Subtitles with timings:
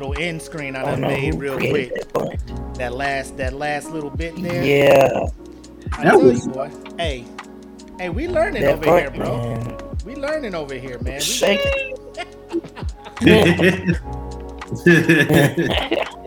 [0.00, 1.94] y'all like that little end screen I I done don't made real quick.
[1.94, 2.74] that.
[2.74, 4.62] That last that last little bit there.
[4.64, 5.26] Yeah,
[5.92, 6.70] I That was- you, boy.
[6.98, 7.24] Hey,
[7.98, 9.36] hey, we learning that over part, here, bro.
[9.36, 9.76] man.
[10.04, 11.14] We learning over here, man.
[11.14, 11.60] We, Shake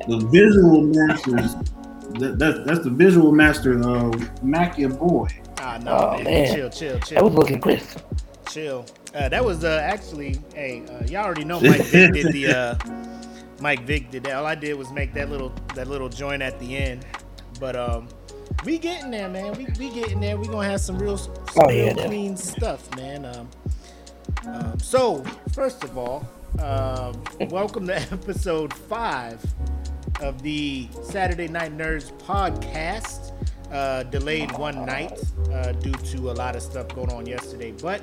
[0.08, 1.56] the visual masters.
[2.19, 5.28] That, that, that's the visual master of Mac your boy.
[5.59, 6.23] ah, no, Oh, man.
[6.25, 6.53] man.
[6.56, 8.00] Chill, chill, That chill, was looking crisp.
[8.47, 8.86] chill.
[9.16, 12.45] Uh, that was uh, actually, hey, uh, y'all already know Mike Vick did the.
[13.64, 14.33] Mike Vick did that.
[14.33, 17.06] All I did was make that little that little joint at the end.
[17.61, 18.09] But um,
[18.66, 19.53] we getting there, man.
[19.53, 20.38] We we getting there.
[20.38, 23.23] We gonna have some real, some Oh, real yeah, clean stuff, man.
[23.23, 23.50] Um,
[24.45, 26.28] um, so first of all,
[26.59, 29.41] um, welcome to episode five
[30.19, 33.31] of the Saturday Night Nerds podcast.
[33.73, 35.19] Uh, delayed one night
[35.52, 38.02] uh, due to a lot of stuff going on yesterday, but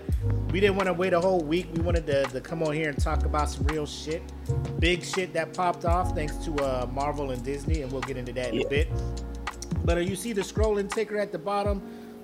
[0.50, 1.68] we didn't want to wait a whole week.
[1.74, 4.20] We wanted to, to come on here and talk about some real shit,
[4.80, 8.32] big shit that popped off thanks to uh, Marvel and Disney, and we'll get into
[8.32, 8.66] that in Yeah.
[8.66, 8.88] a bit.
[9.84, 11.80] But uh, you see the scrolling ticker at the bottom.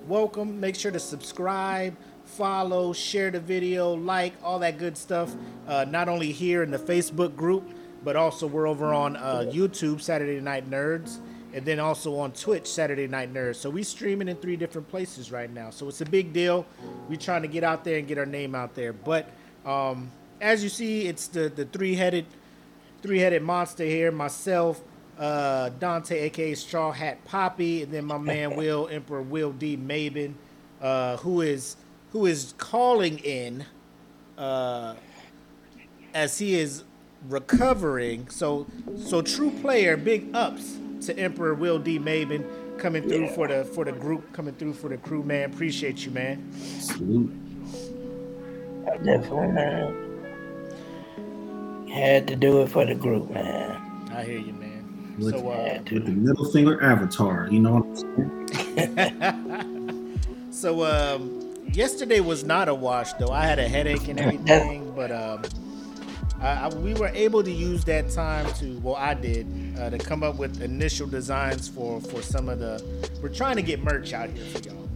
[0.09, 0.59] Welcome.
[0.59, 5.33] Make sure to subscribe, follow, share the video, like, all that good stuff.
[5.65, 7.69] Uh, not only here in the Facebook group,
[8.03, 11.19] but also we're over on uh, YouTube, Saturday Night Nerds,
[11.53, 13.55] and then also on Twitch, Saturday Night Nerds.
[13.55, 15.69] So we streaming in three different places right now.
[15.69, 16.65] So it's a big deal.
[17.07, 18.93] We're trying to get out there and get our name out there.
[18.93, 19.29] But
[19.65, 22.25] um, as you see, it's the the three headed
[23.01, 24.11] three-headed monster here.
[24.11, 24.81] Myself,
[25.17, 30.33] uh, Dante, aka Straw Hat Poppy, and then my man Will Emperor Will D Maben,
[30.81, 31.77] uh, who is
[32.11, 33.65] who is calling in
[34.37, 34.95] uh,
[36.13, 36.83] as he is
[37.29, 38.29] recovering.
[38.29, 42.43] So so true player, big ups to Emperor Will D Maben
[42.77, 43.35] coming through Yeah.
[43.35, 45.49] for the for the group, coming through for the crew, man.
[45.51, 46.51] Appreciate you, man.
[46.79, 47.31] Salute.
[49.03, 49.95] Definitely, man.
[51.89, 54.09] Had to do it for the group, man.
[54.13, 55.15] I hear you, man.
[55.19, 58.47] Look So uh, With the middle finger avatar, you know what I'm
[58.77, 59.23] saying?
[60.51, 63.29] So um, yesterday was not a wash though.
[63.29, 65.43] I had a headache and everything, but um,
[66.39, 69.47] I, I, we were able to use that time to well, I did
[69.79, 72.83] uh, to come up with initial designs for for some of the.
[73.21, 74.89] We're trying to get merch out here for y'all.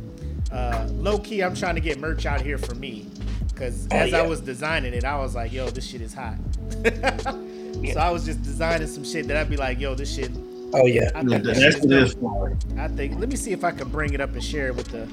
[0.51, 3.07] Uh, low key, I'm trying to get merch out here for me
[3.49, 6.35] because Oh, as I was designing it, I was like, "Yo, this shit is hot."
[7.93, 10.31] So I was just designing some shit that I'd be like, "Yo, this shit."
[10.73, 11.09] Oh yeah.
[11.15, 12.19] I Yeah, think this that's shit what it is is dope.
[12.19, 12.57] for.
[12.77, 13.19] I think.
[13.19, 15.07] Let me see if I can bring it up and share it with the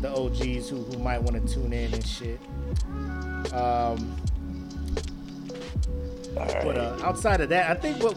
[0.00, 2.40] the OGs who, who might want to tune in and shit.
[3.52, 4.16] Um,
[6.34, 8.16] But uh, outside of that, I think what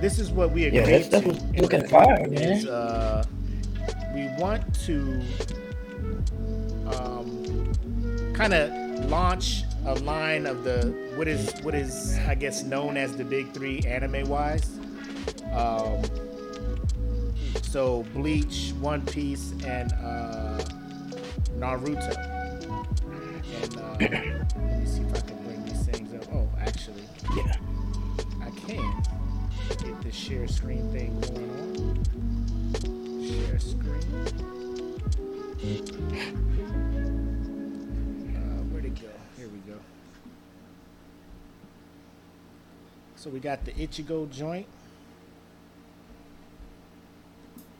[0.00, 3.24] this is what we Yeah, agreed that to looking fire, is uh,
[4.14, 5.20] we want to
[6.86, 7.72] um,
[8.34, 8.70] kind of
[9.10, 13.52] launch a line of the what is what is I guess known as the big
[13.52, 14.68] three anime wise.
[15.52, 16.02] Um,
[17.62, 20.62] so Bleach, One Piece, and uh,
[21.58, 22.16] Naruto.
[23.62, 24.33] And uh,
[27.36, 27.56] Yeah.
[28.40, 29.02] I can
[29.82, 32.04] get this share screen thing going on.
[33.26, 34.44] Share screen.
[38.36, 39.08] Uh, where'd it go?
[39.36, 39.78] Here we go.
[43.16, 44.66] So we got the Ichigo joint.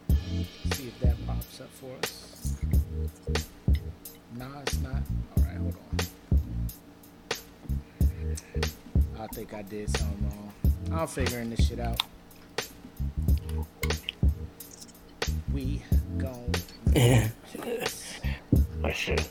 [0.08, 2.56] See if that pops up for us.
[4.36, 5.02] Nah, it's not.
[5.36, 5.98] All right, hold on.
[9.18, 10.52] I think I did something wrong.
[10.92, 12.00] I'm figuring this shit out.
[15.52, 15.82] We
[16.18, 16.52] gon'
[16.94, 17.28] Yeah.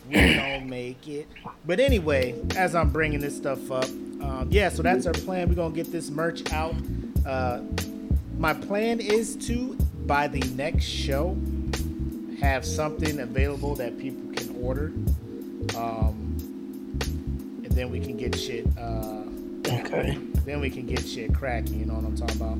[0.10, 1.28] We gonna make it.
[1.66, 5.48] But anyway, as I'm bringing this stuff up, um, yeah, so that's our plan.
[5.50, 6.76] We're gonna get this merch out.
[7.26, 7.62] Uh,
[8.38, 9.76] my plan is to,
[10.06, 11.38] by the next show,
[12.42, 14.88] have something available that people can order,
[15.78, 16.36] um,
[17.64, 18.66] and then we can get shit.
[18.78, 19.23] Uh,
[19.82, 20.18] Okay.
[20.46, 21.80] then we can get shit cracking.
[21.80, 22.58] You know what I'm talking about?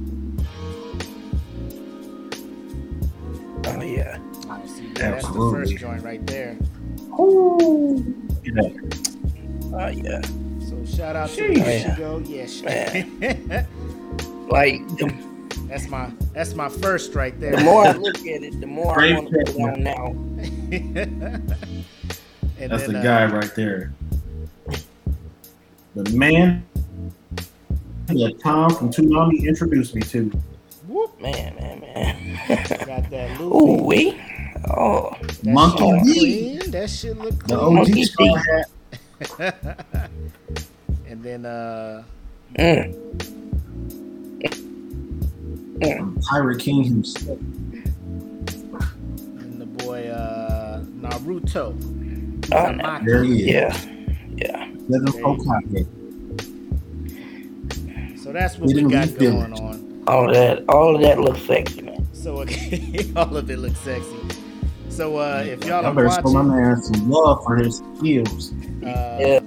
[3.66, 4.18] Oh yeah.
[4.62, 6.58] You see, yeah, that's the first joint right there.
[7.18, 8.76] You know,
[9.76, 10.22] Oh yeah.
[10.60, 11.84] So shout out to Sheesh.
[11.84, 12.24] Ichigo.
[12.28, 12.46] Yeah,
[13.50, 13.66] shit.
[14.50, 15.12] Like the,
[15.68, 17.56] that's my that's my first right there.
[17.56, 20.14] the more I look at it, the more I want to put it on now.
[22.60, 23.94] that's then, the uh, guy right there.
[25.96, 26.66] The man
[28.08, 30.32] that Tom from Toonami introduced me to.
[30.88, 32.40] Whoop, Man, man, man.
[32.86, 33.82] got that Ooh Luffy.
[33.84, 34.22] wee.
[34.70, 35.16] Oh.
[35.22, 36.58] That Monkey D.
[36.68, 37.60] That shit look The.
[37.60, 38.42] OG Monkey Straw D.
[39.40, 39.80] Hat.
[41.08, 42.04] and then uh
[42.56, 42.94] Mm.
[45.82, 47.40] From Pirate King himself.
[49.40, 51.74] And the boy uh, Naruto.
[52.52, 53.06] Oh, Uzumaki.
[53.06, 53.54] There he is.
[53.54, 53.78] Yeah.
[54.38, 54.70] Yeah.
[54.88, 55.88] Let him There you Hokage.
[55.88, 56.03] So
[58.34, 60.04] that's what He we got going on.
[60.08, 60.64] All that.
[60.70, 62.08] All of that looks sexy, man.
[62.14, 64.18] So okay, all of it looks sexy.
[64.90, 67.82] So uh, if y'all Y'all are better show my watching, man some love for his
[67.98, 68.54] skills.
[68.84, 69.40] uh, Yeah.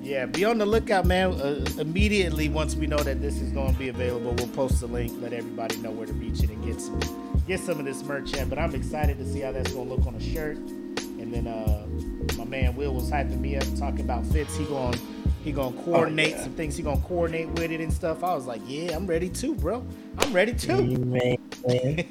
[0.00, 1.32] yeah, be on the lookout, man.
[1.40, 4.86] Uh, immediately once we know that this is going to be available, we'll post the
[4.86, 7.00] link, let everybody know where to reach it and get some
[7.46, 8.48] get some of this merch in.
[8.48, 10.56] But I'm excited to see how that's going to look on a shirt.
[10.58, 11.86] And then uh,
[12.36, 14.56] my man Will was hyping me up, talking about fits.
[14.56, 14.94] He going
[15.48, 16.42] he gonna coordinate yeah.
[16.42, 16.76] some things.
[16.76, 18.22] He gonna coordinate with it and stuff.
[18.22, 19.84] I was like, yeah, I'm ready too, bro.
[20.18, 20.82] I'm ready too.
[20.82, 22.04] Man, man.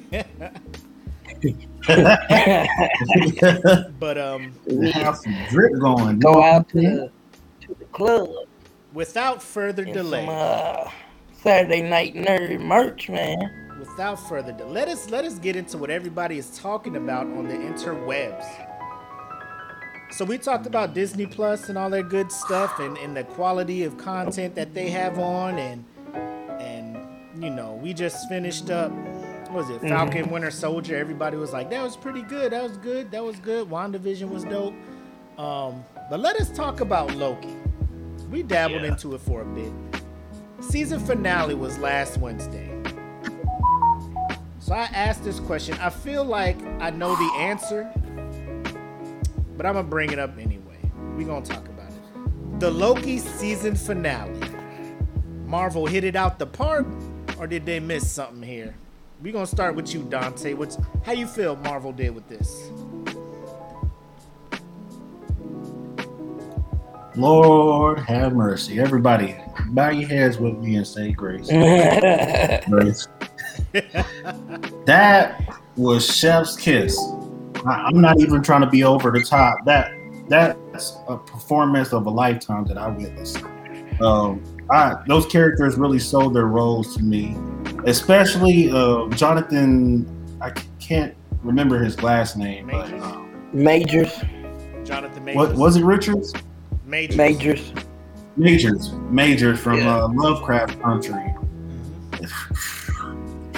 [4.00, 6.18] but um, we Have some drip going.
[6.18, 7.12] Go out to the,
[7.60, 8.28] to the club.
[8.92, 10.26] without further and delay.
[10.26, 10.90] Some, uh,
[11.40, 13.76] Saturday night nerd merch, man.
[13.78, 17.46] without further ado, let us let us get into what everybody is talking about on
[17.46, 18.67] the interwebs.
[20.10, 23.84] So we talked about Disney Plus and all their good stuff and, and the quality
[23.84, 25.84] of content that they have on and
[26.60, 26.98] and
[27.42, 30.96] you know, we just finished up what was it, Falcon Winter Soldier.
[30.96, 33.68] Everybody was like, that was pretty good, that was good, that was good.
[33.68, 34.74] WandaVision was dope.
[35.38, 37.54] Um, but let us talk about Loki.
[38.30, 38.88] We dabbled Yeah.
[38.88, 39.72] into it for a bit.
[40.60, 42.68] Season finale was last Wednesday.
[44.58, 45.78] So I asked this question.
[45.80, 47.90] I feel like I know the answer,
[49.58, 50.78] but I'm gonna bring it up anyway.
[51.16, 52.60] We're gonna talk about it.
[52.60, 54.40] The Loki season finale.
[55.46, 56.86] Marvel hit it out the park,
[57.38, 58.76] or did they miss something here?
[59.20, 60.54] We're gonna start with you, Dante.
[60.54, 62.70] What's how you feel Marvel did with this?
[67.16, 68.78] Lord have mercy.
[68.78, 69.34] Everybody,
[69.70, 71.48] bow your heads with me and say grace.
[72.70, 73.08] Grace.
[74.84, 76.96] that was Chef's kiss.
[77.66, 79.64] I, I'm not even trying to be over the top.
[79.64, 79.92] That
[80.28, 83.42] that's a performance of a lifetime that I witnessed.
[84.00, 87.36] Um, I, those characters really sold their roles to me,
[87.86, 90.06] especially uh, Jonathan.
[90.40, 93.02] I can't remember his last name, but Majors?
[93.02, 94.20] um, Majors,
[94.84, 95.36] Jonathan Majors.
[95.36, 95.84] what was it?
[95.84, 96.32] Richards.
[96.84, 97.16] Majors?
[97.16, 97.72] majors.
[98.36, 100.04] Majors, Majors from Yeah.
[100.04, 101.34] uh, Lovecraft Country.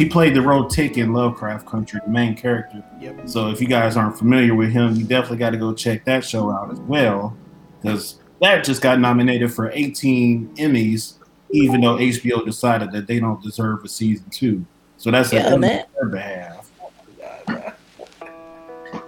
[0.00, 2.82] He played the role Tick in Lovecraft Country, the main character.
[3.02, 3.28] Yep.
[3.28, 6.24] So if you guys aren't familiar with him, you definitely got to go check that
[6.24, 7.36] show out as well,
[7.82, 11.18] because that just got nominated for 18 Emmys,
[11.50, 14.64] even though HBO decided that they don't deserve a season two.
[14.96, 15.84] So that's Yeah, a man.
[15.94, 16.70] their behalf.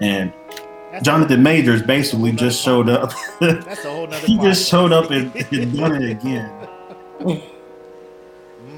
[0.02, 0.30] And
[0.92, 3.12] That's Jonathan Majors basically just showed up.
[3.40, 4.26] That's a whole nother.
[4.26, 6.52] he just showed up and, and done it again.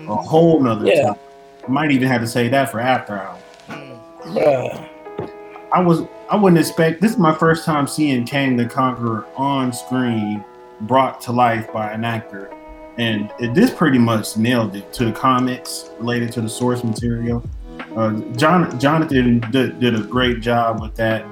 [0.06, 1.06] A whole nother Yeah.
[1.06, 1.14] time.
[1.68, 3.42] Might even have to say that for after hours.
[3.68, 4.88] Bruh.
[5.72, 9.72] I was I wouldn't expect this is my first time seeing Kang the Conqueror on
[9.72, 10.44] screen
[10.82, 12.50] brought to life by an actor.
[12.96, 17.42] And it, this pretty much nailed it to the comics related to the source material.
[17.96, 21.24] Uh, John Jonathan did, did a great job with that.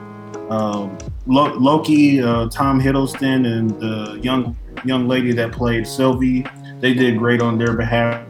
[0.50, 6.44] Um, Lo- Loki, uh, Tom Hiddleston, and the young young lady that played Sylvie,
[6.80, 8.26] they did great on their behalf.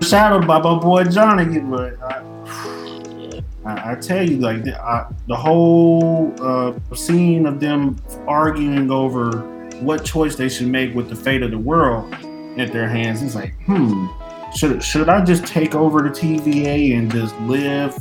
[0.00, 5.36] Shadowed by my boy Johnny, but I, I, I tell you, like the, I, the
[5.36, 9.40] whole uh, scene of them arguing over
[9.80, 12.12] what choice they should make with the fate of the world
[12.58, 13.22] at their hands.
[13.22, 14.06] It's like, hmm,
[14.54, 17.98] should should I just take over the TVA and just live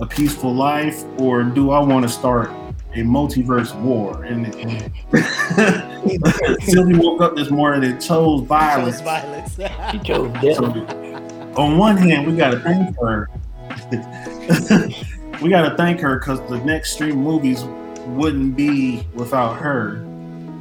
[0.00, 2.50] a peaceful life, or do I want to start
[2.94, 4.24] a multiverse war?
[4.24, 4.92] And, and
[6.62, 8.96] Sylvie woke up this morning and chose violence.
[8.96, 9.56] Chose violence.
[9.92, 11.05] She chose death.
[11.56, 13.28] On one hand, we got to thank her.
[15.42, 17.64] we got to thank her because the next stream movies
[18.08, 19.96] wouldn't be without her.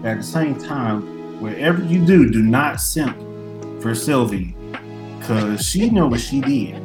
[0.03, 3.17] At the same time, whatever you do, do not simp
[3.81, 4.55] for Sylvie
[5.19, 6.75] because she know what she did.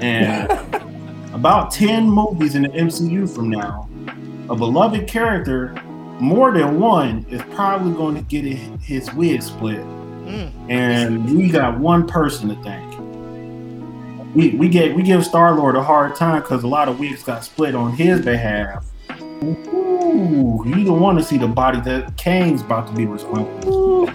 [0.00, 0.50] And
[1.34, 3.88] about 10 movies in the MCU from now,
[4.50, 5.74] a beloved character,
[6.18, 9.84] more than one, is probably going to get his wig split
[10.22, 10.70] Mm.
[10.70, 12.91] and we got one person to thank.
[14.34, 17.22] We we get we give Star Lord a hard time because a lot of wigs
[17.22, 18.86] got split on his behalf.
[19.42, 24.06] Ooh, you don't want to see the body that Kang's about to be responsible.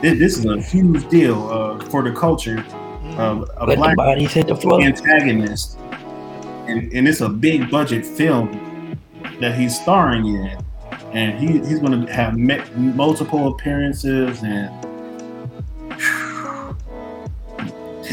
[0.00, 2.64] This, this is a huge deal uh, for the culture.
[3.18, 4.80] Uh, a Let the black bodies hit the floor.
[4.82, 5.78] antagonist,
[6.68, 8.98] and, and it's a big budget film
[9.40, 10.58] that he's starring in.
[11.12, 14.70] and he, he's going to have multiple appearances and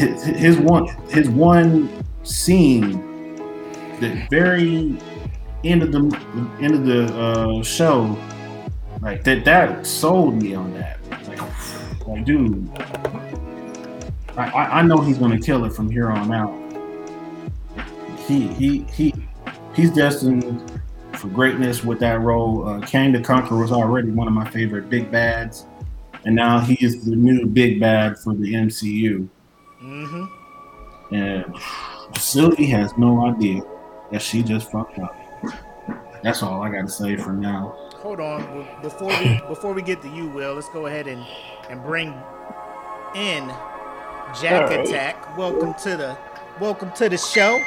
[0.00, 1.88] his, one his one
[2.22, 2.92] scene
[4.00, 4.96] the very
[5.64, 8.16] end of the end of the uh, show
[9.02, 12.70] like that that sold me on that like, like dude
[14.36, 16.60] I, I I know he's gonna kill it from here on out
[18.26, 19.14] he he he
[19.74, 20.80] he's destined
[21.14, 22.66] for greatness with that role.
[22.66, 25.66] Uh, Kang the Conqueror was already one of my favorite big bads,
[26.24, 29.28] and now he is the new big bad for the MCU.
[29.82, 31.14] Mm-hmm.
[31.14, 31.44] And
[32.18, 33.62] Sylvie has no idea
[34.12, 35.16] that she just fucked up.
[36.22, 37.74] That's all I got to say for now.
[38.02, 41.24] Hold on, before we before we get to you, Will, let's go ahead and
[41.68, 42.08] and bring
[43.14, 43.48] in
[44.40, 44.86] Jack All right.
[44.86, 45.36] Attack.
[45.36, 46.16] Welcome to the
[46.60, 47.58] welcome to the show.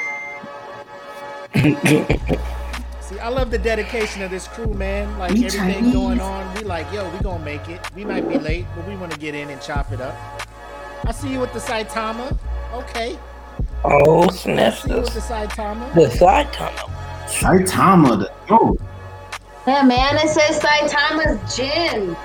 [3.00, 5.18] See, I love the dedication of this crew, man.
[5.18, 5.92] Like We everything Chinese.
[5.92, 7.80] going on, we like, yo, we gonna make it.
[7.94, 10.16] We might be late, but we want to get in and chop it up.
[11.06, 12.36] I see you with the Saitama.
[12.72, 13.18] Okay,
[13.84, 14.56] Oh, I see you
[14.96, 15.94] with the Saitama.
[15.94, 16.88] The side tunnel.
[17.26, 18.76] Saitama, the oh,
[19.66, 22.16] Yeah, man, it says Saitama's Jin.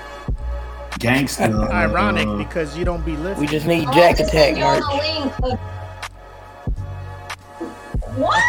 [0.98, 1.44] gangster.
[1.70, 3.40] Ironic uh, because you don't be lifting.
[3.40, 5.36] We just need Oh, Jack just Attack sent you on merch.
[5.40, 5.58] the
[8.16, 8.42] What?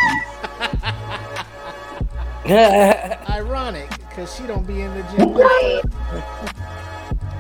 [3.29, 5.35] Ironic because she don't be in the gym.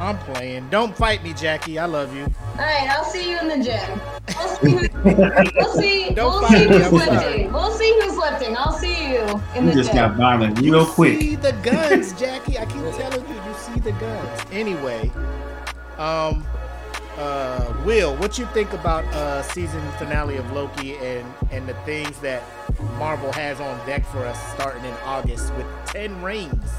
[0.01, 0.09] Right.
[0.09, 0.69] I'm playing.
[0.69, 1.77] Don't fight me, Jackie.
[1.79, 2.23] I love you.
[2.23, 4.01] All right, I'll see you in the gym.
[4.35, 4.87] We'll see.
[4.87, 6.09] Who, we'll see.
[6.13, 7.27] Don't we'll fight see me, who's I'm sorry.
[7.27, 7.53] lifting.
[7.53, 8.57] We'll see who's lifting.
[8.57, 9.95] I'll see you in You the just gym.
[9.97, 11.19] got violent real quick.
[11.19, 12.57] See the guns, Jackie.
[12.57, 14.41] I keep telling you, you see the guns.
[14.51, 15.11] Anyway,
[15.97, 16.45] um,
[17.17, 22.17] uh, Will, what you think about uh season finale of Loki and and the things
[22.19, 22.41] that
[22.97, 26.71] Marvel has on deck for us starting in August with ten rings?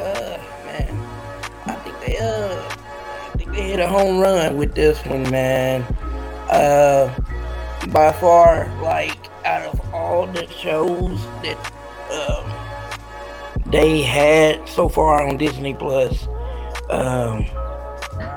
[0.00, 0.90] Uh, man,
[1.66, 2.68] I think they uh,
[3.32, 5.82] I think they hit a home run with this one, man.
[6.50, 7.14] Uh,
[7.88, 11.58] by far, like out of all the shows that
[12.12, 16.26] um they had so far on Disney Plus,
[16.90, 17.44] um,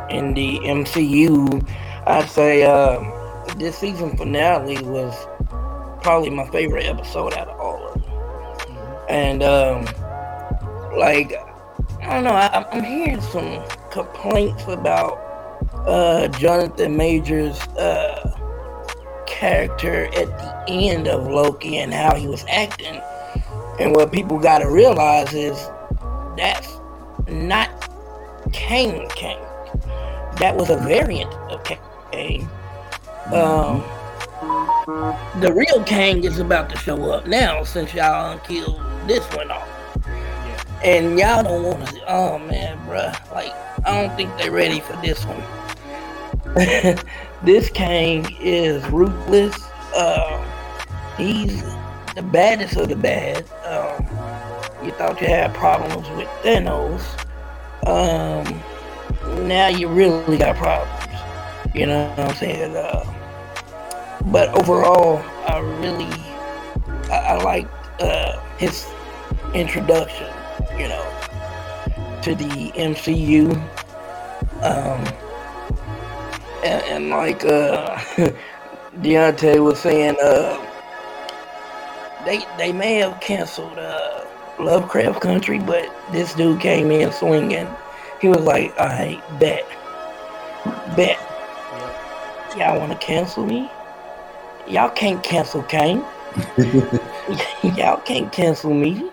[0.10, 1.68] in the MCU,
[2.06, 3.00] I'd say uh,
[3.58, 5.28] this season finale was
[6.04, 9.86] probably my favorite episode out of all of them, and um
[10.98, 11.34] like
[12.04, 12.32] I don't know.
[12.32, 15.14] I, I'm hearing some complaints about
[15.88, 18.40] uh, Jonathan Majors' uh,
[19.26, 23.02] character at the end of Loki and how he was acting.
[23.80, 25.58] And what people got to realize is
[26.38, 26.78] that's
[27.28, 27.70] not
[28.52, 29.40] Kang Kang.
[30.40, 32.50] That was a variant of Kang.
[33.32, 33.82] Um,
[35.40, 39.70] the real Kang is about to show up now since y'all killed this one off.
[40.84, 42.02] And y'all don't want to.
[42.08, 43.32] Oh man, bruh.
[43.32, 43.54] Like
[43.86, 45.44] I don't think they're ready for this one.
[47.44, 49.56] this Kang is ruthless.
[49.96, 50.46] Um,
[51.18, 51.64] he's
[52.16, 53.50] the baddest of the bad.
[53.66, 54.06] Um,
[54.86, 57.02] you thought you had problems with Thanos.
[57.88, 61.10] Um, now you really got problems.
[61.74, 62.76] You know what I'm saying?
[62.76, 63.04] Uh,
[64.26, 66.12] but overall, I really
[67.10, 67.68] I, I like
[68.00, 68.86] uh, his
[69.54, 70.28] introduction.
[70.78, 73.54] You know, to the MCU.
[74.64, 75.06] Um,
[76.64, 77.98] and, and like uh,
[79.02, 80.58] Deontay was saying, uh,
[82.26, 84.26] they they may have canceled uh,
[84.60, 87.68] Lovecraft Country, but this dude came in swinging.
[88.22, 89.66] He was like, "All right, bet,
[90.96, 91.20] bet,
[92.58, 93.70] y'all want to cancel me?
[94.68, 96.00] Y'all can't cancel Kang.
[97.78, 99.10] y'all can't cancel me.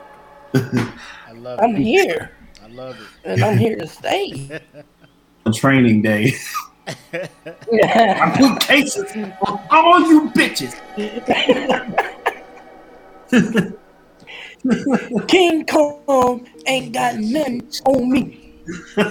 [1.41, 1.77] I love I'm it.
[1.77, 2.33] here,
[2.63, 3.09] I love it.
[3.25, 4.61] and I'm here to stay."
[5.47, 6.35] A training day.
[7.73, 8.21] it.
[8.21, 9.35] I put cases on
[9.71, 10.75] all you bitches.
[15.29, 18.63] King Kong ain't got nothing on me.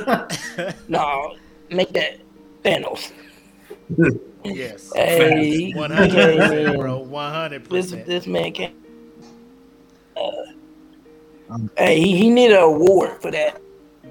[0.88, 1.36] no,
[1.69, 2.19] make that
[2.63, 3.12] Thanos.
[4.43, 4.91] yes.
[4.93, 7.00] Hey, One hundred percent, bro.
[7.00, 8.05] One hundred This percent.
[8.05, 8.74] this man can.
[10.17, 10.31] Uh,
[11.77, 13.61] hey, he, he need an award for that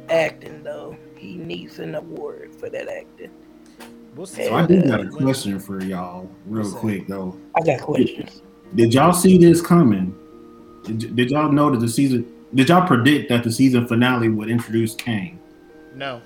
[0.08, 0.96] acting though.
[1.16, 3.30] He needs an award for that acting.
[4.14, 4.46] We'll see.
[4.46, 7.38] So I do got a question for y'all, real quick though.
[7.56, 8.42] I got questions.
[8.74, 10.14] Did y'all see this coming?
[10.84, 12.32] Did, did y'all know that the season?
[12.54, 15.38] Did y'all predict that the season finale would introduce Kang?
[15.94, 16.20] No.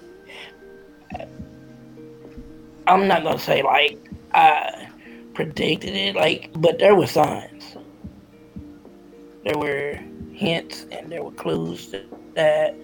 [2.87, 3.99] I'm not gonna say like
[4.33, 4.89] I
[5.35, 7.77] predicted it, like, but there were signs.
[9.45, 9.99] there were
[10.43, 11.95] hints and there were clues
[12.35, 12.75] that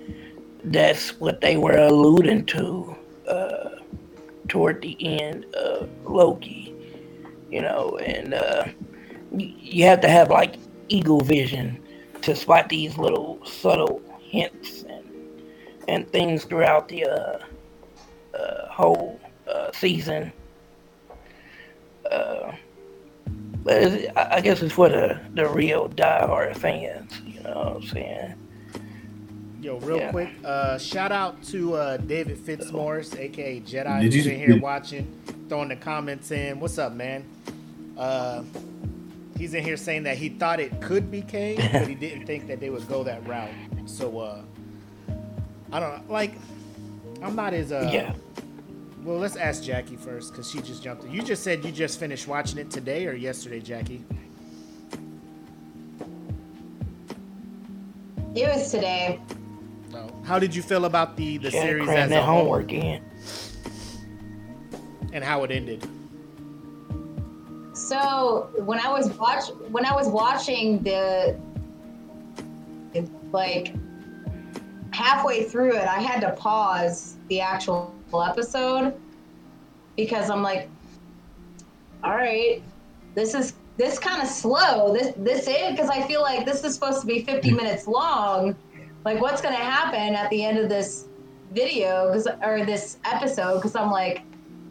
[0.64, 2.96] that's what they were alluding to
[3.26, 3.70] uh,
[4.48, 6.74] toward the end of Loki.
[7.50, 8.64] You know, and uh,
[9.32, 10.56] you have to have like
[10.88, 11.82] eagle vision
[12.22, 15.04] to spot these little subtle hints and
[15.88, 17.38] and things throughout the uh,
[18.36, 19.18] uh, whole
[19.50, 20.30] uh, season.
[22.10, 22.52] Uh,
[23.64, 28.34] but I guess it's for the, the real diehard fans, you know what I'm saying?
[29.60, 30.10] Yo, real yeah.
[30.12, 34.60] quick, uh, shout out to uh, David Fitzmaurice, aka Jedi, Did who's you, in here
[34.60, 36.60] watching, throwing the comments in.
[36.60, 37.24] What's up, man?
[37.96, 38.44] Uh,
[39.36, 42.46] he's in here saying that he thought it could be Kang, but he didn't think
[42.46, 43.50] that they would go that route.
[43.86, 44.42] So, uh,
[45.72, 46.12] I don't know.
[46.12, 46.34] Like,
[47.20, 48.14] I'm not as uh, yeah.
[49.04, 51.12] Well, let's ask Jackie first because she just jumped in.
[51.12, 54.04] You just said you just finished watching it today or yesterday, Jackie?
[58.34, 59.20] It was today.
[59.94, 60.10] Oh.
[60.24, 63.02] How did you feel about the the yeah, series as a homework in.
[65.12, 65.88] And how it ended?
[67.72, 71.38] So when I was watch when I was watching the
[73.32, 73.74] like
[74.92, 78.94] halfway through it, I had to pause the actual episode
[79.96, 80.68] because I'm like,
[82.02, 82.62] all right,
[83.14, 84.92] this is this kind of slow.
[84.92, 88.56] This this is because I feel like this is supposed to be 50 minutes long.
[89.04, 91.06] Like, what's gonna happen at the end of this
[91.52, 92.12] video?
[92.42, 93.56] Or this episode?
[93.56, 94.22] Because I'm like,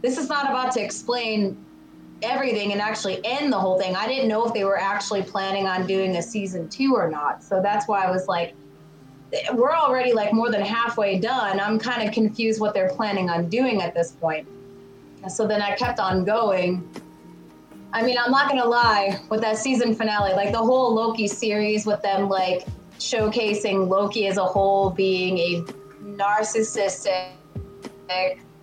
[0.01, 1.57] this is not about to explain
[2.21, 3.95] everything and actually end the whole thing.
[3.95, 7.43] I didn't know if they were actually planning on doing a season two or not.
[7.43, 8.55] So that's why I was like,
[9.53, 11.59] we're already like more than halfway done.
[11.59, 14.47] I'm kind of confused what they're planning on doing at this point.
[15.27, 16.87] So then I kept on going.
[17.91, 21.85] I mean, I'm not gonna lie, with that season finale, like the whole Loki series
[21.85, 22.65] with them like
[22.99, 25.61] showcasing Loki as a whole being a
[26.03, 27.31] narcissistic,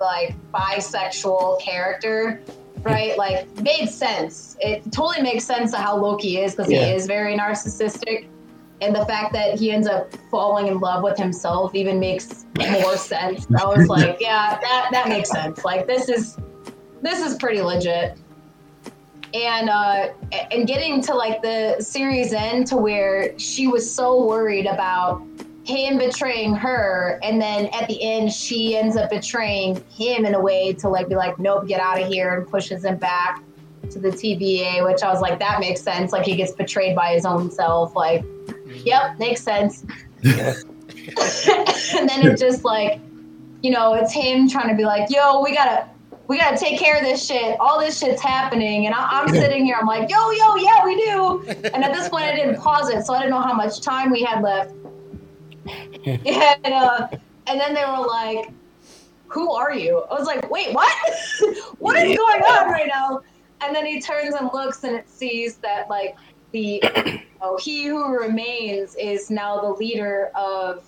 [0.00, 2.42] like bisexual character,
[2.82, 3.16] right?
[3.18, 4.56] like made sense.
[4.60, 6.86] It totally makes sense to how Loki is because yeah.
[6.86, 8.28] he is very narcissistic
[8.80, 12.96] and the fact that he ends up falling in love with himself even makes more
[12.96, 13.46] sense.
[13.58, 15.64] I was like, yeah, that that makes sense.
[15.64, 16.38] Like this is
[17.02, 18.18] this is pretty legit.
[19.32, 20.08] And uh
[20.50, 25.22] and getting to like the series end to where she was so worried about
[25.64, 30.40] him betraying her and then at the end she ends up betraying him in a
[30.40, 33.42] way to like be like nope get out of here and pushes him back
[33.90, 37.14] to the TVA which I was like that makes sense like he gets betrayed by
[37.14, 38.22] his own self like
[38.66, 39.84] yep, makes sense.
[40.24, 43.00] and then it's just like,
[43.62, 45.88] you know, it's him trying to be like, yo, we gotta,
[46.28, 47.58] we gotta take care of this shit.
[47.60, 49.76] All this shit's happening, and I, am sitting here.
[49.78, 51.44] I'm like, yo, yo, yeah, we do.
[51.72, 54.10] And at this point, I didn't pause it, so I didn't know how much time
[54.10, 54.74] we had left.
[56.06, 57.08] and uh,
[57.46, 58.50] and then they were like,
[59.28, 60.04] who are you?
[60.10, 60.92] I was like, wait, what?
[61.78, 63.20] what is going on right now?
[63.60, 66.16] And then he turns and looks, and it sees that like
[66.54, 66.80] the
[67.42, 70.84] oh, he who remains is now the leader of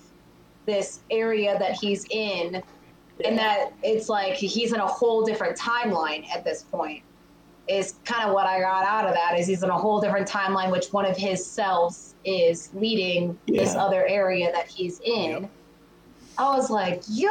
[0.64, 2.62] this area that he's in
[3.24, 7.02] and that it's like he's in a whole different timeline at this point
[7.68, 10.28] is kind of what i got out of that is he's in a whole different
[10.28, 13.62] timeline which one of his selves is leading yeah.
[13.62, 15.50] this other area that he's in yep.
[16.38, 17.30] I was like, yo,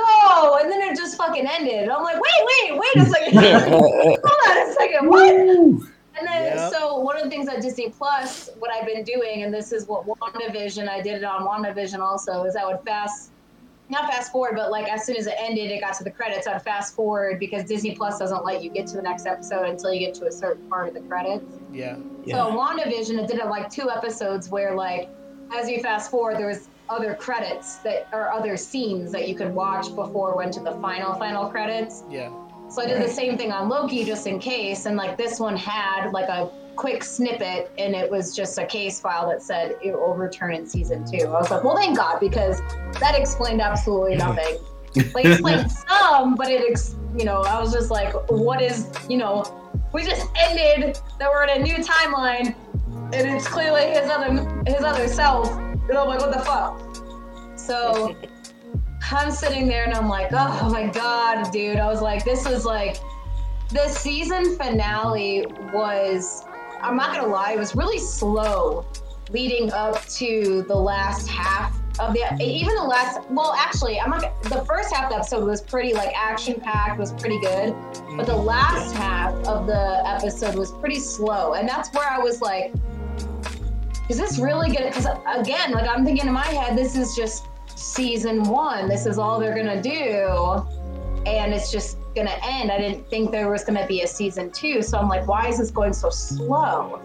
[0.60, 1.90] and then it just fucking ended.
[1.90, 3.38] I'm like, wait, wait, wait a second.
[3.70, 5.08] Hold on a second.
[5.08, 5.95] What?
[6.18, 6.72] And then, yep.
[6.72, 9.88] so one of the things at Disney Plus, what I've been doing, and this is
[9.88, 13.32] what WandaVision, I did it on WandaVision also, is I would fast,
[13.90, 16.48] not fast forward, but like as soon as it ended, it got to the credits,
[16.48, 19.94] I'd fast forward because Disney Plus doesn't let you get to the next episode until
[19.94, 21.60] you get to a certain part of the credits.
[21.72, 21.98] Yeah.
[22.24, 22.36] yeah.
[22.36, 25.10] So WandaVision, it did it like two episodes where like,
[25.54, 29.54] as you fast forward, there was other credits that or other scenes that you could
[29.54, 32.04] watch before it went to the final final credits.
[32.10, 32.32] Yeah.
[32.70, 35.56] So I did the same thing on Loki just in case, and like this one
[35.56, 39.94] had like a quick snippet, and it was just a case file that said it
[39.94, 41.26] will return in season two.
[41.28, 42.60] I was like, well, thank God, because
[43.00, 44.58] that explained absolutely nothing.
[45.14, 49.18] like explained some, but it, ex- you know, I was just like, what is, you
[49.18, 49.44] know,
[49.94, 52.56] we just ended that we're in a new timeline,
[53.14, 55.52] and it's clearly his other his other self.
[55.58, 57.58] And I'm like, what the fuck?
[57.58, 58.16] So
[59.12, 61.78] I'm sitting there and I'm like, oh my god, dude.
[61.78, 62.98] I was like, this was like
[63.70, 66.46] the season finale was
[66.82, 68.86] I'm not gonna lie, it was really slow
[69.32, 74.44] leading up to the last half of the even the last well actually I'm not
[74.44, 77.74] the first half of the episode was pretty like action packed was pretty good
[78.18, 82.42] but the last half of the episode was pretty slow and that's where I was
[82.42, 82.74] like
[84.10, 84.88] is this really gonna?
[84.88, 88.88] Because again, like I'm thinking in my head, this is just season one.
[88.88, 90.66] This is all they're gonna do,
[91.26, 92.72] and it's just gonna end.
[92.72, 95.58] I didn't think there was gonna be a season two, so I'm like, why is
[95.58, 97.02] this going so slow?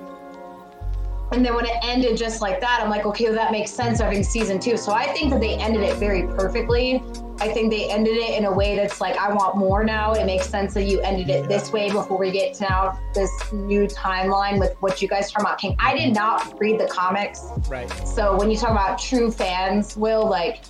[1.32, 4.00] And then when it ended just like that, I'm like, okay, well, that makes sense
[4.00, 4.76] having season two.
[4.76, 7.02] So I think that they ended it very perfectly.
[7.40, 10.12] I think they ended it in a way that's like, I want more now.
[10.12, 13.30] It makes sense that you ended it this way before we get to now this
[13.52, 15.74] new timeline with what you guys talk about King.
[15.78, 17.46] I did not read the comics.
[17.68, 17.90] Right.
[18.06, 20.64] So when you talk about true fans, Will, like,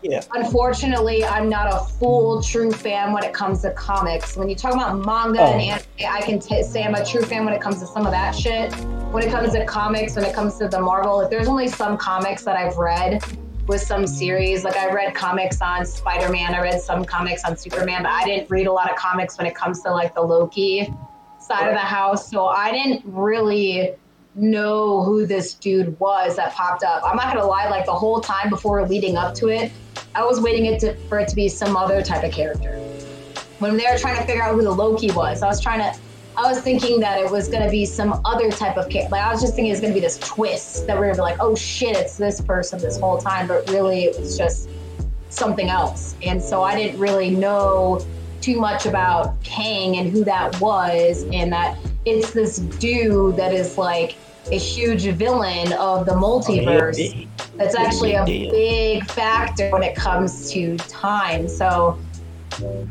[0.00, 0.20] Yeah.
[0.32, 4.36] unfortunately, I'm not a full true fan when it comes to comics.
[4.36, 5.52] When you talk about manga Oh.
[5.52, 8.04] and anime, I can t- say I'm a true fan when it comes to some
[8.06, 8.72] of that shit.
[9.12, 11.96] When it comes to comics, when it comes to the Marvel, if there's only some
[11.96, 13.22] comics that I've read
[13.66, 14.64] with some series.
[14.64, 18.50] Like I read comics on Spider-Man, I read some comics on Superman, but I didn't
[18.50, 20.92] read a lot of comics when it comes to like the Loki
[21.38, 22.30] side of the house.
[22.30, 23.94] So I didn't really
[24.34, 27.02] know who this dude was that popped up.
[27.04, 29.70] I'm not gonna lie, like the whole time before leading up to it,
[30.14, 32.76] I was waiting it to, for it to be some other type of character.
[33.58, 35.98] When they were trying to figure out who the Loki was, I was trying to,
[36.36, 39.12] I was thinking that it was gonna be some other type of character.
[39.12, 41.20] Like I was just thinking it's gonna be this twist that we are gonna be
[41.20, 44.68] like, oh shit, it's this person this whole time, but really it was just
[45.28, 46.16] something else.
[46.22, 48.04] And so I didn't really know
[48.40, 53.78] too much about Kang and who that was, and that it's this dude that is
[53.78, 54.16] like
[54.50, 60.50] a huge villain of the multiverse that's actually a Big big factor when it comes
[60.50, 61.46] to time.
[61.46, 61.98] So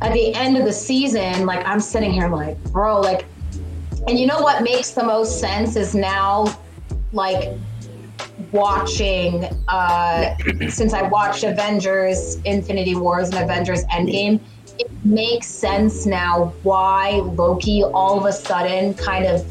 [0.01, 3.25] at the end of the season, like I'm sitting here like, bro, like,
[4.07, 6.45] and you know what makes the most sense is now,
[7.13, 7.49] like,
[8.51, 10.35] watching, uh,
[10.69, 14.39] since I watched Avengers Infinity Wars and Avengers Endgame,
[14.79, 19.45] it makes sense now why Loki all of a sudden kind of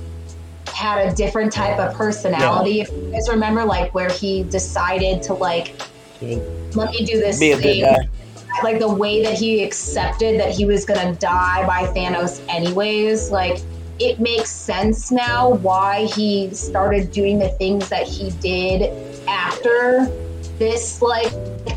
[0.66, 2.80] had a different type of personality.
[2.80, 5.80] If you guys remember, like, where he decided to, like,
[6.20, 8.08] let me do this Be thing.
[8.62, 13.62] like the way that he accepted that he was gonna die by Thanos anyways, like
[14.00, 18.90] it makes sense now why he started doing the things that he did
[19.28, 20.10] after
[20.58, 21.32] this like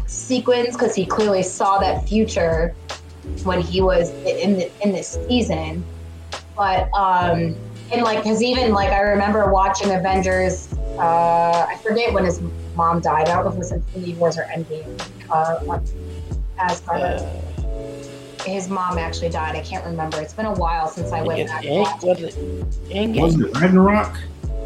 [0.08, 2.74] sequence because he clearly saw that future
[3.44, 4.10] when he was
[4.42, 5.84] in the, in this season.
[6.56, 7.56] But um
[7.92, 10.70] and like because even like I remember watching Avengers.
[11.00, 12.40] Uh, I forget when his
[12.76, 13.28] mom died.
[13.28, 14.88] I don't know if it was Infinity Wars or Endgame.
[15.30, 15.84] Uh, on
[16.60, 17.43] Asgard.
[18.46, 19.56] His mom actually died.
[19.56, 20.20] I can't remember.
[20.22, 21.64] It's been a while since I went back.
[21.64, 23.16] it and ain't- watched was it?
[23.22, 24.18] Was it Ragnarok?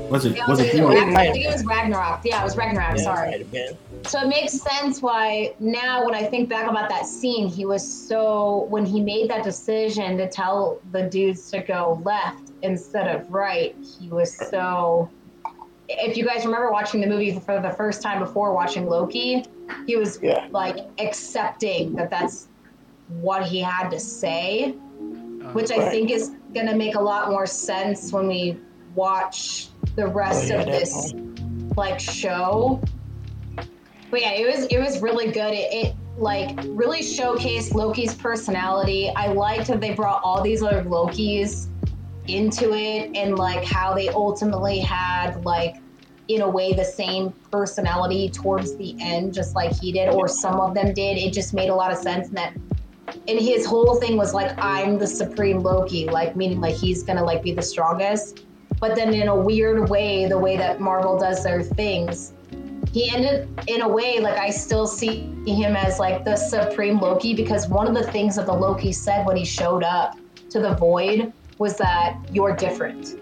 [0.10, 0.36] Was it?
[0.38, 0.74] Yeah, Was it?
[0.74, 1.06] either Ragnarok?
[1.06, 2.20] Ragnarok- I think it was Ragnarok.
[2.24, 2.98] Yeah, it was Ragnarok.
[2.98, 3.46] Yeah, Sorry.
[3.54, 4.08] might.
[4.08, 7.86] So it makes sense why now when I think back about that scene, he was
[7.86, 13.30] so when he made that decision to tell the dudes to go left instead of
[13.32, 15.10] right, he was so
[15.90, 19.46] if you guys remember watching the movie for the first time before watching Loki,
[19.86, 20.46] he was Yeah.
[20.52, 22.48] like accepting that that's
[23.08, 27.30] what he had to say, Uh, which I think is going to make a lot
[27.30, 28.58] more sense when we
[28.96, 31.14] watch the rest Oh, yeah, of this
[31.76, 32.82] like show.
[34.10, 35.54] But yeah, it was it was really good.
[35.54, 39.12] It, it like really showcased Loki's personality.
[39.16, 41.68] I liked that they brought all these other Lokis
[42.28, 45.76] into it and like how they ultimately had like
[46.28, 50.60] in a way the same personality towards the end, just like he did, or some
[50.60, 51.18] of them did.
[51.18, 52.54] It just made a lot of sense and that
[53.08, 57.24] and his whole thing was like I'm the supreme Loki, like meaning like he's gonna
[57.24, 58.46] like be the strongest.
[58.80, 62.34] But then in a weird way, the way that Marvel does their things,
[62.92, 67.34] he ended in a way like I still see him as like the supreme Loki
[67.34, 70.18] because one of the things that the Loki said when he showed up
[70.50, 73.20] to the void was that you're different.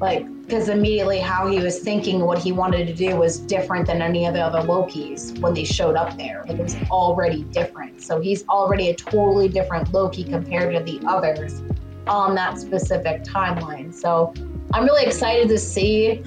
[0.00, 4.00] Like because immediately how he was thinking what he wanted to do was different than
[4.00, 6.44] any of the other Lokis when they showed up there.
[6.46, 8.00] Like it was already different.
[8.00, 11.62] So he's already a totally different Loki compared to the others
[12.06, 13.92] on that specific timeline.
[13.92, 14.32] So
[14.72, 16.22] I'm really excited to see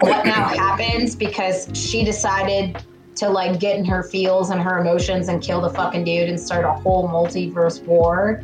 [0.00, 2.84] what now happens because she decided
[3.16, 6.38] to like get in her feels and her emotions and kill the fucking dude and
[6.38, 8.42] start a whole multiverse war.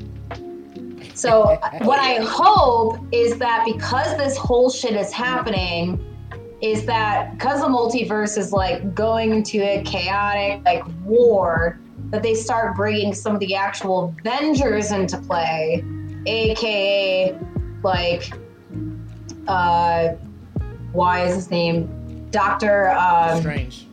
[1.21, 6.03] So what I hope is that because this whole shit is happening,
[6.63, 11.79] is that because the multiverse is like going into a chaotic like war,
[12.09, 15.85] that they start bringing some of the actual Avengers into play,
[16.27, 17.39] aka
[17.83, 18.33] like
[19.47, 20.09] uh
[20.93, 23.87] why is his name Doctor um Strange.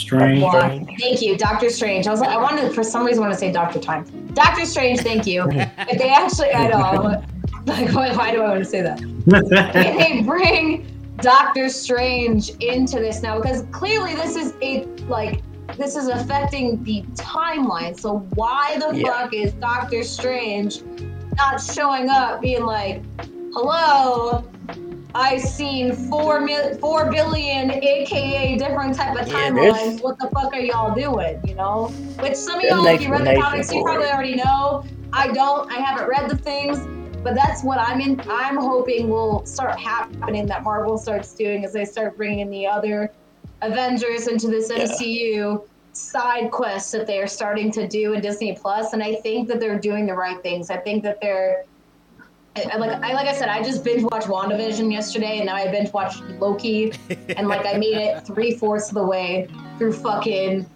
[0.00, 0.42] Strange.
[0.42, 2.06] why- thank you Doctor Strange.
[2.06, 4.04] I was like I wanted for some reason I want to say Doctor Time.
[4.34, 5.46] Doctor Strange thank you.
[5.50, 7.22] If they actually I know
[7.66, 8.98] like why, why do I want to say that?
[9.74, 10.86] They bring
[11.20, 13.40] Doctor Strange into this now?
[13.40, 15.42] Because clearly this is a like
[15.76, 17.98] this is affecting the timeline.
[17.98, 19.22] So why the Yeah.
[19.22, 20.80] fuck is Doctor Strange
[21.36, 23.02] not showing up, being like,
[23.54, 24.44] "Hello,
[25.14, 29.72] I've seen four mil- four billion, aka different type of timelines.
[29.72, 31.40] there's- what the fuck are y'all doing?
[31.46, 31.90] You know?"
[32.20, 34.84] Which some of y'all, if you read the comics, you probably already know.
[35.12, 35.70] I don't.
[35.72, 36.78] I haven't read the things,
[37.24, 38.20] but that's what I'm in.
[38.28, 40.46] I'm hoping will start happening.
[40.46, 43.10] That Marvel starts doing as they start bringing in the other
[43.62, 44.84] Avengers into this Yeah.
[44.84, 45.62] MCU
[45.94, 49.58] side quests that they are starting to do in Disney Plus, and I think that
[49.58, 50.70] they're doing the right things.
[50.70, 51.64] I think that they're
[52.72, 55.70] I- like I like I said, I just binge watched WandaVision yesterday, and now I
[55.70, 56.92] binge watched Loki,
[57.36, 60.66] and like I made it three fourths of the way through fucking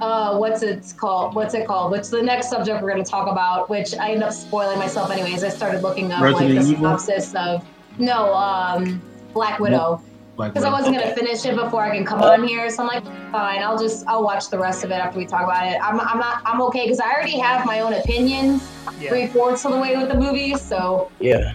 [0.00, 1.34] uh what's it called?
[1.34, 1.90] What's it called?
[1.92, 5.42] Which the next subject we're gonna talk about, which I end up spoiling myself anyways.
[5.42, 6.98] I started looking up Resident like the Evil?
[6.98, 7.64] synopsis of
[7.98, 9.02] no, um
[9.34, 10.00] Black Widow.
[10.38, 12.88] Like, Because I wasn't gonna finish it before I can come on here, so I'm
[12.88, 15.78] like, fine, I'll just I'll watch the rest of it after we talk about it.
[15.82, 18.62] I'm I'm not I'm okay because I already have my own opinions
[19.08, 21.54] three fourths of the way with the movie, so Yeah.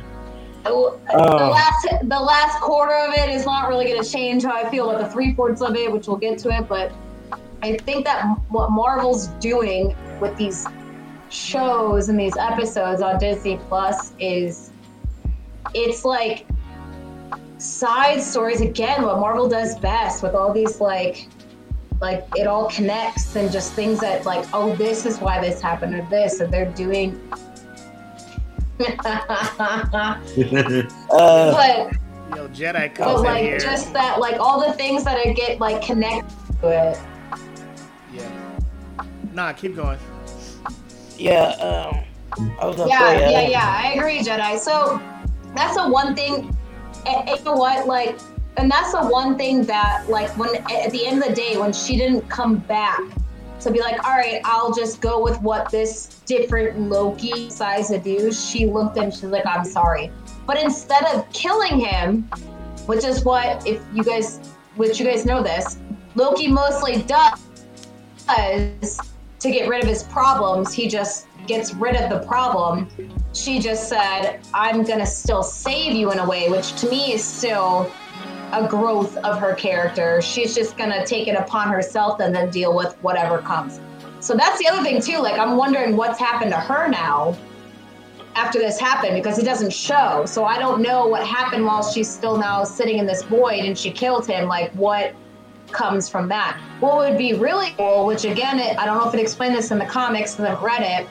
[0.66, 0.98] the Oh.
[1.14, 5.02] last the last quarter of it is not really gonna change how I feel about
[5.02, 6.68] the three fourths of it, which we'll get to it.
[6.68, 6.92] But
[7.62, 10.68] I think that what Marvel's doing with these
[11.30, 14.72] shows and these episodes on Disney Plus is
[15.74, 16.46] it's like
[17.64, 21.30] side stories again what marvel does best with all these like
[22.02, 25.96] like it all connects and just things that like oh this is why this happened
[25.96, 27.18] or this and they're doing
[31.10, 31.94] Uh, but
[32.36, 33.60] Yo, Jedi but comes in like here.
[33.60, 36.98] just that like all the things that I get like connected to it
[38.12, 38.30] Yeah.
[39.34, 40.00] Nah, keep going.
[41.18, 41.52] yeah.
[41.62, 42.04] Um,
[42.60, 43.26] I was gonna yeah say.
[43.26, 45.00] Uh, yeah yeah i agree jedi so
[45.56, 46.56] that's the one thing
[47.06, 47.88] and, and you know what?
[47.88, 48.18] Like
[48.58, 51.74] and that's the one thing that like when at the end of the day when
[51.74, 53.00] she didn't come back
[53.60, 57.98] to be like all right i'll just go with what this different loki decides to
[57.98, 60.12] do she looked and she's like i'm sorry.
[60.46, 62.24] But instead of killing him
[62.86, 64.40] which is what if you guys
[64.76, 65.78] which you guys know this
[66.16, 67.40] loki mostly does
[69.44, 70.74] to get rid of his problems.
[70.74, 72.88] He just gets rid of the problem
[73.34, 77.24] she just said i'm gonna still save you in a way which to me is
[77.24, 77.92] still
[78.54, 80.22] a growth of her character.
[80.22, 83.80] She's just gonna take it upon herself and then deal with whatever comes.
[84.20, 87.38] So that's the other thing too like i'm wondering what's happened to her now
[88.36, 90.24] after this happened because it doesn't show.
[90.26, 93.78] So i don't know what happened while she's still now sitting in this void and
[93.78, 95.14] she killed him like what
[95.72, 96.62] comes from that.
[96.80, 99.72] What would be really cool, which again, it, I don't know if it explained this
[99.72, 101.08] in the comics because I've read it,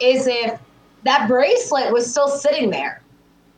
[0.00, 0.58] is if
[1.04, 3.02] that bracelet was still sitting there.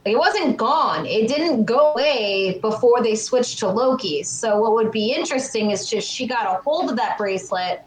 [0.05, 1.07] It wasn't gone.
[1.07, 4.25] It didn't go away before they switched to Loki.
[4.25, 7.83] So what would be interesting is just she got a hold of that bracelet,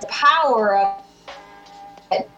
[0.00, 1.02] the power of
[2.12, 2.30] it,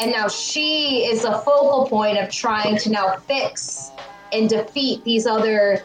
[0.00, 3.90] and now she is a focal point of trying to now fix
[4.32, 5.84] and defeat these other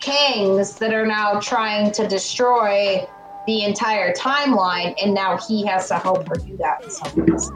[0.00, 3.06] kings that are now trying to destroy
[3.46, 7.50] the entire timeline, and now he has to help her do that in some ways.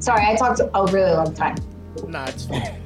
[0.00, 1.56] Sorry, I talked a really long time.
[2.06, 2.80] Nah, it's fine.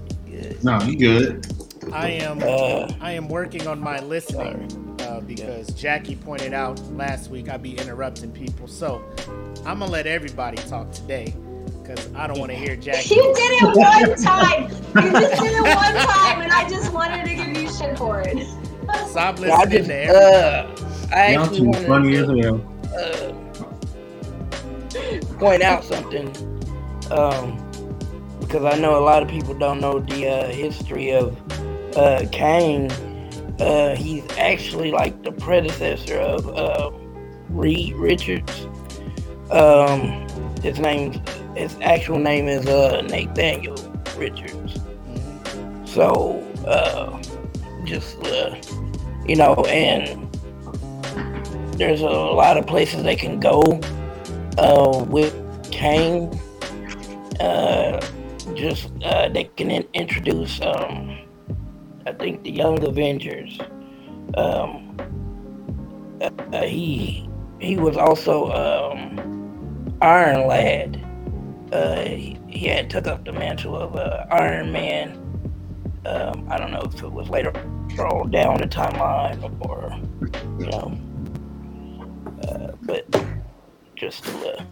[0.63, 1.47] no, you good.
[1.93, 7.31] I am Uh, I am working on my listening uh, because Jackie pointed out last
[7.31, 8.69] week I'd be interrupting people.
[8.69, 9.03] So
[9.67, 11.35] I'm gonna let everybody talk today
[11.83, 13.15] because I don't want to hear Jackie.
[13.15, 14.71] You did it one time.
[15.05, 18.21] You just did it one time, and I just wanted to give you shit for
[18.21, 18.47] it.
[19.07, 20.45] Stop yeah, I listening just, to everybody.
[20.45, 20.67] uh,
[21.13, 22.63] I Y'all actually too wanted funny as to, hell.
[22.97, 23.33] uh,
[25.39, 26.29] point out something,
[27.11, 27.59] um,
[28.41, 31.37] because I know a lot of people don't know the uh, history of
[31.97, 32.91] uh, Kang.
[33.61, 36.91] Uh, he's actually like the predecessor of uh,
[37.51, 38.67] Reed Richards.
[39.51, 40.27] Um,
[40.63, 41.23] his name,
[41.57, 43.77] his actual name is uh, Nathaniel
[44.17, 44.81] Richards.
[45.85, 47.21] So, uh,
[47.85, 48.57] just uh,
[49.27, 50.29] you know, and
[51.77, 53.63] there's a lot of places they can go
[54.59, 55.35] uh, with
[55.71, 56.39] Kang.
[57.41, 58.01] Uh,
[58.55, 61.19] just uh, they can in- introduce, um,
[62.07, 63.59] I think, the Young Avengers.
[64.37, 64.97] Um,
[66.21, 67.29] uh, he
[67.61, 70.99] he was also um, Iron Lad.
[71.73, 75.22] Uh, he, he had took up the mantle of uh, Iron Man.
[76.05, 77.53] Um, I don't know if it was later
[77.99, 79.97] on down the timeline or
[80.59, 80.99] you know,
[82.49, 83.07] uh, but
[83.95, 84.65] just uh,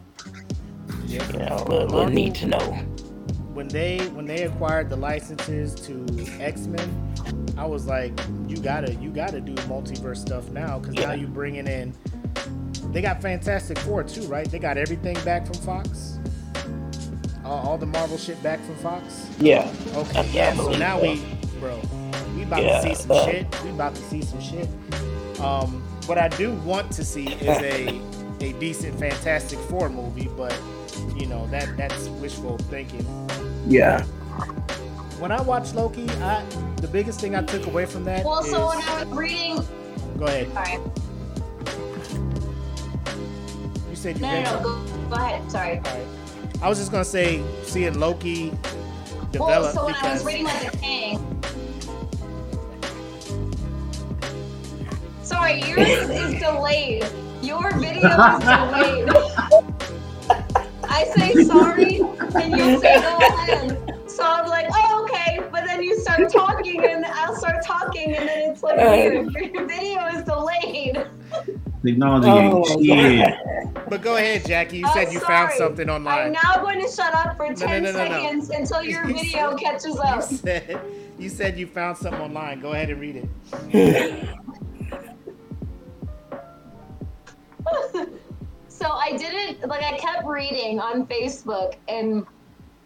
[1.07, 1.31] Yeah.
[1.33, 2.59] you know, a little, little need to know.
[3.55, 6.05] When they when they acquired the licenses to
[6.41, 7.15] X Men,
[7.57, 8.13] I was like,
[8.49, 11.15] you gotta you gotta do multiverse stuff now because now Yeah.
[11.15, 11.95] you bringing in.
[12.93, 14.51] They got Fantastic Four too, right?
[14.51, 16.19] They got everything back from Fox.
[17.51, 19.27] All, all the Marvel shit back from Fox.
[19.41, 19.69] Yeah.
[19.97, 20.57] Okay, Yeah, yeah.
[20.57, 21.03] So believe now so.
[21.03, 21.23] we,
[21.59, 21.81] bro,
[22.37, 23.63] we about Yeah, to see some uh, shit.
[23.65, 24.69] We about to see some shit.
[25.41, 28.01] Um, what I do want to see is a
[28.41, 30.57] a decent Fantastic Four movie, but
[31.17, 33.05] you know that that's wishful thinking.
[33.67, 34.05] Yeah.
[35.19, 36.45] When I watched Loki, I
[36.77, 39.57] the biggest thing I took away from that Well, so when is- I was reading,
[40.19, 40.53] go ahead.
[40.53, 40.79] sorry,
[43.91, 44.63] You said you no, no, no, something?
[44.63, 45.51] go, go ahead.
[45.51, 45.81] Sorry.
[46.61, 46.67] All right.
[46.67, 48.51] I was just gonna say seeing Loki
[49.33, 49.63] develop.
[49.63, 51.43] Well, so when I was reading like the Kang.
[55.23, 57.07] Sorry, yours is delayed.
[57.43, 59.09] Your video is delayed.
[60.85, 62.01] I say sorry,
[62.35, 63.95] and you say go ahead.
[64.07, 68.29] So I'm like, oh okay, but then you start talking, and I'll start talking, and
[68.29, 68.91] then it's like uh.
[68.91, 69.33] weird.
[69.55, 71.07] Your video is delayed.
[71.85, 73.35] Technology Oh, ain't shit.
[73.89, 74.79] But go ahead, Jackie.
[74.79, 76.13] You I'm said you found something online.
[76.13, 76.33] I'm online.
[76.45, 78.09] now going to shut up for 10 no, no, no.
[78.23, 80.23] seconds until your You video said- catches You up.
[80.23, 80.81] said
[81.19, 82.61] you said you found something online.
[82.61, 83.29] Go ahead and read
[83.73, 83.73] it.
[88.69, 92.27] so I didn't like I kept reading on Facebook and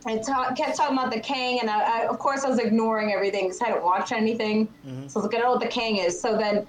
[0.06, 3.12] I ta- kept talking about the Kang and I, I of course I was ignoring
[3.12, 4.68] everything because I hadn't watched anything.
[4.86, 5.10] Mhm.
[5.10, 6.20] So I was like, I don't know what the Kang is.
[6.20, 6.66] So then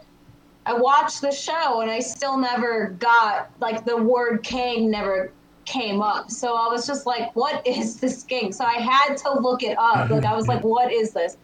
[0.65, 5.31] I watched the show and I still never got like the word Kang never
[5.65, 6.31] came up.
[6.31, 8.51] So I was just like, what is this Kang?
[8.51, 10.09] So I had to look it up.
[10.15, 11.37] Like I was like, what is this?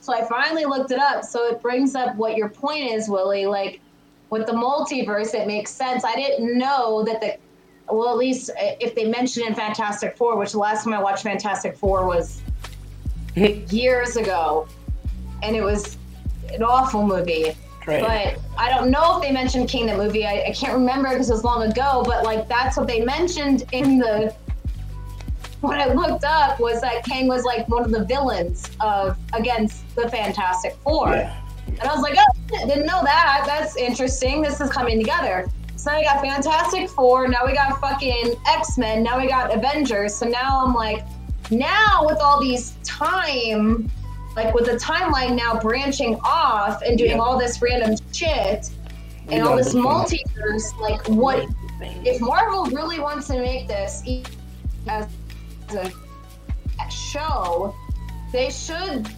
[0.00, 1.24] So I finally looked it up.
[1.24, 3.46] So it brings up what your point is, Willie.
[3.46, 3.80] Like
[4.30, 6.04] with the multiverse, it makes sense.
[6.04, 7.36] I didn't know that the,
[7.92, 11.02] well, at least uh, if they mentioned in Fantastic Four, which the last time I
[11.02, 12.42] watched Fantastic Four was
[13.34, 14.66] years ago,
[15.42, 15.98] and it was
[16.52, 17.54] an awful movie.
[17.86, 18.36] Right.
[18.36, 20.26] But I don't know if they mentioned King the movie.
[20.26, 22.02] I, I can't remember because it was long ago.
[22.04, 24.34] But like that's what they mentioned in the.
[25.60, 29.94] What I looked up was that Kang was like one of the villains of against
[29.94, 31.10] the Fantastic Four.
[31.10, 31.40] Yeah.
[31.68, 33.44] And I was like, oh, didn't know that.
[33.46, 34.42] That's interesting.
[34.42, 35.48] This is coming together.
[35.76, 37.28] So now we got Fantastic Four.
[37.28, 39.02] Now we got fucking X Men.
[39.02, 40.14] Now we got Avengers.
[40.14, 41.04] So now I'm like,
[41.50, 43.90] now with all these time,
[44.36, 47.18] like with the timeline now branching off and doing Yeah.
[47.18, 48.70] all this random shit
[49.28, 51.46] and all this multiverse, like what
[52.04, 54.02] if Marvel really wants to make this
[54.88, 55.06] as
[55.70, 55.90] a
[56.90, 57.74] show,
[58.32, 59.08] they should,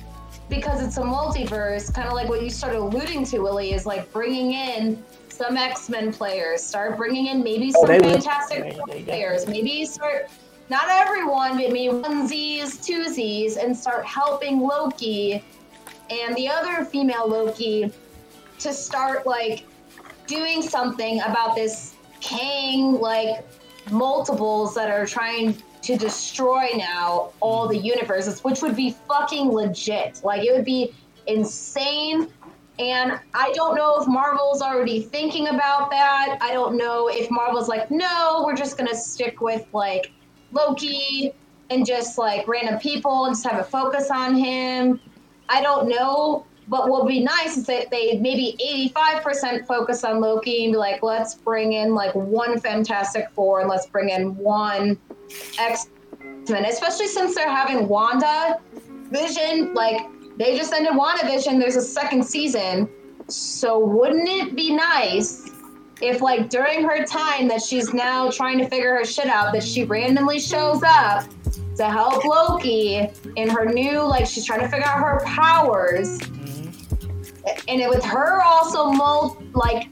[0.48, 4.12] because it's a multiverse, kind of like what you started alluding to, Willie, is like
[4.12, 8.10] bringing in some X Men players, start bringing in maybe Oh, some will.
[8.12, 10.28] Fantastic they players, maybe start.
[10.70, 15.44] Not everyone, but maybe onesies, twosies, and start helping Loki
[16.10, 17.92] and the other female Loki
[18.60, 19.64] to start like
[20.26, 23.46] doing something about this Kang like
[23.90, 30.22] multiples that are trying to destroy now all the universes, which would be fucking legit.
[30.24, 30.94] Like it would be
[31.26, 32.28] insane.
[32.78, 36.38] And I don't know if Marvel's already thinking about that.
[36.40, 40.10] I don't know if Marvel's like, no, we're just gonna stick with like
[40.54, 41.32] Loki
[41.70, 45.00] and just like random people and just have a focus on him.
[45.48, 46.46] I don't know.
[46.66, 48.56] But what would be nice is that they maybe
[48.96, 53.68] 85% focus on Loki and be like, let's bring in like one Fantastic Four and
[53.68, 54.98] let's bring in one
[55.58, 55.88] X
[56.48, 58.60] Men, especially since they're having Wanda
[59.10, 59.74] Vision.
[59.74, 60.06] Like,
[60.38, 61.58] they just ended WandaVision.
[61.58, 62.88] There's a second season.
[63.28, 65.50] So, wouldn't it be nice
[66.06, 69.62] if, like, during her time that she's now trying to figure her shit out, that
[69.62, 71.24] she randomly shows up
[71.76, 76.18] to help Loki in her new, like, she's trying to figure out her powers.
[76.20, 76.44] Mm-hmm.
[77.68, 79.88] And it, with her also mul- like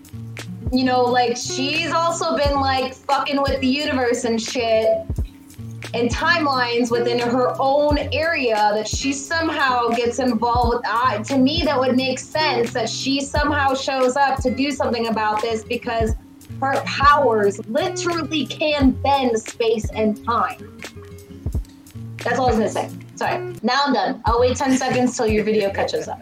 [0.72, 5.06] you know like she's also been like fucking with the universe and shit
[5.94, 10.86] and timelines within her own area that she somehow gets involved with.
[10.86, 15.08] I to me that would make sense that she somehow shows up to do something
[15.08, 16.14] about this because
[16.60, 20.80] her powers literally can bend space and time.
[22.18, 22.90] That's all i was gonna say.
[23.16, 23.54] Sorry.
[23.62, 24.22] Now i'm done.
[24.24, 26.20] I'll wait 10 seconds till your video catches up.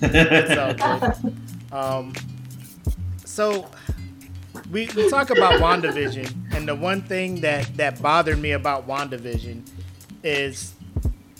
[1.72, 2.14] Um,
[3.24, 3.68] so
[4.70, 9.68] we, we talk about WandaVision, and the one thing that, that bothered me about WandaVision
[10.22, 10.74] is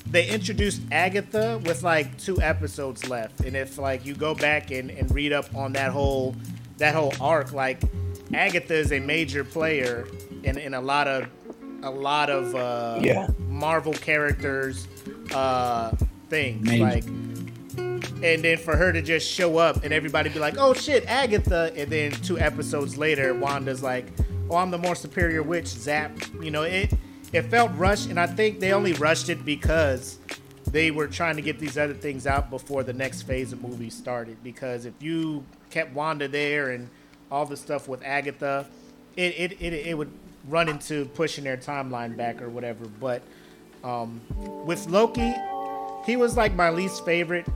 [0.08, 3.40] they introduced Agatha with like two episodes left.
[3.40, 6.36] And if like you go back and, and read up on that whole
[6.78, 7.82] that whole arc, like
[8.32, 10.06] Agatha is a major player
[10.44, 11.26] in, in a lot of
[11.82, 13.26] a lot of uh, Yeah.
[13.48, 14.86] Marvel characters
[15.34, 15.90] uh
[16.28, 16.84] things Major.
[16.84, 17.04] like
[18.26, 21.72] and then for her to just show up and everybody be like, "Oh shit, Agatha,"
[21.76, 24.06] and then two episodes later, Wanda's like,
[24.50, 26.10] "Oh, I'm the more superior witch." Zap,
[26.40, 26.92] you know it.
[27.32, 30.18] It felt rushed, and I think they only rushed it because
[30.66, 33.94] they were trying to get these other things out before the next phase of movies
[33.94, 34.42] started.
[34.42, 36.88] Because if you kept Wanda there and
[37.30, 38.66] all the stuff with Agatha,
[39.16, 40.10] it it, it, it would
[40.48, 42.86] run into pushing their timeline back or whatever.
[42.86, 43.22] But
[43.84, 44.20] um,
[44.66, 45.32] with Loki,
[46.04, 47.46] he was like my least favorite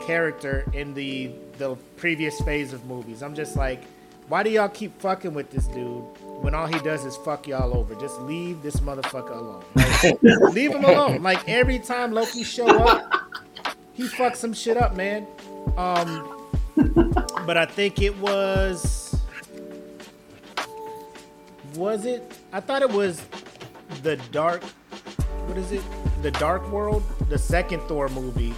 [0.00, 3.22] character in the the previous phase of movies.
[3.22, 3.82] I'm just like,
[4.28, 6.04] why do y'all keep fucking with this dude
[6.42, 7.94] when all he does is fuck y'all over?
[7.96, 9.64] Just leave this motherfucker alone.
[9.74, 10.22] Like,
[10.54, 11.22] leave him alone.
[11.22, 13.12] Like every time Loki show up,
[13.92, 15.26] he fucks some shit up, man.
[15.76, 16.48] Um,
[17.46, 19.14] but I think it was
[21.74, 22.22] was it?
[22.52, 23.24] I thought it was
[24.02, 24.62] the dark.
[25.46, 25.82] What is it?
[26.22, 28.54] The Dark World, the second Thor movie,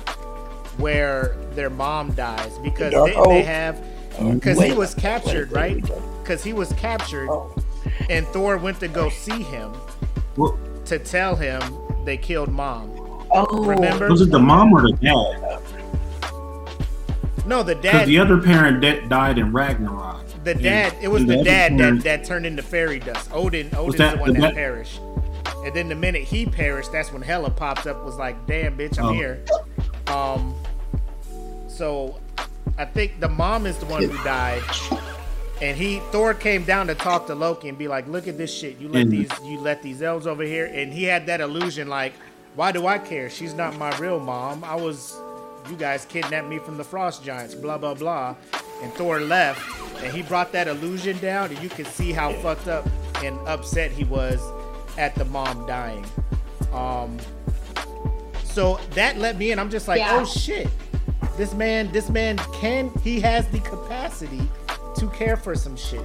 [0.79, 3.83] where their mom dies because they, they have
[4.35, 5.75] because he was captured, wait, right?
[5.83, 6.03] wait, wait.
[6.23, 7.55] Because he was captured, Oh,
[8.11, 9.73] and Thor went to go see him
[10.37, 11.61] Well, to tell him
[12.05, 12.91] they killed mom.
[13.31, 14.09] oh, Remember?
[14.09, 15.61] was it the mom or the dad?
[17.47, 18.09] No, the Because dad.
[18.09, 20.21] the other parent that died in Ragnarok.
[20.45, 23.31] The dad, it was and the dad that, parent- that turned into fairy dust.
[23.33, 25.01] Odin, Odin's that the one the that dad- perished.
[25.65, 28.05] And then the minute he perished, that's when Hela popped up.
[28.05, 29.13] Was like, "Damn, bitch, I'm Oh.
[29.13, 29.45] here."
[30.07, 30.55] Um,
[31.69, 32.19] so
[32.79, 34.63] I think the mom is the one who died,
[35.61, 38.53] and he Thor came down to talk to Loki and be like, "Look at this
[38.53, 38.79] shit.
[38.79, 41.89] You let And- these you let these elves over here," and he had that illusion
[41.89, 42.13] like,
[42.55, 43.31] "Why do I care?
[43.31, 44.65] She's not my real mom.
[44.65, 45.17] I was."
[45.71, 48.35] You guys kidnapped me from the frost giants, blah blah blah.
[48.83, 49.63] And Thor left,
[50.03, 52.85] and he brought that illusion down, and you can see how fucked up
[53.23, 54.41] and upset he was
[54.99, 56.05] at the mom dying.
[56.75, 57.17] Um,
[58.53, 59.59] so that let me in.
[59.59, 60.21] I'm just like, oh, Yeah.
[60.21, 60.69] oh shit,
[61.37, 64.49] this man, this man can, he has the capacity
[64.97, 66.05] to care for some shit.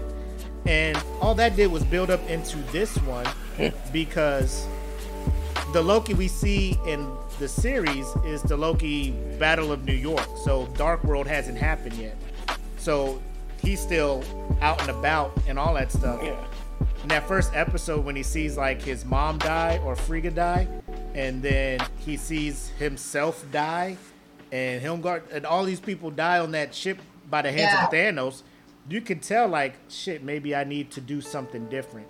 [0.66, 3.28] And all that did was build up into this one
[3.94, 4.66] because
[5.74, 10.28] the Loki we see in the series is the Loki Battle of New York.
[10.44, 12.18] So Dark World hasn't happened yet.
[12.78, 13.22] So
[13.62, 14.24] he's still
[14.62, 16.20] out and about and all that stuff.
[16.24, 16.36] yeah.
[17.04, 20.68] In that first episode, when he sees like his mom die or Frigga die,
[21.18, 23.98] and then he sees himself die,
[24.52, 27.00] and Hilmgard and all these people die on that ship
[27.30, 28.44] by the hands of Thanos,
[28.88, 30.24] you can tell like shit.
[30.24, 32.08] Maybe I need to do something different.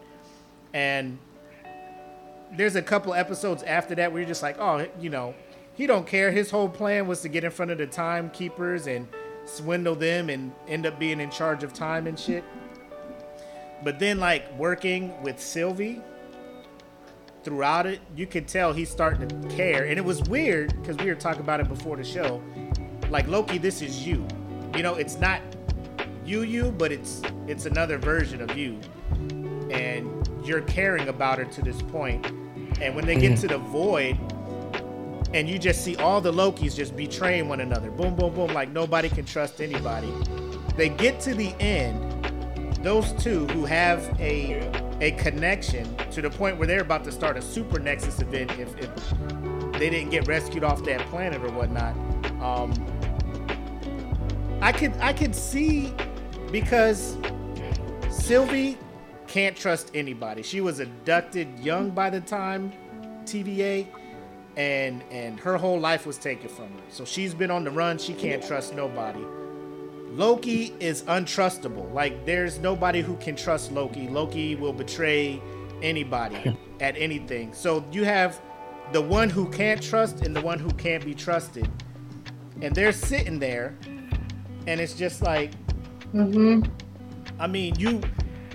[0.73, 1.17] And
[2.51, 5.33] there's a couple episodes after that where you're just like, oh, you know,
[5.73, 6.29] he don't care.
[6.29, 9.07] His whole plan was to get in front of the timekeepers and
[9.45, 12.43] swindle them and end up being in charge of time and shit.
[13.83, 16.01] But then, like working with Sylvie
[17.47, 19.85] throughout it, you could tell he's starting to care.
[19.85, 22.43] And it was weird because we were talking about it before the show.
[23.09, 24.27] Like Loki, this is you.
[24.75, 25.39] You know, it's not
[26.25, 28.77] you, you, but it's it's another version of you,
[29.71, 32.25] and you're caring about her to this point.
[32.81, 33.41] And when they get mm-hmm.
[33.43, 34.17] to the void,
[35.33, 38.73] and you just see all the Lokis just betraying one another, boom, boom, boom, like
[38.73, 40.11] nobody can trust anybody.
[40.75, 44.69] They get to the end, those two who have a
[44.99, 48.75] a connection to the point where they're about to start a super nexus event if,
[48.77, 48.89] if
[49.73, 51.95] they didn't get rescued off that planet or whatnot.
[52.41, 52.73] Um,
[54.61, 55.93] I could I could see
[56.51, 57.15] because
[58.09, 58.77] Sylvie
[59.27, 60.41] can't trust anybody.
[60.41, 62.71] She was abducted young by the time
[63.25, 63.87] TVA
[64.55, 66.83] and and her whole life was taken from her.
[66.89, 67.99] So she's been on the run.
[67.99, 69.23] She can't trust nobody.
[70.11, 71.91] Loki is untrustable.
[71.93, 74.07] Like there's nobody who can trust Loki.
[74.07, 75.41] Loki will betray
[75.81, 77.53] anybody at anything.
[77.53, 78.41] So you have
[78.93, 81.69] the one who can't trust and the one who can't be trusted.
[82.61, 83.77] And they're sitting there
[84.65, 85.51] and it's just like
[86.13, 86.63] Mm-hmm.
[87.39, 88.01] I mean, you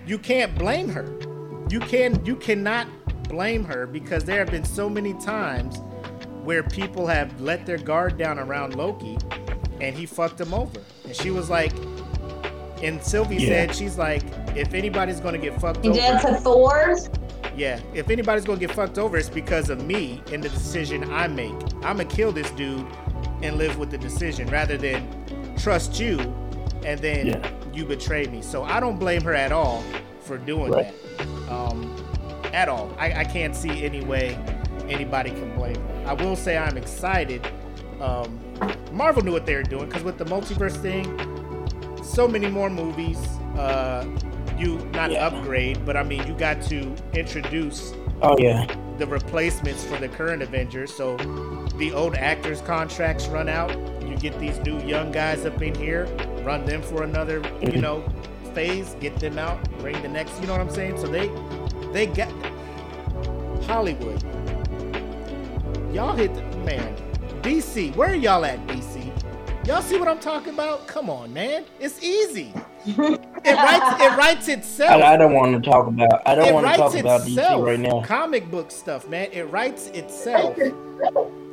[0.07, 1.07] you can't blame her.
[1.71, 2.89] You can you cannot
[3.29, 5.81] blame her because there have been so many times
[6.45, 9.17] where people have let their guard down around Loki
[9.83, 10.81] and he fucked him over.
[11.05, 11.73] And she was like
[12.83, 13.49] and Sylvie Yeah.
[13.67, 14.23] said she's like
[14.57, 16.97] if anybody's going to get fucked He over did to Thor.
[17.57, 21.27] yeah, if anybody's gonna get fucked over, it's because of me and the decision I
[21.29, 21.53] make.
[21.85, 22.87] I'm gonna kill this dude
[23.43, 25.07] and live with the decision rather than
[25.59, 26.19] trust you
[26.85, 27.51] and then Yeah.
[27.73, 28.41] you betray me.
[28.43, 29.83] So I don't blame her at all
[30.21, 30.93] for doing Right.
[31.19, 31.27] that.
[31.53, 31.95] Um,
[32.53, 32.91] at all.
[32.99, 34.37] I, I can't see any way
[34.89, 36.05] anybody can blame her.
[36.07, 37.47] I will say I'm excited.
[38.01, 38.39] Um,
[38.93, 41.05] Marvel knew what they were doing because with the multiverse thing,
[42.03, 43.19] so many more movies.
[43.57, 44.07] Uh,
[44.59, 45.27] you not Yeah.
[45.27, 48.67] upgrade, but I mean you got to introduce Oh yeah.
[48.99, 50.93] the replacements for the current Avengers.
[50.95, 51.17] So
[51.79, 53.71] the old actors' contracts run out.
[54.07, 56.05] You get these new young guys up in here,
[56.45, 58.05] run them for another, you know,
[58.55, 60.41] phase, get them out, bring the next.
[60.41, 60.99] You know what I'm saying?
[60.99, 61.29] So they
[61.93, 62.31] they got
[63.67, 64.23] Hollywood.
[65.93, 66.95] Y'all hit the man.
[67.43, 69.11] DC, where are y'all at, DC?
[69.67, 70.87] Y'all see what I'm talking about?
[70.87, 71.65] Come on, man.
[71.81, 72.53] It's easy.
[73.45, 75.03] It writes it writes itself.
[75.03, 76.23] I, I don't want to talk about.
[76.25, 77.23] I don't want to writes talk about.
[77.23, 78.01] DC right now.
[78.03, 79.29] Comic book stuff, man.
[79.33, 80.57] It writes itself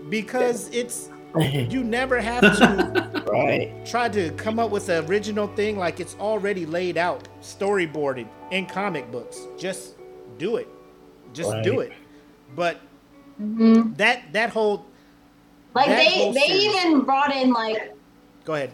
[0.07, 1.09] because it's
[1.39, 3.83] you never have to right.
[3.87, 8.67] try to come up with an original thing like it's already laid out, storyboarded in
[8.67, 9.47] comic books.
[9.57, 9.95] Just
[10.37, 10.67] do it.
[11.33, 11.93] Just do it.
[12.55, 12.77] But
[13.41, 13.97] Mhm.
[13.97, 14.85] that that whole
[15.75, 16.63] Like That they they series.
[16.65, 17.95] even brought in like
[18.45, 18.71] go ahead.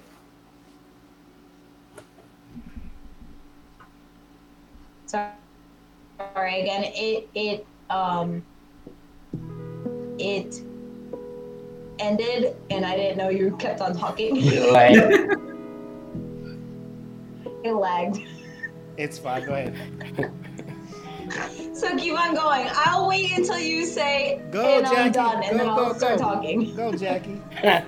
[5.07, 8.43] sorry again it it um
[10.17, 10.61] it
[11.99, 14.35] ended and I didn't know you kept on talking.
[14.71, 14.95] Like,
[17.63, 18.19] it lagged.
[18.97, 19.45] It's fine.
[19.45, 20.31] Go ahead.
[21.75, 22.67] So keep on going.
[22.71, 25.11] I'll wait until you say Go, and I'm Jackie.
[25.11, 26.73] done and Go, then I'll go, start talking.
[26.73, 27.41] Go, Jackie.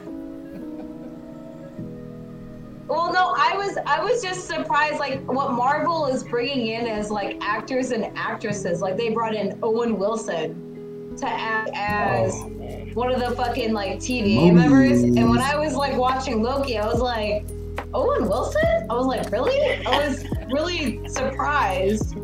[2.87, 7.11] Well, no, I was I was just surprised like what Marvel is bringing in as
[7.11, 8.81] like actors and actresses.
[8.81, 12.93] Like they brought in Owen Wilson to act as oh, man.
[12.93, 14.53] one of the fucking like TV Movies.
[14.53, 15.03] members.
[15.03, 17.45] And when I was like watching Loki, I was like,
[17.93, 18.87] Owen Wilson?
[18.89, 19.85] I was like, really?
[19.85, 22.15] I was really surprised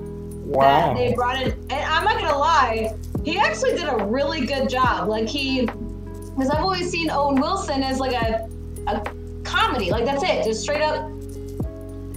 [0.61, 0.93] that Wow.
[0.93, 1.51] they brought in.
[1.51, 5.07] And I'm not gonna lie, he actually did a really good job.
[5.07, 8.47] Like he, because I've always seen Owen Wilson as like a
[8.87, 9.01] a
[9.43, 9.91] comedy.
[9.91, 11.09] Like that's it, just straight up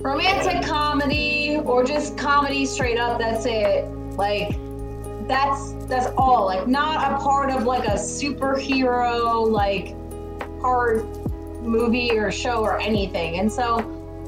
[0.01, 3.19] romantic comedy or just comedy straight up.
[3.19, 3.85] That's it.
[4.17, 4.57] Like
[5.29, 6.47] that's that's all.
[6.47, 9.95] Like not a part of like a superhero like
[10.61, 11.05] hard
[11.63, 13.39] movie or show or anything.
[13.39, 13.79] And so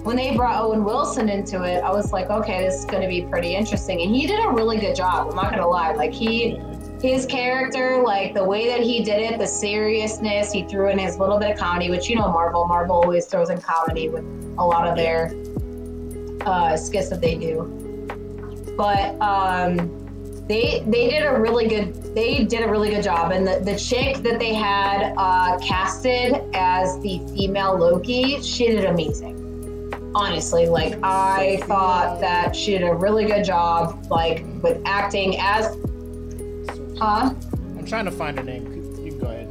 [0.05, 3.09] when they brought Owen Wilson into it, I was like, okay, this is going to
[3.09, 4.03] be pretty interesting.
[4.03, 5.29] And he did a really good job.
[5.29, 5.93] I'm not going to lie.
[5.93, 6.61] Like he,
[7.03, 11.19] his character, like the way that he did it, the seriousness, he threw in his
[11.19, 14.25] little bit of comedy, which you know, Marvel, Marvel always throws in comedy with
[14.59, 15.33] a lot of their
[16.47, 17.65] uh, skits that they do.
[18.77, 19.99] But um,
[20.49, 23.77] they they did a really good they did a really good job and the, the
[23.77, 29.48] chick that they had uh, casted as the female loki she did amazing
[30.19, 35.77] honestly like i thought that she did a really good job like with acting as
[36.99, 37.33] huh?
[37.79, 38.65] I'm trying to find her name.
[39.05, 39.49] You can go ahead.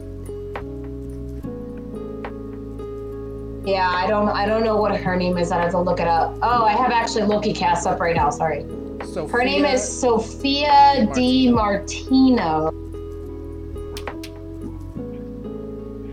[3.65, 5.53] yeah i don't i don't know what her name is.
[5.53, 6.35] I have to look it up.
[6.41, 8.65] Oh i have actually loki cast up right now sorry.
[9.13, 12.86] So her name is sophia di martino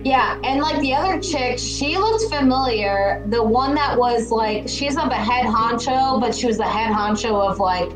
[0.05, 3.25] Yeah, and like the other chick, she looked familiar.
[3.29, 6.93] The one that was like, she's not the head honcho, but she was the head
[6.93, 7.89] honcho of like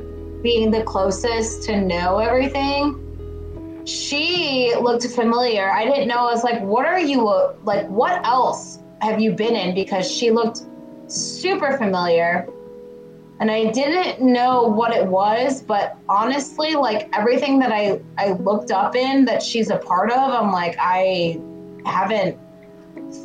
[0.42, 3.84] being the closest to know everything.
[3.84, 5.70] She looked familiar.
[5.70, 6.28] I didn't know.
[6.28, 9.74] I was like, what are you, uh, like, what else have you been in?
[9.74, 10.62] Because she looked
[11.08, 12.48] super familiar.
[13.40, 18.70] And I didn't know what it was, but honestly, like everything that I, I looked
[18.70, 21.38] up in that she's a part of, I'm like, I
[21.84, 22.38] haven't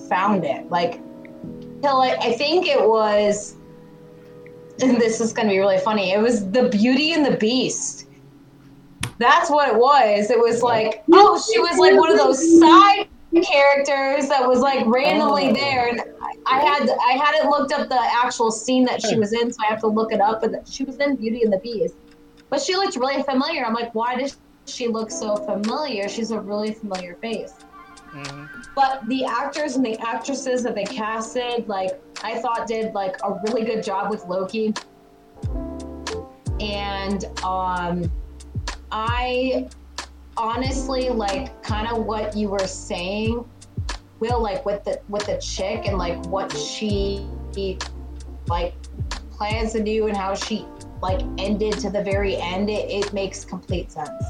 [0.10, 0.70] found it.
[0.70, 1.02] Like,
[1.82, 3.56] till I, I think it was,
[4.82, 6.12] and this is going to be really funny.
[6.12, 8.08] It was the Beauty and the Beast.
[9.20, 10.30] That's what it was.
[10.32, 13.08] It was like, oh, she was like one of those side
[13.44, 15.54] characters that was like randomly Oh.
[15.54, 19.32] there, and I- I had I hadn't looked up the actual scene that she was
[19.34, 20.42] in, so I have to look it up.
[20.42, 21.96] But she was in Beauty and the Beast,
[22.50, 23.66] but she looked really familiar.
[23.66, 26.10] I'm like, why does she look so familiar?
[26.10, 27.54] She's a really familiar face
[28.14, 28.48] Mhm.
[28.76, 33.40] but the actors and the actresses that they casted like i thought did like a
[33.46, 34.74] really good job with loki
[36.60, 38.12] and um
[38.92, 39.68] i
[40.38, 43.44] honestly like kind of what you were saying
[44.20, 47.28] will like with the with the chick and like what she
[48.48, 48.74] like
[49.32, 50.66] plans to do and how she
[51.02, 54.24] like ended to the very end it, it makes complete sense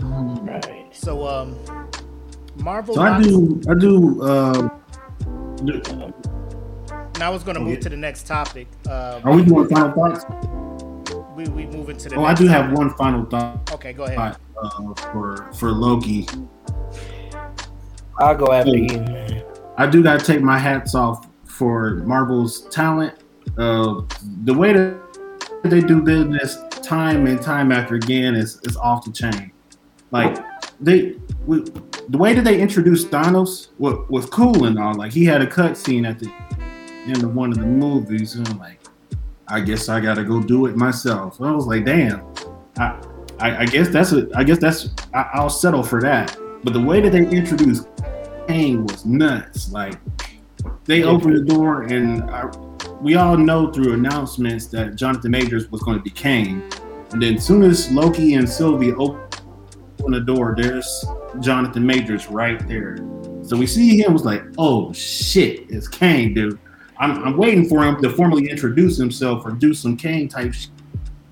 [0.00, 0.81] Right.
[1.02, 1.58] So um,
[2.58, 2.94] Marvel.
[2.94, 4.22] So I do, I do.
[4.22, 4.68] Uh,
[5.64, 5.82] do-
[7.18, 7.80] Now I was going to Oh, move yeah.
[7.80, 8.68] to the next topic.
[8.88, 10.24] Uh, are we doing final thoughts?
[11.34, 12.14] we we move into the.
[12.16, 12.62] Oh, I do topic.
[12.62, 14.36] have one final thought Okay, go ahead.
[14.62, 16.28] uh, for for Loki.
[18.20, 19.42] I'll go after you, man.
[19.78, 23.14] I do gotta take my hats off for Marvel's talent.
[23.58, 24.02] Uh,
[24.44, 25.00] the way that
[25.64, 29.50] they do business, time and time after again is is off the chain.
[30.12, 30.38] Like
[30.82, 31.14] they,
[31.46, 31.64] we,
[32.08, 34.94] the way that they introduced Thanos was, was cool and all.
[34.94, 36.30] Like he had a cut scene at the
[37.06, 38.78] end of one of the movies, and I'm like,
[39.48, 41.40] I guess I gotta go do it myself.
[41.40, 42.24] I was like, damn.
[42.78, 43.00] I,
[43.38, 44.28] I, I guess that's a.
[44.34, 44.90] I guess that's.
[45.12, 46.36] I, I'll settle for that.
[46.62, 47.88] But the way that they introduced
[48.46, 49.72] Kang was nuts.
[49.72, 49.94] Like
[50.84, 52.46] they opened the door, and I,
[53.00, 56.62] we all know through announcements that Jonathan Majors was going to be Kang.
[57.10, 58.92] And then as soon as Loki and Sylvie
[60.10, 61.04] the door, there's
[61.40, 62.96] Jonathan Majors right there.
[63.42, 66.58] So we see him was like, oh shit, it's Kang, dude.
[66.98, 70.54] I'm, I'm waiting for him to formally introduce himself or do some Kang type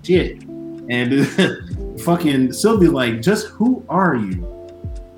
[0.03, 0.43] shit.
[0.89, 4.47] And fucking Sylvie's like, just who are you?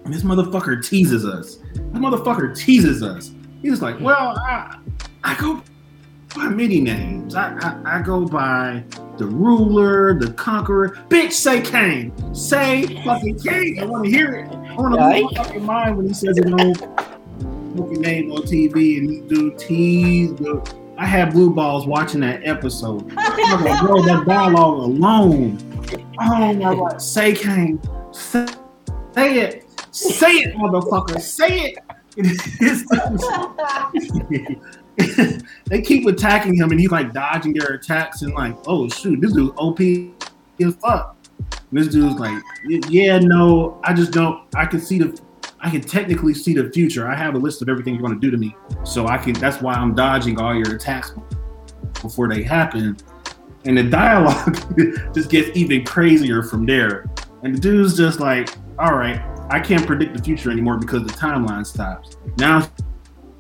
[0.05, 1.57] And this motherfucker teases us.
[1.57, 3.33] This motherfucker teases us.
[3.63, 4.79] He's like, well, I,
[5.23, 5.63] I go
[6.35, 7.35] by many names.
[7.35, 7.55] I,
[7.85, 8.83] I, I go by
[9.19, 10.97] the ruler, the conqueror.
[11.09, 12.13] Bitch, say Kang.
[12.35, 13.79] Say fucking Kang.
[13.81, 14.49] I want to hear it.
[14.49, 15.25] I want to Right.
[15.25, 19.59] my fucking mind when he says his own fucking name on TV and this dude
[19.59, 20.33] tease.
[20.33, 20.69] Dude.
[20.99, 23.13] I had blue balls watching that episode.
[23.17, 25.59] I'm like, bro, that dialogue alone.
[26.21, 27.81] Oh my god, say Kang.
[28.13, 28.47] Say,
[29.15, 29.65] say it.
[29.91, 31.21] Say it, motherfucker.
[31.21, 31.79] Say it.
[35.67, 39.33] they keep attacking him and he's like dodging their attacks and like, oh shoot, this
[39.33, 39.81] dude's OP
[40.61, 41.17] as fuck.
[41.71, 44.47] And this dude's like, yeah, no, I just don't.
[44.55, 45.19] I can see the,
[45.61, 47.09] I can technically see the future.
[47.09, 49.33] I have a list of everything you're to do to me, so I can.
[49.35, 51.15] That's why I'm dodging all your attacks
[52.03, 52.97] before they happen.
[53.65, 57.07] And the dialogue just gets even crazier from there.
[57.43, 61.13] And the dude's just like, all right, I can't predict the future anymore because the
[61.13, 62.17] timeline stops.
[62.37, 62.69] Now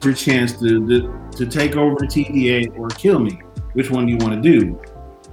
[0.05, 3.40] your chance to, to to take over TVA or kill me.
[3.72, 4.80] Which one do you want to do?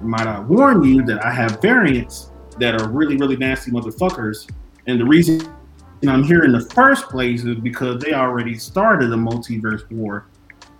[0.01, 4.49] Might I warn you that I have variants that are really, really nasty motherfuckers.
[4.87, 5.41] And the reason
[6.07, 10.27] I'm here in the first place is because they already started a multiverse war.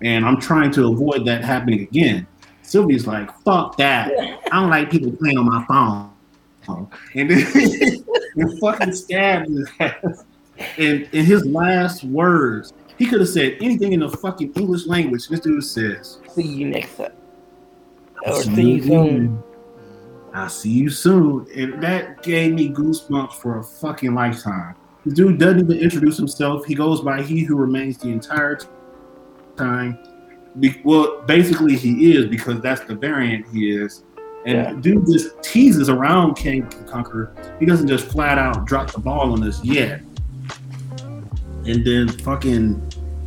[0.01, 2.25] And I'm trying to avoid that happening again.
[2.61, 4.11] Sylvia's like, fuck that.
[4.51, 6.89] I don't like people playing on my phone.
[7.15, 8.03] And then
[8.35, 10.23] and fucking stabbed his ass.
[10.77, 15.27] And in his last words, he could have said anything in the fucking English language.
[15.27, 17.13] This dude says, See you next time.
[18.27, 19.43] Or see you soon.
[20.33, 21.47] I'll see you soon.
[21.55, 24.75] And that gave me goosebumps for a fucking lifetime.
[25.05, 26.65] The dude doesn't even introduce himself.
[26.65, 28.59] He goes by he who remains the entire
[29.55, 29.97] time.
[30.59, 34.03] Be- well, basically he is because that's the variant he is.
[34.45, 34.73] And Yeah.
[34.81, 37.33] dude just teases around King Conqueror.
[37.59, 40.01] He doesn't just flat out drop the ball on us yet.
[41.65, 42.73] And then fucking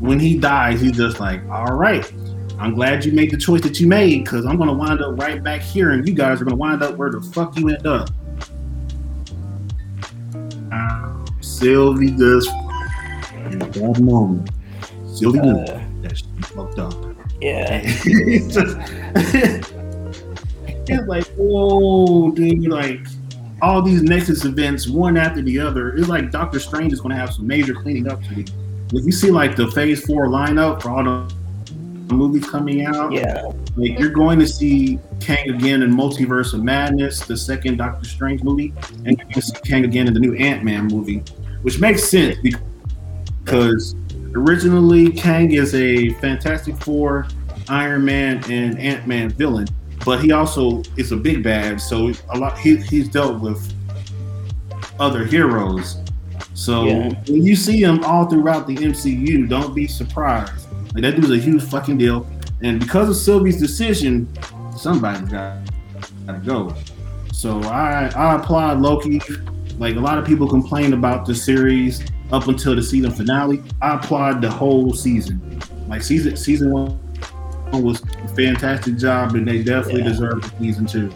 [0.00, 2.10] when he dies, he's just like, all right,
[2.58, 5.42] I'm glad you made the choice that you made because I'm gonna wind up right
[5.42, 8.08] back here, and you guys are gonna wind up where the fuck you end up.
[10.72, 12.50] Uh, Sylvie just
[13.50, 14.50] in that moment,
[15.06, 16.24] Sylvie knew Uh, that she
[16.54, 16.94] fucked up.
[17.40, 17.80] yeah.
[17.84, 18.76] it's just,
[20.88, 23.00] it's like, whoa, dude, like
[23.62, 25.94] all these Nexus events, one after the other.
[25.96, 28.52] It's like Doctor Strange is gonna have some major cleaning up to do.
[28.92, 31.34] If you see like the Phase Four lineup for all the
[32.14, 33.42] movies coming out, Yeah.
[33.76, 38.42] like you're going to see Kang again in Multiverse of Madness, the second Doctor Strange
[38.42, 38.74] movie,
[39.06, 41.22] and you're going to see Kang again in the new Ant Man movie,
[41.62, 42.36] which makes sense
[43.44, 43.94] because
[44.34, 47.26] originally Kang is a Fantastic Four,
[47.70, 49.66] Iron Man, and Ant Man villain,
[50.04, 51.80] but he also is a big bad.
[51.80, 53.72] So a lot he, he's dealt with
[54.98, 55.96] other heroes.
[56.54, 57.08] So Yeah.
[57.28, 60.66] when you see him all throughout the MCU, don't be surprised.
[60.94, 62.26] Like that dude's a huge fucking deal.
[62.62, 64.28] And because of Sylvie's decision,
[64.76, 65.58] somebody's got
[66.26, 66.74] to go.
[67.32, 69.20] So I I applaud Loki.
[69.78, 73.62] Like a lot of people complained about the series up until the season finale.
[73.80, 75.60] I applaud the whole season.
[75.88, 76.98] Like season season one
[77.80, 80.08] was a fantastic job, and they definitely Yeah.
[80.08, 81.10] deserve the season two.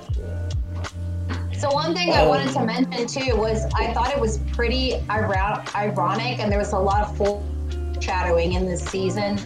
[1.59, 6.39] So one thing I wanted to mention too was I thought it was pretty ironic,
[6.39, 9.39] and there was a lot of foreshadowing in this season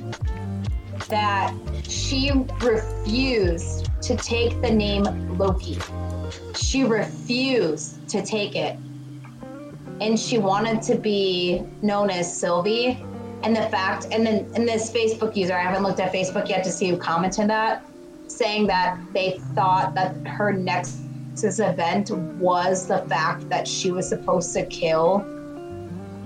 [1.09, 1.53] that
[1.83, 2.31] she
[2.61, 5.05] refused to take the name
[5.39, 5.79] Loki.
[6.55, 8.77] She refused to take it,
[10.01, 13.05] and she wanted to be known as Sylvie.
[13.43, 16.63] And the fact, and then and this Facebook user, I haven't looked at Facebook yet
[16.65, 17.85] to see who commented that,
[18.27, 21.01] saying that they thought that her next
[21.41, 25.21] this event was the fact that she was supposed to kill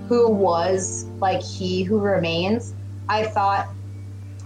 [0.09, 2.73] who was like he who remains.
[3.07, 3.69] I thought,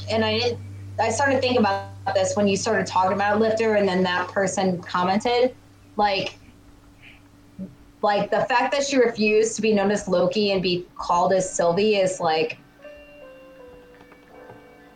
[0.10, 0.60] and I didn't,
[1.00, 4.82] I started thinking about this when you started talking about Lifter, and then that person
[4.82, 5.56] commented.
[5.96, 6.39] like
[8.02, 11.52] like the fact that she refused to be known as Loki and be called as
[11.52, 12.58] Sylvie is like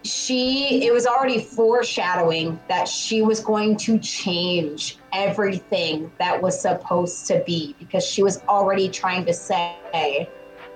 [0.03, 7.25] she it was already foreshadowing that she was going to change everything that was supposed
[7.27, 10.29] to be because she was already trying to say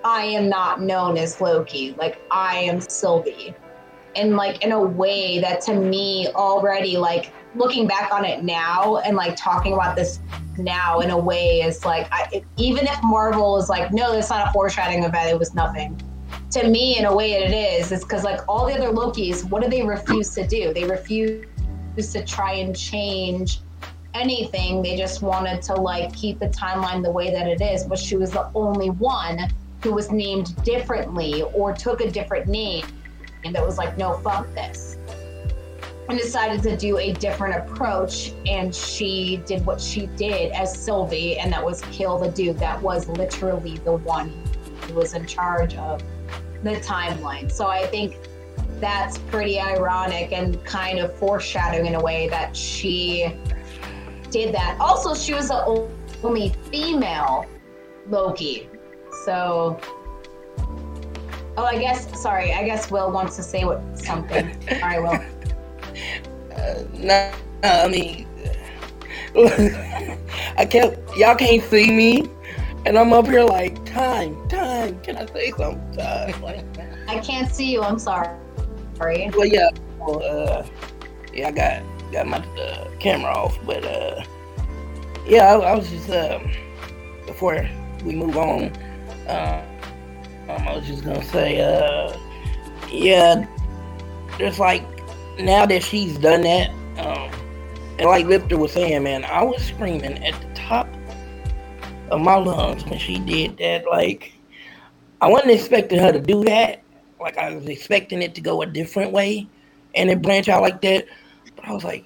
[0.03, 1.93] I am not known as Loki.
[1.97, 3.53] Like I am Sylvie.
[4.15, 8.97] And like in a way that to me already like looking back on it now
[8.97, 10.19] and like talking about this
[10.57, 14.47] now in a way is like I, even if Marvel is like no that's not
[14.47, 15.99] a foreshadowing event it was nothing.
[16.51, 17.91] To me in a way it is.
[17.91, 20.73] Is because like all the other lokis what do they refuse to do?
[20.73, 21.45] They refuse
[21.97, 23.59] to try and change
[24.13, 24.81] anything.
[24.81, 28.15] They just wanted to like keep the timeline the way that it is but she
[28.15, 29.39] was the only one
[29.83, 32.85] who was named differently or took a different name
[33.45, 34.86] and that was like no fuck this
[36.09, 41.37] and decided to do a different approach and she did what she did as sylvie
[41.37, 44.31] and that was kill the dude that was literally the one
[44.83, 46.01] who was in charge of
[46.63, 47.51] the timeline.
[47.51, 48.17] So I think
[48.79, 53.33] that's pretty ironic and kind of foreshadowing in a way that she
[54.29, 54.77] did that.
[54.79, 55.89] Also, she was the
[56.23, 57.45] only female
[58.07, 58.69] Loki.
[59.25, 59.79] So,
[61.57, 64.55] oh, I guess, sorry, I guess Will wants to say what something.
[64.71, 65.21] All right, Will.
[66.55, 67.31] Uh, no,
[67.63, 68.27] I mean,
[70.57, 72.29] I can't, y'all can't see me,
[72.85, 74.99] and I'm up here like, time, time.
[75.01, 75.97] Can I say something?
[75.97, 76.41] Time.
[76.41, 76.65] Like,
[77.07, 77.81] I can't see you.
[77.81, 78.29] I'm sorry.
[78.95, 79.29] Sorry.
[79.35, 79.69] well, yeah,
[79.99, 80.65] well, uh,
[81.33, 84.23] yeah, I got got my uh, camera off, but uh,
[85.27, 86.51] yeah, I, I was just um,
[87.25, 87.69] before
[88.03, 88.71] we move on,
[89.27, 89.63] uh,
[90.49, 92.17] um, I was just gonna say, uh,
[92.89, 93.45] yeah,
[94.37, 94.83] there's like
[95.39, 96.69] now that she's done that,
[96.99, 97.31] um,
[97.99, 100.87] and like Lifter was saying, man, I was screaming at the top
[102.11, 103.85] of my lungs when she did that.
[103.89, 104.33] Like,
[105.21, 106.83] I wasn't expecting her to do that.
[107.19, 109.47] Like, I was expecting it to go a different way
[109.95, 111.05] and it branch out like that.
[111.55, 112.05] But I was like,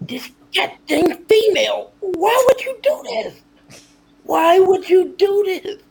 [0.00, 3.42] this goddamn female, why would you do this?
[4.24, 5.82] Why would you do this?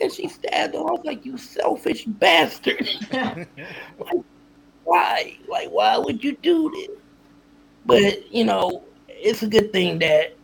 [0.00, 0.82] And she stabbed him.
[0.82, 2.86] I was like, you selfish bastard.
[3.12, 4.24] like,
[4.84, 5.36] why?
[5.48, 6.96] Like, why would you do this?
[7.86, 10.36] But, you know, it's a good thing that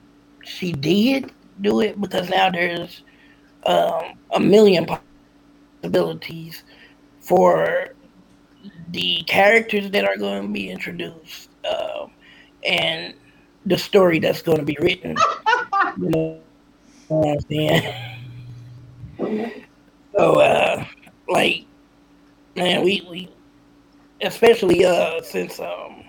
[0.45, 3.03] she did do it because now there's
[3.67, 4.87] um, a million
[5.83, 6.65] possibilities
[7.21, 7.95] for
[8.91, 12.11] the characters that are going to be introduced um,
[12.67, 13.15] and
[13.67, 15.17] the story that's going to be written.
[15.99, 16.41] you know
[17.09, 17.95] what I'm saying?
[20.17, 20.85] so, uh,
[21.29, 21.65] like,
[22.57, 23.29] man, we, we
[24.23, 26.05] especially uh, since um,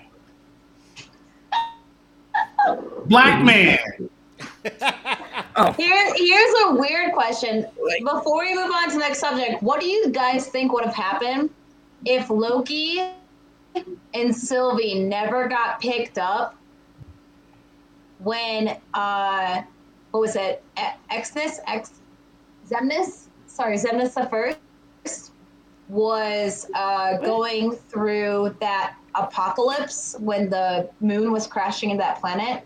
[3.06, 3.80] Black man.
[5.56, 7.66] oh, Here, here's a weird question.
[8.04, 10.96] Before we move on to the next subject, what do you guys think would have
[10.96, 11.50] happened
[12.06, 13.02] if Loki
[14.14, 16.56] and Sylvie never got picked up
[18.20, 19.64] when uh
[20.12, 20.64] what was it?
[20.78, 21.60] E- Exness?
[21.68, 21.94] Ex
[22.70, 23.28] Zemnis?
[23.48, 24.58] Sorry, Zemnis the first
[25.92, 32.64] was uh going through that apocalypse when the moon was crashing into that planet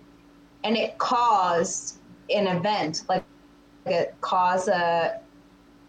[0.63, 1.97] and it caused
[2.30, 3.23] an event, like
[3.86, 5.19] it caused a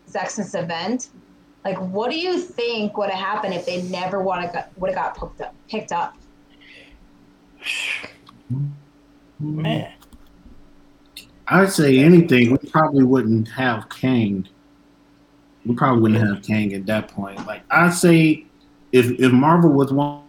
[0.09, 1.11] Zexus event.
[1.64, 4.95] Like, what do you think would have happened if they never would have got, would
[4.95, 5.55] have got picked up?
[5.68, 6.16] Picked up?
[9.41, 9.93] man.
[11.49, 12.53] I'd say anything.
[12.53, 14.47] We probably wouldn't have Kang.
[15.67, 17.45] We probably wouldn't have Kang at that point.
[17.47, 18.47] Like I'd say,
[18.93, 20.23] if if Marvel was one,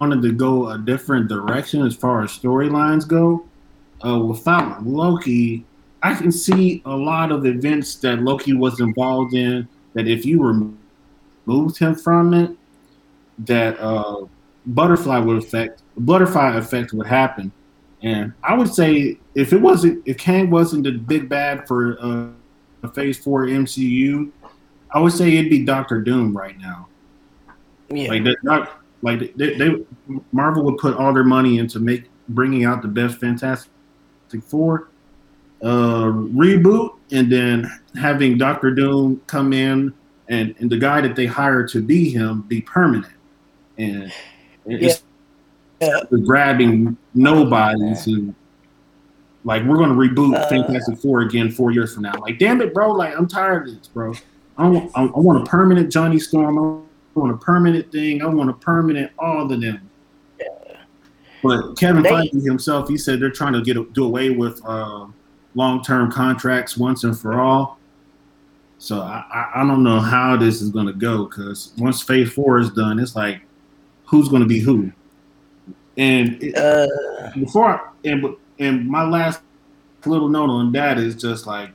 [0.00, 3.44] wanted to go a different direction as far as storylines go,
[4.04, 5.64] uh, without Loki,
[6.02, 9.68] I can see a lot of events that Loki was involved in.
[9.94, 12.50] That if you removed him from it,
[13.40, 14.26] that uh,
[14.66, 17.52] butterfly would affect butterfly effect would happen.
[18.02, 22.28] And I would say if it wasn't if Kang wasn't the big bad for uh,
[22.82, 24.30] a Phase Four MCU,
[24.96, 26.88] I would say it'd be Doctor Doom right now.
[27.90, 28.08] Yeah.
[28.08, 29.84] Like that, not like they, they
[30.32, 33.68] Marvel would put all their money into make bringing out the best Fantastic
[34.42, 34.88] Four
[35.62, 39.92] uh, reboot, and then having Doctor Doom come in
[40.28, 43.12] and, and the guy that they hired to be him be permanent,
[43.76, 44.10] and
[44.64, 45.02] it's
[45.82, 46.00] Yeah.
[46.24, 48.34] grabbing nobodies and
[49.44, 52.14] like we're gonna reboot Uh, Fantastic Four again four years from now.
[52.18, 52.92] Like, damn it, bro!
[52.92, 54.14] Like, I'm tired of this, bro.
[54.58, 56.58] I want, I, I want a permanent Johnny Storm.
[56.58, 58.22] I want a permanent thing.
[58.22, 59.90] I want a permanent all of them.
[61.42, 65.06] But Kevin They- Feige himself, he said they're trying to get do away with uh,
[65.54, 67.78] long-term contracts once and for all.
[68.78, 72.32] So I, I, I don't know how this is going to go because once Phase
[72.32, 73.40] Four is done, it's like
[74.04, 74.90] who's going to be who.
[75.96, 79.40] And it, Uh, before I, and and my last
[80.04, 81.70] little note on that is just like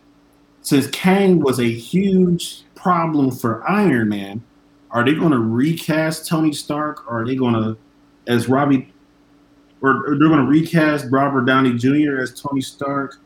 [0.62, 4.44] since Kang was a huge problem for Iron Man,
[4.90, 7.10] are they going to recast Tony Stark?
[7.10, 7.78] Or are they going to,
[8.28, 8.92] as Robbie,
[9.82, 12.20] or, or they're going to recast Robert Downey Jr.
[12.20, 13.18] as Tony Stark,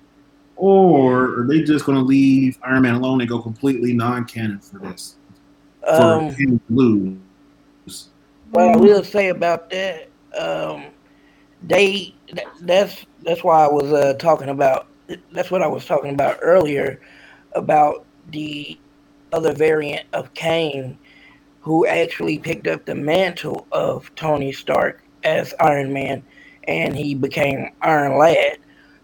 [0.57, 4.79] or are they just going to leave Iron Man alone and go completely non-canon for
[4.79, 5.15] this?
[5.81, 8.09] For um, him to lose?
[8.51, 10.85] What I will say about that, um,
[11.63, 14.87] they that, that's that's why I was uh, talking about.
[15.31, 16.99] That's what I was talking about earlier
[17.53, 18.79] about the
[19.35, 20.97] other variant of Kang,
[21.59, 26.23] who actually picked up the mantle of Tony Stark as Iron Man,
[26.67, 28.57] and he became Iron Lad.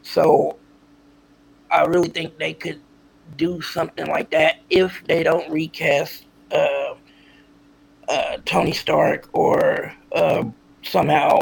[0.04, 0.58] So
[1.70, 2.80] I really think they could
[3.38, 6.26] do something like that if they don't recast.
[6.52, 6.96] Uh,
[8.12, 10.44] uh, Tony Stark or uh,
[10.82, 11.40] somehow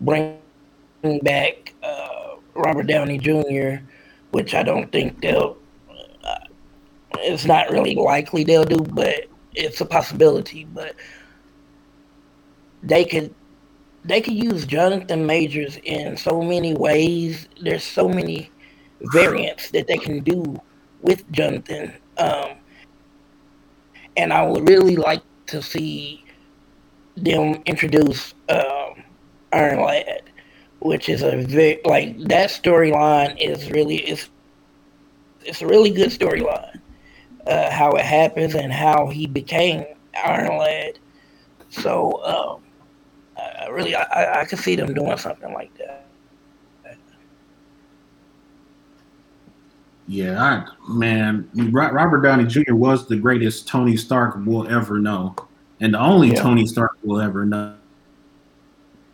[0.00, 0.40] bring
[1.22, 3.84] back uh, Robert Downey Jr.,
[4.32, 5.56] which I don't think they'll.
[7.18, 10.64] It's not really likely they'll do, but it's a possibility.
[10.64, 10.94] But
[12.82, 13.34] they could
[14.04, 17.48] they could use Jonathan Majors in so many ways.
[17.60, 18.50] There's so many
[19.12, 20.60] variants that they can do
[21.02, 21.92] with Jonathan.
[22.16, 22.52] Um,
[24.16, 26.24] and I would really like to see
[27.16, 29.02] them introduce um,
[29.52, 30.22] Iron Lad,
[30.80, 34.30] which is a very like that storyline is really it's
[35.44, 36.79] it's a really good storyline.
[37.46, 39.84] Uh, how it happens and how he became
[40.24, 40.98] Iron Lad.
[41.70, 42.62] So um,
[43.38, 46.06] I really I, I- I could see them doing something like that.
[50.06, 52.74] Yeah, I, man, Robert Downey Jr.
[52.74, 55.36] was the greatest Tony Stark we'll ever know,
[55.80, 56.42] and the only Yeah.
[56.42, 57.74] Tony Stark we'll ever know.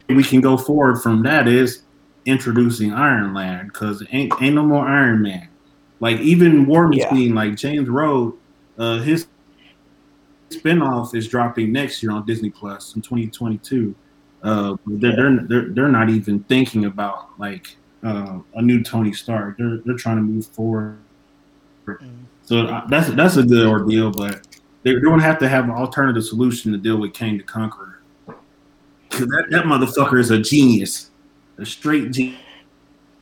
[0.08, 1.82] We can go forward from that is
[2.24, 5.48] introducing Iron Lad because ain't ain't no more Iron Man.
[6.00, 7.08] Like even War Yeah.
[7.34, 8.36] Like James Rhodes,
[8.78, 9.26] uh, his
[10.50, 13.94] spinoff is dropping next year on Disney Plus in 2022.
[14.42, 19.56] Uh, they're, they're they're they're not even thinking about like uh, a new Tony Stark.
[19.58, 20.98] They're they're trying to move forward.
[22.44, 24.46] So uh, that's that's a good ordeal, but
[24.82, 28.00] they're going to have to have an alternative solution to deal with Kang the Conqueror.
[29.10, 31.10] 'Cause that, that motherfucker is a genius,
[31.58, 32.34] a straight ge-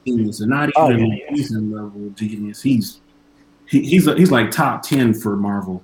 [0.06, 1.36] genius, and not Oh, even yeah, yeah.
[1.36, 2.62] season level genius.
[2.62, 3.00] He's
[3.66, 5.82] he, he's a, he's like top ten for Marvel,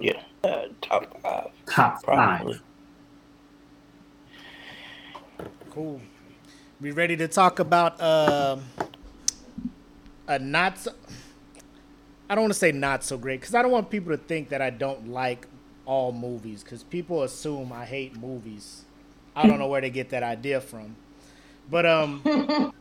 [0.00, 2.54] Yeah, uh, top five top probably.
[2.54, 2.62] five.
[5.70, 6.00] Cool.
[6.80, 8.62] We ready to talk about um
[10.28, 10.92] a not so,
[12.28, 14.48] I don't want to say not so great because I don't want people to think
[14.50, 15.46] that I don't like
[15.86, 18.84] all movies because people assume I hate movies.
[19.34, 20.96] I don't know where they get that idea from.
[21.70, 22.72] But um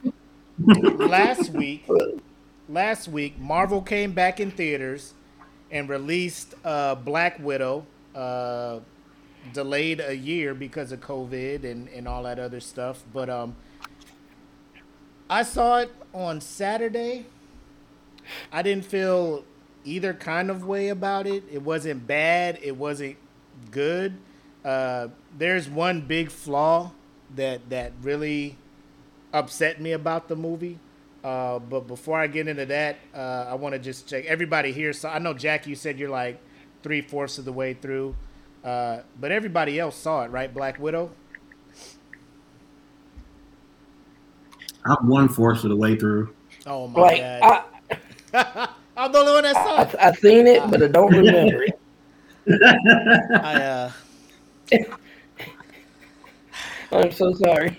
[0.60, 1.88] last week
[2.68, 5.14] last week Marvel came back in theaters
[5.72, 7.86] and released uh Black Widow
[8.16, 8.80] uh
[9.54, 13.04] delayed a year because of COVID and, and all that other stuff.
[13.14, 13.56] But um,
[15.30, 17.26] I saw it on Saturday.
[18.52, 19.44] I didn't feel
[19.86, 21.44] either kind of way about it.
[21.52, 22.60] It wasn't bad.
[22.62, 23.18] It wasn't
[23.72, 24.18] good.
[24.64, 26.92] Uh, there's one big flaw
[27.36, 28.58] that that really
[29.34, 30.80] upset me about the movie.
[31.24, 34.94] Uh, but before I get into that, uh, I want to just check everybody here.
[34.94, 36.42] So I know Jack, you said you're like
[36.84, 38.16] three fourths of the way through,
[38.64, 40.54] uh, but everybody else saw it, right?
[40.54, 41.12] Black Widow.
[44.86, 46.36] I'm one fourth of the way through.
[46.66, 47.42] Oh my Like god!
[47.42, 47.64] I,
[48.98, 49.96] I'm the only one that saw I it.
[50.00, 51.80] I seen it, but I don't remember it.
[53.40, 53.92] I, uh,
[56.92, 57.78] I'm so sorry.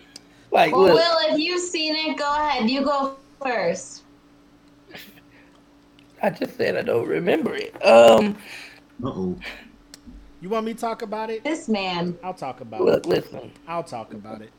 [0.51, 2.69] Like, Well, look, Will, if you've seen it, go ahead.
[2.69, 4.03] You go first.
[6.23, 7.75] I just said I don't remember it.
[7.85, 8.37] Um,
[9.03, 9.37] Uh oh.
[10.41, 11.45] you want me to talk about it?
[11.45, 12.19] This man.
[12.23, 13.09] I'll talk about look, it.
[13.09, 13.53] listen.
[13.67, 14.51] I'll talk about it.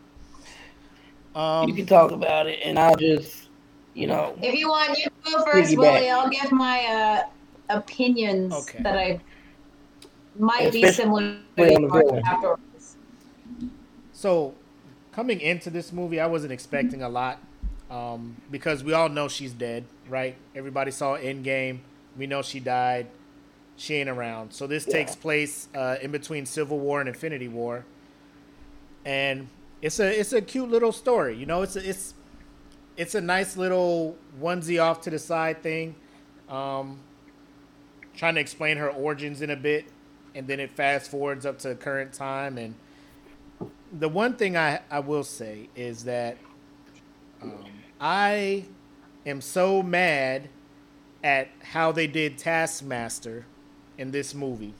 [1.36, 3.50] You Um, can talk about it, and I'll just,
[3.94, 5.78] you know, If you want, you go first, Piggyback.
[5.78, 6.10] Willie.
[6.10, 8.80] I'll give my uh, opinions Okay.
[8.84, 9.20] that I
[10.38, 12.98] might be similar to on afterwards.
[14.14, 14.54] so
[15.12, 17.39] coming into this movie, I wasn't expecting a lot
[17.89, 20.36] um, because we all know she's dead, right?
[20.55, 21.80] Everybody saw Endgame.
[22.18, 23.07] We know she died.
[23.78, 24.53] She ain't around.
[24.53, 24.93] So this Yeah.
[24.93, 27.86] takes place uh, in between Civil War and Infinity War.
[29.05, 29.47] And
[29.82, 31.36] it's a it's a cute little story.
[31.36, 32.14] You know, it's a, it's
[32.97, 35.95] it's a nice little onesie off to the side thing.
[36.49, 36.99] Um,
[38.16, 39.86] trying to explain her origins in a bit,
[40.36, 42.57] and then it fast forwards up to current time.
[42.59, 42.76] And
[43.92, 46.38] the one thing I I will say is that
[47.42, 47.66] um,
[48.00, 48.66] I
[49.26, 50.50] am so mad
[51.24, 53.46] at how they did Taskmaster
[53.98, 54.74] in this movie.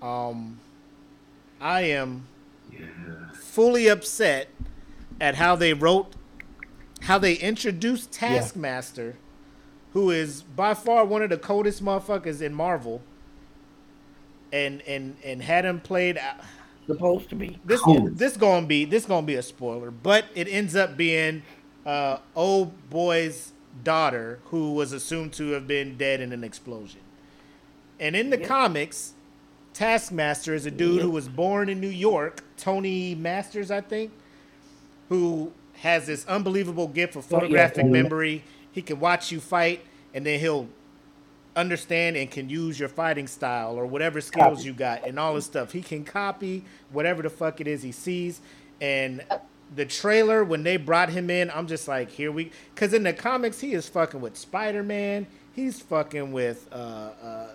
[0.00, 0.60] Um,
[1.60, 2.28] I am
[3.34, 4.48] fully upset
[5.20, 6.12] at how they wrote,
[7.02, 9.16] how they introduced Taskmaster,
[9.92, 13.02] who is by far one of the coldest motherfuckers in Marvel,
[14.52, 16.18] and and and had him played.
[16.86, 17.58] Supposed to be.
[17.64, 18.16] This Cold.
[18.16, 21.42] this gonna be this gonna be a spoiler, but it ends up being
[21.84, 27.00] uh, old boy's daughter who was assumed to have been dead in an explosion.
[27.98, 29.14] And in the comics,
[29.72, 34.12] Taskmaster is a dude who was born in New York, Tony Masters, I think,
[35.08, 38.42] who has this unbelievable gift of Oh, yeah, photographic memory.
[38.72, 39.84] He can watch you fight,
[40.14, 40.68] and then he'll
[41.56, 45.46] understand and can use your fighting style or whatever skills you got and all this
[45.46, 45.72] stuff.
[45.72, 48.40] He can copy whatever the fuck it is he sees.
[48.80, 49.24] And
[49.74, 53.12] the trailer when they brought him in, I'm just like, here we, because in the
[53.12, 55.26] comics he is fucking with Spider Man.
[55.54, 57.46] He's fucking with uh, uh,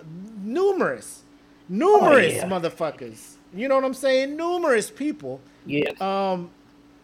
[0.43, 1.21] numerous,
[1.69, 2.49] numerous yeah.
[2.49, 3.35] motherfuckers.
[3.53, 4.35] You know what I'm saying?
[4.35, 5.39] Numerous people.
[5.67, 5.91] Yeah.
[6.01, 6.49] Um,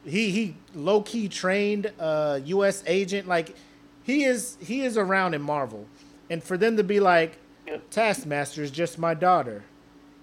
[0.03, 2.83] he he low key trained uh U.S.
[2.87, 3.27] agent.
[3.27, 3.55] Like
[4.03, 5.85] he is he is around in Marvel,
[6.29, 7.37] and for them to be like,
[7.91, 9.63] Taskmaster is just my daughter,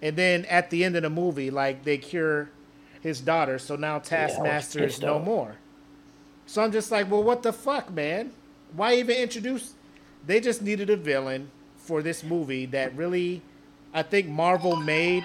[0.01, 2.51] and then at the end of the movie, like they cure
[3.01, 5.57] his daughter, so now Taskmaster is no more.
[6.47, 8.33] So I'm just like, well, what the fuck, man?
[8.75, 9.75] Why even introduce?
[10.27, 13.43] They just needed a villain for this movie that really,
[13.93, 15.25] I think Marvel made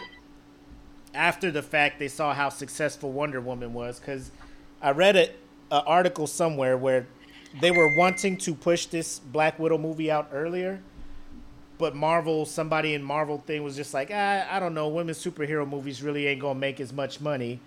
[1.13, 4.31] after the fact they saw how successful Wonder Woman was because
[4.81, 5.29] I read a,
[5.71, 7.07] a article somewhere where
[7.53, 10.81] they were wanting to push this Black Widow movie out earlier,
[11.77, 15.67] but Marvel, somebody in Marvel thing was just like, ah, I don't know, women's superhero
[15.67, 17.61] movies really ain't gonna make as much money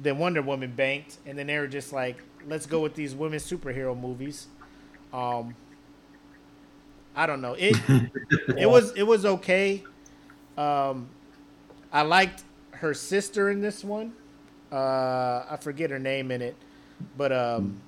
[0.00, 3.48] than Wonder Woman banked, and then they were just like, let's go with these women's
[3.50, 4.48] superhero movies.
[5.12, 5.56] Um,
[7.14, 7.54] I don't know.
[7.54, 7.84] It
[8.56, 9.88] it was it was okay.
[10.56, 11.10] Um,
[11.92, 14.14] I liked her sister in this one.
[14.72, 16.56] Uh, I forget her name in it,
[17.16, 17.82] but um,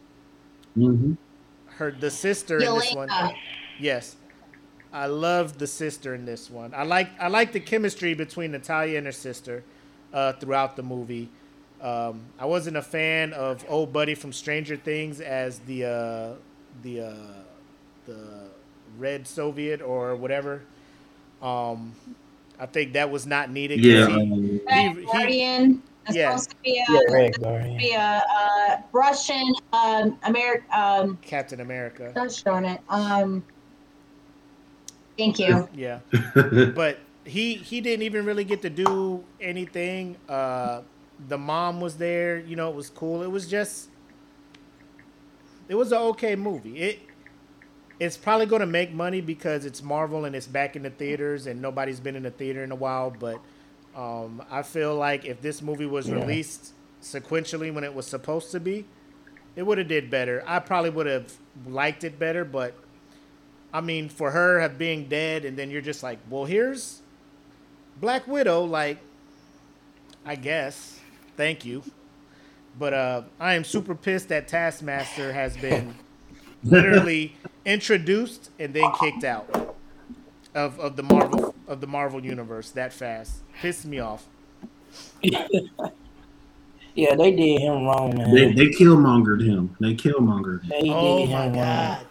[0.75, 1.15] hmm
[1.77, 3.09] her the sister in this one.
[3.79, 4.17] Yes,
[4.93, 6.73] I love the sister in this one.
[6.75, 9.63] I like I like the chemistry between Natalia and her sister
[10.13, 11.29] uh, throughout the movie.
[11.81, 16.33] Um, I wasn't a fan of old buddy from Stranger Things as the uh,
[16.83, 17.15] the uh,
[18.07, 18.27] the
[18.99, 20.63] Red Soviet or whatever.
[21.41, 21.93] Um,
[22.61, 23.81] I think that was not needed.
[23.85, 24.07] Yeah.
[24.07, 25.83] he- um, Red he- Guardian.
[26.07, 26.31] It's Yeah.
[26.31, 27.77] supposed to be a, yeah, Red Guardian.
[27.79, 30.67] be a uh, Russian, um, American.
[30.73, 32.13] Um, Captain America.
[32.15, 32.81] gosh darn it.
[32.89, 33.45] Um,
[35.17, 35.69] thank you.
[35.75, 36.01] Yeah.
[36.75, 40.17] but he he didn't even really get to do anything.
[40.29, 40.83] Uh,
[41.29, 43.23] the mom was there, you know, it was cool.
[43.23, 43.89] It was just
[45.69, 46.79] it was an okay movie.
[46.79, 46.99] It
[48.01, 51.47] it's probably going to make money because it's Marvel and it's back in the theaters
[51.47, 53.39] and nobody's been in the theater in a while, but
[53.97, 56.17] um, I feel like if this movie was Yeah.
[56.17, 56.73] released
[57.03, 58.85] sequentially when it was supposed to be,
[59.57, 60.43] it would have did better.
[60.47, 61.33] I probably would have
[61.67, 62.75] liked it better, but
[63.73, 67.01] I mean, for her have being dead, and then you're just like, well, here's
[68.01, 68.65] Black Widow.
[68.65, 68.99] Like,
[70.25, 71.01] I guess,
[71.37, 71.83] thank you,
[72.79, 75.95] but uh, I am super pissed that Taskmaster has been
[76.63, 79.77] literally introduced and then kicked out
[80.55, 83.43] of, of the Marvel of the Marvel universe that fast.
[83.61, 84.27] Pissed me off.
[86.95, 88.35] Yeah, they did him wrong, man.
[88.35, 89.75] they they killmongered him.
[89.81, 90.71] They killmongered him.
[90.71, 91.57] They Oh did my god.
[91.57, 92.07] wrong.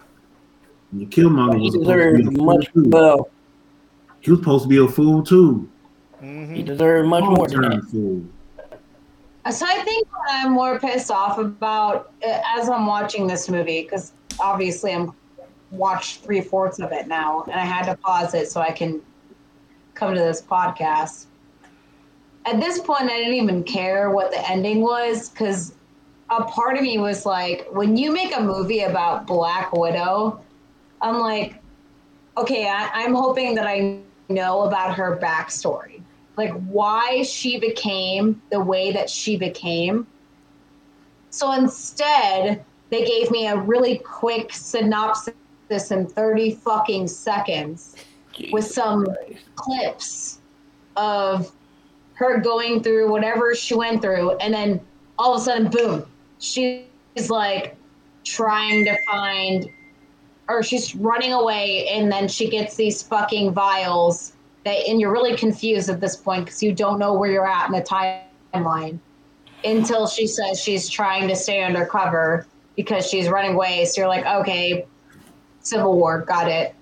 [0.92, 2.82] The killmonger He was supposed to be deserved a fool much too.
[2.90, 3.30] well.
[4.20, 5.68] He was supposed to be a fool too.
[6.18, 7.82] hmm He deserved much more than that.
[7.90, 8.22] fool.
[9.50, 13.82] So I think what I'm more pissed off about uh, as I'm watching this movie,
[13.82, 15.12] because obviously I'm
[15.72, 19.02] watched three fourths of it now, and I had to pause it so I can
[19.94, 21.26] come to this podcast.
[22.44, 25.74] At this point, I didn't even care what the ending was because
[26.30, 30.40] a part of me was like, when you make a movie about Black Widow,
[31.00, 31.60] I'm like,
[32.36, 33.98] okay, I, I'm hoping that I
[34.28, 36.02] know about her backstory
[36.36, 40.06] like why she became the way that she became.
[41.30, 45.34] So instead, they gave me a really quick synopsis
[45.72, 47.96] in 30 fucking seconds
[48.50, 49.44] with some Christ.
[49.56, 50.38] clips
[50.96, 51.52] of
[52.14, 54.80] her going through whatever she went through and then
[55.18, 56.04] all of a sudden, boom,
[56.38, 56.84] she's
[57.28, 57.76] like
[58.24, 59.70] trying to find,
[60.48, 64.32] or she's running away, and then she gets these fucking vials
[64.64, 67.66] that, and you're really confused at this point because you don't know where you're at
[67.66, 67.82] in the
[68.52, 68.98] timeline
[69.64, 72.46] until she says she's trying to stay undercover
[72.76, 73.84] because she's running away.
[73.84, 74.86] So you're like, okay,
[75.62, 76.74] Civil War, got it.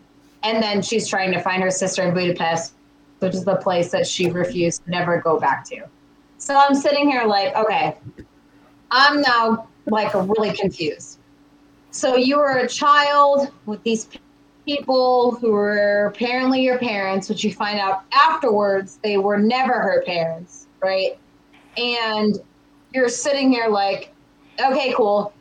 [0.43, 2.75] And then she's trying to find her sister in Budapest,
[3.19, 5.85] which is the place that she refused to never go back to.
[6.39, 7.97] So I'm sitting here like, okay,
[8.91, 11.19] I'm now like really confused.
[11.91, 14.09] So you were a child with these
[14.65, 20.03] people who were apparently your parents, which you find out afterwards they were never her
[20.07, 21.19] parents, right?
[21.77, 22.39] And
[22.93, 24.15] you're sitting here like,
[24.61, 25.33] okay, cool.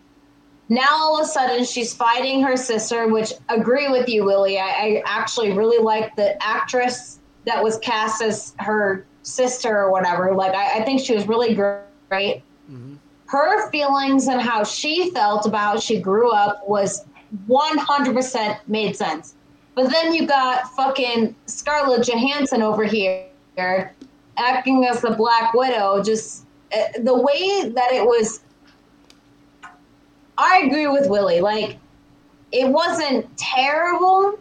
[0.69, 4.59] Now all of a sudden she's fighting her sister, which agree with you, Willie.
[4.59, 10.35] I, I actually really like the actress that was cast as her sister or whatever.
[10.35, 12.43] Like I, I think she was really great.
[12.71, 12.95] Mm-hmm.
[13.25, 17.05] Her feelings and how she felt about she grew up was
[17.47, 19.35] 100% made sense.
[19.75, 23.25] But then you got fucking Scarlett Johansson over here
[24.37, 26.03] acting as the Black Widow.
[26.03, 28.41] Just uh, the way that it was.
[30.39, 31.41] I agree with Willie.
[31.41, 31.77] Like,
[32.53, 34.39] it wasn't terrible,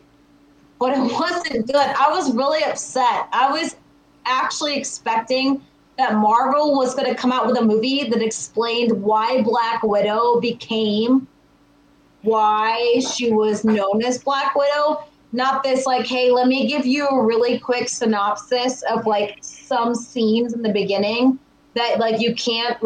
[0.79, 1.77] but it wasn't good.
[1.77, 3.29] I was really upset.
[3.33, 3.77] I was
[4.25, 5.61] actually expecting
[5.99, 10.41] that Marvel was going to come out with a movie that explained why Black Widow
[10.41, 11.27] became
[12.23, 15.05] why she was known as Black Widow.
[15.33, 19.95] Not this, like, hey, let me give you a really quick synopsis of like some
[19.95, 21.39] scenes in the beginning
[21.75, 22.79] that like you can't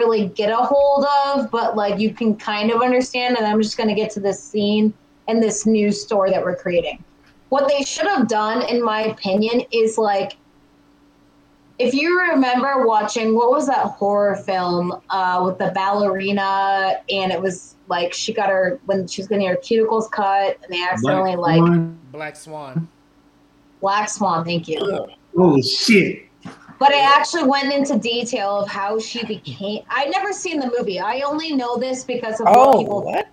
[0.00, 3.36] really get a hold of, but like you can kind of understand.
[3.36, 4.94] And I'm just going to get to this scene
[5.28, 7.04] and this new story that we're creating.
[7.50, 10.36] What they should have done, in my opinion, is like
[11.78, 17.40] if you remember watching what was that horror film uh, with the ballerina and it
[17.40, 21.36] was like she got her when she was getting her cuticles cut and they accidentally
[21.36, 21.98] Black like Swan.
[22.12, 22.88] Black Swan.
[23.80, 25.08] Black Swan, thank you.
[25.36, 26.29] Oh shit.
[26.80, 29.82] But I actually went into detail of how she became.
[29.90, 30.98] I never seen the movie.
[30.98, 33.04] I only know this because of what Oh, people.
[33.04, 33.28] what?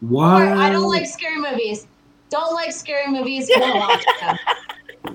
[0.00, 0.42] What?
[0.42, 1.88] I don't like scary movies.
[2.30, 3.50] Don't like scary movies.
[3.56, 4.36] Won't watch them.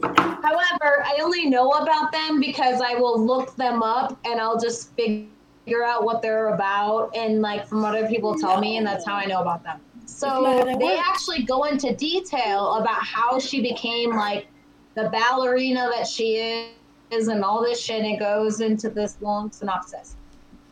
[0.43, 4.93] However, I only know about them because I will look them up and I'll just
[4.95, 9.05] figure out what they're about and like from what other people tell me, and that's
[9.05, 9.79] how I know about them.
[10.07, 11.01] So they works.
[11.07, 14.47] actually go into detail about how she became like
[14.95, 16.71] the ballerina that she
[17.11, 18.03] is and all this shit.
[18.03, 20.15] And it goes into this long synopsis.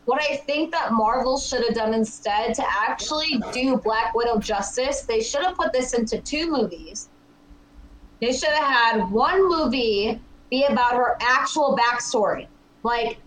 [0.06, 5.02] What I think that Marvel should have done instead to actually do Black Widow justice,
[5.02, 7.10] they should have put this into two movies.
[8.20, 12.46] They should have had one movie be about her actual backstory.
[12.82, 13.18] Like,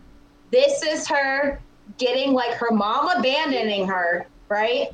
[0.51, 1.61] this is her
[1.97, 4.89] getting like her mom abandoning her, right?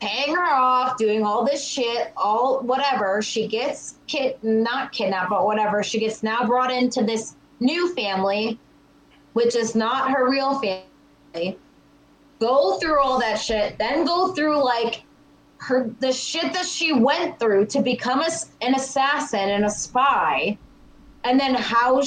[0.00, 3.22] Paying her off, doing all this shit, all whatever.
[3.22, 5.82] She gets kid not kidnapped, but whatever.
[5.82, 8.58] She gets now brought into this new family,
[9.32, 11.58] which is not her real family.
[12.40, 15.04] Go through all that shit, then go through like
[15.58, 18.28] her the shit that she went through to become a,
[18.60, 20.58] an assassin and a spy,
[21.24, 22.02] and then how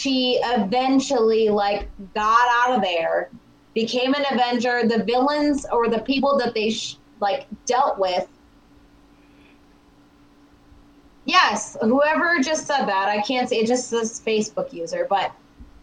[0.00, 3.30] she eventually like got out of there,
[3.74, 4.88] became an Avenger.
[4.88, 8.28] The villains or the people that they sh- like dealt with.
[11.24, 15.32] Yes, whoever just said that, I can't say it just says Facebook user, but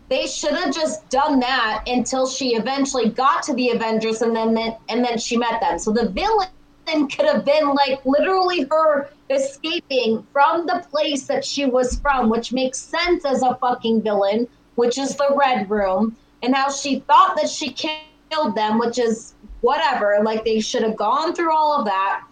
[0.10, 4.57] they should have just done that until she eventually got to the Avengers and then
[4.90, 5.80] and then she met them.
[5.80, 11.66] So the villain could have been like literally her escaping from the place that she
[11.66, 16.56] was from, which makes sense as a fucking villain, which is the Red Room, and
[16.56, 20.19] how she thought that she killed them, which is whatever.
[20.23, 22.23] Like they should have gone through all of that.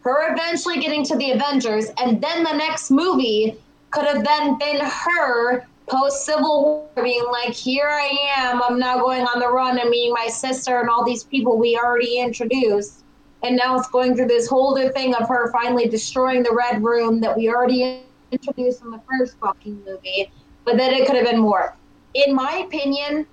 [0.00, 3.56] Her eventually getting to the Avengers, and then the next movie
[3.90, 8.98] could have then been her post Civil War being like, here I am, I'm now
[8.98, 13.04] going on the run and meeting my sister and all these people we already introduced.
[13.42, 17.20] And now it's going through this whole thing of her finally destroying the Red Room
[17.20, 18.02] that we already
[18.32, 20.30] introduced in the first fucking movie.
[20.64, 21.76] But then it could have been more.
[22.14, 23.26] In my opinion,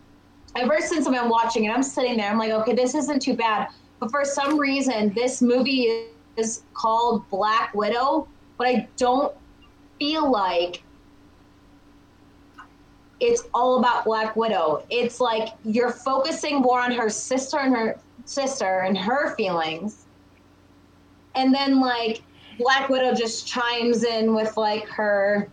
[0.56, 3.36] ever since I've been watching it, I'm sitting there, I'm like, okay, this isn't too
[3.36, 3.70] bad.
[4.00, 6.08] But for some reason, this movie
[6.38, 9.36] is called Black Widow, but I don't
[10.00, 10.84] feel like
[13.20, 14.84] it's all about Black Widow.
[14.90, 20.06] It's like you're focusing more on her sister and her sister and her feelings.
[21.36, 22.24] And then like
[22.58, 25.50] Black Widow just chimes in with like her,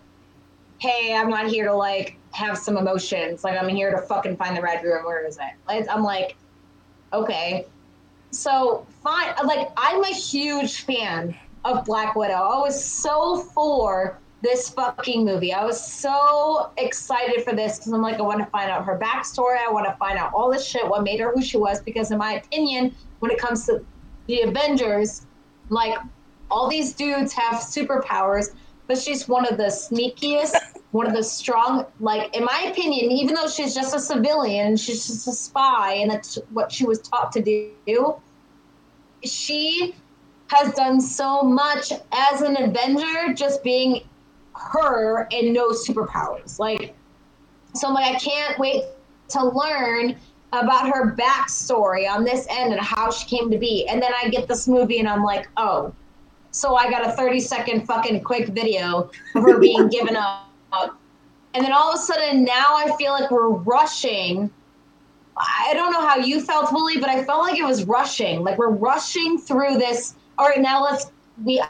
[0.78, 3.44] hey, I'm not here to like have some emotions.
[3.44, 5.04] Like I'm here to fucking find the red room.
[5.04, 5.86] Where is it?
[5.90, 6.36] I'm like,
[7.12, 7.66] okay.
[8.30, 9.34] So fine.
[9.44, 11.34] Like I'm a huge fan
[11.64, 12.34] of Black Widow.
[12.34, 15.52] I was so for this fucking movie.
[15.52, 18.96] I was so excited for this because I'm like, I want to find out her
[18.96, 19.58] backstory.
[19.58, 21.80] I want to find out all this shit, what made her who she was.
[21.80, 23.84] Because in my opinion, when it comes to
[24.26, 25.26] the Avengers,
[25.70, 25.98] like
[26.50, 28.54] all these dudes have superpowers,
[28.88, 30.56] but she's one of the sneakiest,
[30.90, 31.86] one of the strong.
[32.00, 36.10] Like in my opinion, even though she's just a civilian, she's just a spy, and
[36.10, 38.16] that's what she was taught to do.
[39.22, 39.94] She
[40.48, 44.02] has done so much as an Avenger, just being
[44.54, 46.58] her and no superpowers.
[46.58, 46.96] Like,
[47.74, 48.84] so I'm like, I can't wait
[49.28, 50.16] to learn
[50.52, 53.86] about her backstory on this end and how she came to be.
[53.86, 55.94] And then I get this movie and I'm like, oh,
[56.50, 60.50] so I got a 30 second fucking quick video of her being given up.
[61.54, 64.50] And then all of a sudden now I feel like we're rushing.
[65.36, 68.42] I don't know how you felt, Willie, but I felt like it was rushing.
[68.42, 70.14] Like we're rushing through this.
[70.36, 71.10] All right, now let's
[71.44, 71.62] we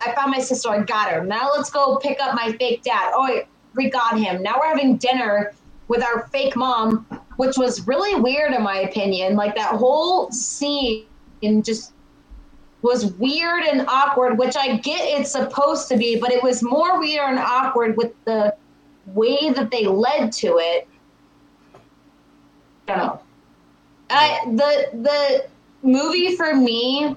[0.00, 0.68] I found my sister.
[0.68, 1.24] I got her.
[1.24, 3.12] Now let's go pick up my fake dad.
[3.14, 3.42] Oh,
[3.74, 4.42] we got him.
[4.42, 5.52] Now we're having dinner
[5.88, 9.36] with our fake mom, which was really weird in my opinion.
[9.36, 11.06] Like that whole scene
[11.62, 11.92] just
[12.82, 16.98] was weird and awkward, which I get it's supposed to be, but it was more
[16.98, 18.54] weird and awkward with the
[19.06, 20.88] way that they led to it.
[22.88, 23.20] I don't know.
[24.08, 25.46] I, the the
[25.82, 27.16] movie for me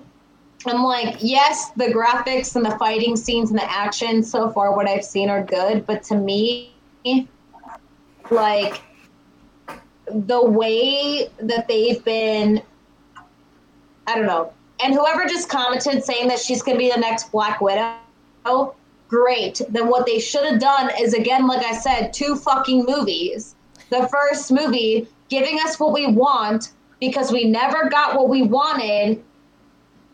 [0.65, 4.88] I'm like, yes, the graphics and the fighting scenes and the action so far, what
[4.88, 6.73] I've seen are good, but to me,
[8.30, 8.81] like
[10.07, 12.61] the way that they've been,
[14.07, 14.53] I don't know.
[14.82, 17.96] And whoever just commented saying that she's going to be the next Black Widow,
[19.08, 19.62] great.
[19.70, 23.56] Then what they should have done is, again, like I said, two fucking movies.
[23.90, 29.24] The first movie giving us what we want because we never got what we wanted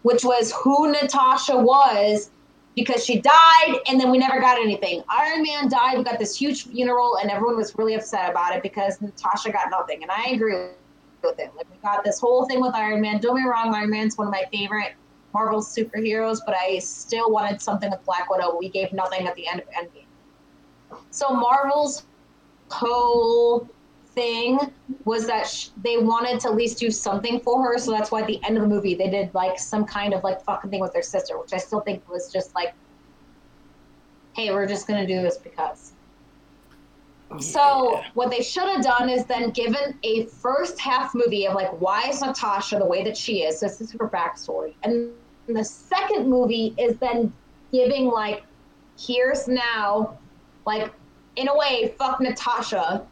[0.06, 2.30] which was who Natasha was
[2.76, 5.02] because she died and then we never got anything.
[5.10, 8.62] Iron Man died, we got this huge funeral, and everyone was really upset about it
[8.62, 10.04] because Natasha got nothing.
[10.04, 10.68] And I agree
[11.26, 11.52] with it.
[11.56, 13.19] Like we got this whole thing with Iron Man.
[13.19, 14.93] Don't get me wrong, Iron Man's one of my favorite
[15.34, 18.57] Marvel superheroes, but I still wanted something with Black Widow.
[18.57, 20.06] We gave nothing at the end of Endgame.
[21.11, 22.06] So Marvel's
[22.69, 23.68] whole
[24.07, 24.60] thing
[25.03, 27.77] was that sh- they wanted to at least do something for her.
[27.77, 30.23] So that's why at the end of the movie they did like some kind of
[30.23, 32.73] like fucking thing with their sister, which I still think was just like,
[34.35, 35.91] hey, we're just gonna do this because.
[37.31, 37.38] Yeah.
[37.39, 41.69] So what they should have done is then given a first half movie of like
[41.81, 43.60] why is Natasha the way that she is.
[43.60, 45.11] This is her backstory, and
[45.47, 47.34] the second movie is then
[47.72, 48.43] giving like
[48.97, 50.18] here's now
[50.65, 50.93] like
[51.35, 53.06] in a way fuck Natasha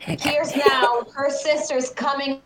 [0.00, 2.40] Here's now her sister's coming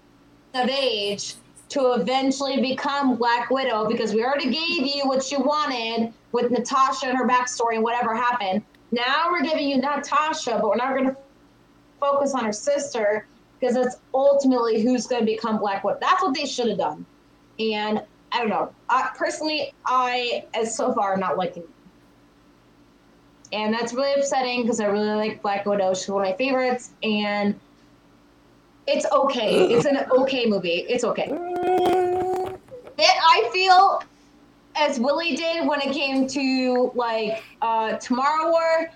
[0.55, 1.35] of age
[1.71, 7.07] to eventually become Black Widow because we already gave you what you wanted with Natasha
[7.07, 8.63] and her backstory and whatever happened.
[8.93, 11.17] Now we're giving you Natasha, but we're not going to
[11.99, 13.27] focus on her sister
[13.59, 15.99] because it's ultimately who's going to become Black Widow.
[16.01, 17.07] That's what they should have done.
[17.59, 18.03] And
[18.33, 18.73] I don't know.
[18.89, 21.65] I, personally, I, as so far, am not liking
[23.53, 25.95] and that's really upsetting because I really like Black Widow.
[25.95, 27.59] She's one of my favorites, and
[28.87, 29.73] it's okay.
[29.73, 30.87] It's an okay movie.
[30.89, 31.31] It's okay.
[32.99, 34.03] It, I feel
[34.77, 38.91] as Willie did when it came to like uh, Tomorrow War.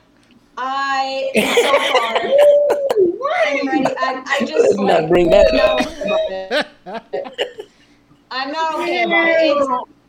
[0.58, 3.86] I so far I'm ready.
[3.98, 7.04] I, I just like, not bring that up.
[8.30, 9.56] I'm not okay about it.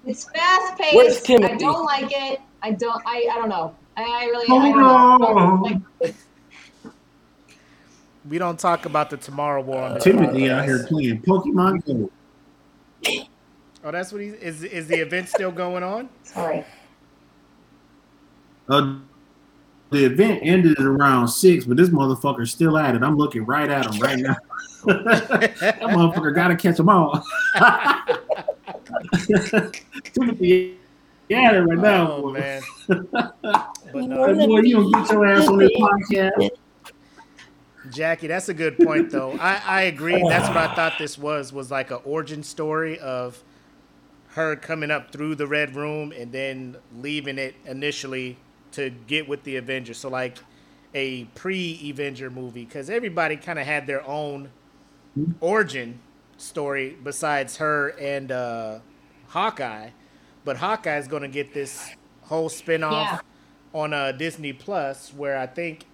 [0.05, 1.29] It's, it's fast paced.
[1.29, 2.39] I don't like it.
[2.61, 3.01] I don't.
[3.05, 3.75] I, I don't know.
[3.97, 4.71] I, really, oh, I
[5.17, 5.61] don't
[6.01, 6.13] know.
[8.29, 9.81] we don't talk about the Tomorrow War.
[9.81, 10.51] On Timothy podcast.
[10.51, 13.27] out here playing Pokemon Go.
[13.87, 14.65] Oh, that's what he is.
[14.65, 16.09] Is the event still going on?
[16.23, 16.65] Sorry.
[18.67, 18.97] Uh,
[19.91, 23.01] the event ended at around six, but this motherfucker's still at it.
[23.01, 24.35] I'm looking right at him right now.
[24.87, 27.25] that motherfucker gotta catch them all.
[30.13, 30.75] Timothy
[31.29, 32.11] yeah, right now.
[32.11, 32.61] Oh, man.
[33.93, 36.49] But no, boy, you don't get your ass on this podcast.
[37.89, 39.31] Jackie, that's a good point, though.
[39.39, 40.21] I, I agree.
[40.27, 43.41] That's what I thought this was was like an origin story of
[44.37, 48.37] her coming up through the red room and then leaving it initially
[48.71, 49.97] to get with the Avengers.
[49.97, 50.37] So like
[50.93, 54.49] a pre-Avenger movie because everybody kind of had their own
[55.41, 55.99] origin
[56.37, 58.79] story besides her and uh,
[59.29, 59.89] Hawkeye.
[60.45, 61.89] But Hawkeye is going to get this
[62.21, 63.19] whole spinoff yeah.
[63.73, 65.85] on uh, Disney Plus, where I think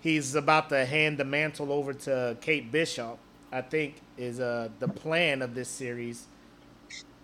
[0.00, 3.18] he's about to hand the mantle over to Kate Bishop.
[3.50, 6.26] I think is uh the plan of this series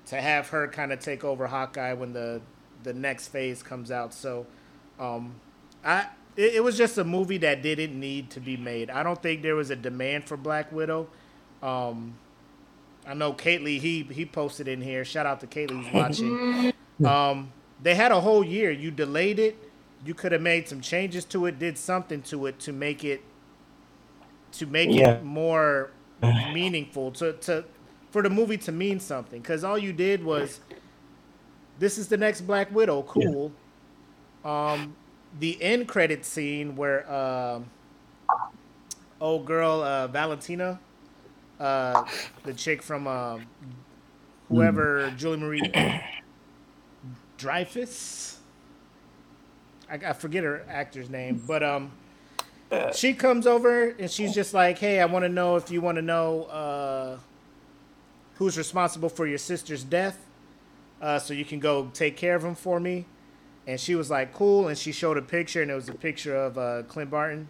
[0.07, 2.41] to have her kind of take over Hawkeye when the
[2.83, 4.13] the next phase comes out.
[4.15, 4.47] So,
[5.01, 5.37] um,
[5.85, 8.91] I it, it was just a movie that didn't need to be made.
[8.91, 11.09] I don't think there was a demand for Black Widow.
[11.63, 12.15] Um,
[13.07, 15.05] I know Kately he he posted in here.
[15.05, 16.73] Shout out to Kately who's watching.
[17.05, 17.53] Um,
[17.83, 18.71] they had a whole year.
[18.71, 19.57] You delayed it.
[20.07, 23.21] You could have made some changes to it, did something to it to make it
[24.53, 25.15] to make Yeah.
[25.15, 25.91] it more
[26.23, 27.65] meaningful to to
[28.15, 29.43] for the movie to mean something.
[29.43, 30.61] Because all you did was
[31.81, 33.03] this is the next Black Widow.
[33.03, 33.51] Cool.
[34.45, 34.95] Um,
[35.41, 37.69] the end credit scene where um,
[39.21, 40.79] old girl uh, Valentina,
[41.59, 42.05] uh,
[42.45, 43.47] the chick from um,
[44.49, 46.01] whoever Julie Marie
[47.37, 48.39] Dreyfus.
[49.91, 51.91] I, I forget her actor's name, but um,
[52.95, 55.97] she comes over and she's just like, "Hey, I want to know if you want
[55.97, 57.19] to know uh,
[58.35, 60.19] who's responsible for your sister's death,
[61.01, 63.07] uh, so you can go take care of him for me."
[63.67, 66.37] And she was like, "Cool," and she showed a picture, and it was a picture
[66.37, 67.49] of uh, Clint Barton.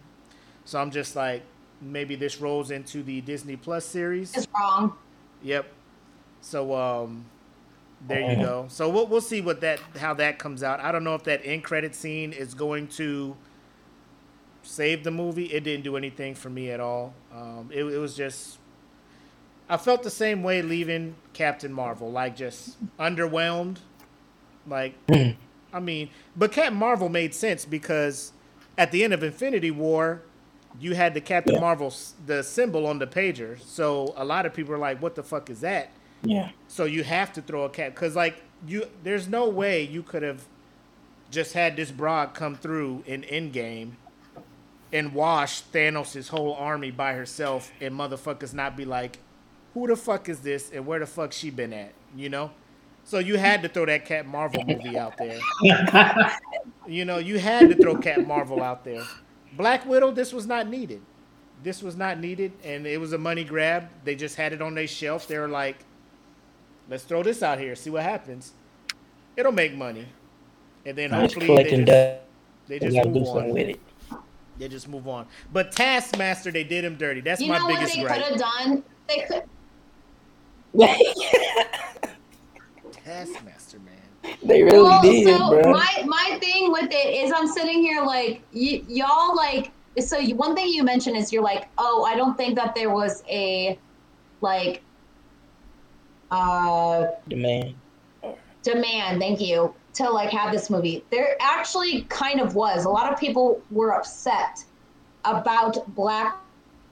[0.63, 1.43] So I'm just like,
[1.81, 4.35] maybe this rolls into the Disney Plus series.
[4.35, 4.93] Is wrong.
[5.43, 5.67] Yep.
[6.41, 7.25] So um,
[8.07, 8.65] there you go.
[8.69, 10.79] So we'll we'll see what that how that comes out.
[10.79, 13.35] I don't know if that end credit scene is going to
[14.63, 15.45] save the movie.
[15.45, 17.13] It didn't do anything for me at all.
[17.33, 18.59] Um, it it was just
[19.69, 23.77] I felt the same way leaving Captain Marvel, like just underwhelmed.
[24.67, 24.95] Like
[25.73, 28.31] I mean, but Captain Marvel made sense because
[28.77, 30.21] at the end of Infinity War,
[30.79, 31.61] you had the Captain Yeah.
[31.61, 31.93] Marvel
[32.25, 33.59] the symbol on the pager.
[33.61, 35.89] So a lot of people are like, "What the fuck is that?"
[36.23, 36.49] Yeah.
[36.67, 40.23] So you have to throw a cap because like you, there's no way you could
[40.23, 40.45] have
[41.31, 43.91] just had this broad come through in Endgame
[44.93, 49.17] and wash Thanos' whole army by herself, and motherfuckers not be like,
[49.75, 51.93] "Who the fuck is this?" and where the fuck she been at?
[52.15, 52.49] You know.
[53.03, 55.39] So you had to throw that Cat Marvel movie out there.
[56.87, 59.01] You know, you had to throw Cat Marvel out there.
[59.53, 61.01] Black Widow, this was not needed.
[61.63, 63.89] This was not needed, and it was a money grab.
[64.03, 65.27] They just had it on their shelf.
[65.27, 65.77] They were like,
[66.89, 68.53] let's throw this out here, see what happens.
[69.35, 70.05] It'll make money.
[70.85, 72.21] And then It's hopefully collecting they just, dust.
[72.67, 73.53] they We just gotta move do something on.
[73.53, 73.79] with it.
[74.59, 75.25] They just move on.
[75.51, 77.21] But Taskmaster, they did him dirty.
[77.21, 78.83] That's You my know what they could have done?
[79.07, 79.43] They could.
[82.91, 84.37] Taskmaster, man.
[84.43, 85.71] they really well, did, so bro.
[85.71, 90.35] my my thing with it is I'm sitting here like y- y'all like so you,
[90.35, 93.77] one thing you mentioned is you're like oh I don't think that there was a
[94.41, 94.81] like
[96.31, 97.75] uh Demand.
[98.63, 103.13] demand thank you to like have this movie there actually kind of was a lot
[103.13, 104.63] of people were upset
[105.23, 106.37] about black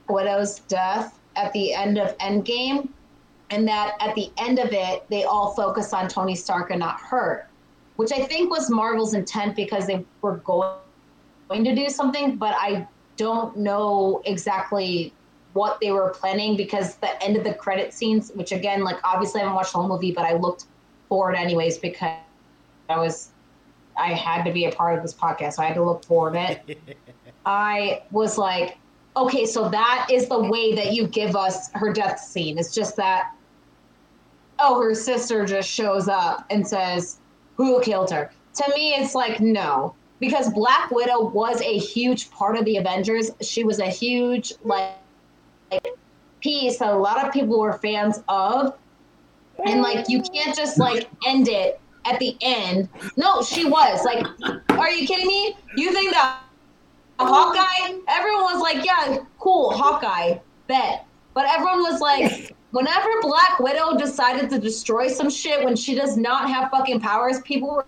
[0.08, 2.90] widow's death at the end of endgame
[3.54, 7.00] and that at the end of it they all focus on tony stark and not
[7.00, 7.48] her
[7.96, 12.86] which i think was marvel's intent because they were going to do something but i
[13.18, 15.14] don't know exactly
[15.54, 19.40] what they were planning because the end of the credit scenes which again like obviously
[19.40, 20.66] i haven't watched the whole movie but i looked
[21.08, 22.18] forward anyways because
[22.90, 23.30] I was
[23.96, 26.36] I had to be a part of this podcast, so I had to look forward
[26.36, 26.80] it.
[27.46, 28.78] I was like,
[29.16, 32.58] okay, so that is the way that you give us her death scene.
[32.58, 33.36] It's just that
[34.64, 37.20] oh, her sister just shows up and says,
[37.58, 38.32] Who killed her?
[38.56, 39.96] To me, it's like no.
[40.20, 43.32] Because Black Widow was a huge part of the Avengers.
[43.42, 44.96] She was a huge like,
[46.40, 48.78] piece that a lot of people were fans of
[49.66, 52.90] and like you can't just like end it at the end.
[53.18, 54.26] No, she was like,
[54.70, 55.58] are you kidding me?
[55.76, 56.40] You think that
[57.20, 58.00] Hawkeye?
[58.08, 60.38] Everyone was like, yeah, cool, Hawkeye,
[60.68, 61.06] bet.
[61.34, 66.18] But everyone was like, whenever Black Widow decided to destroy some shit when she does
[66.18, 67.86] not have fucking powers, people were,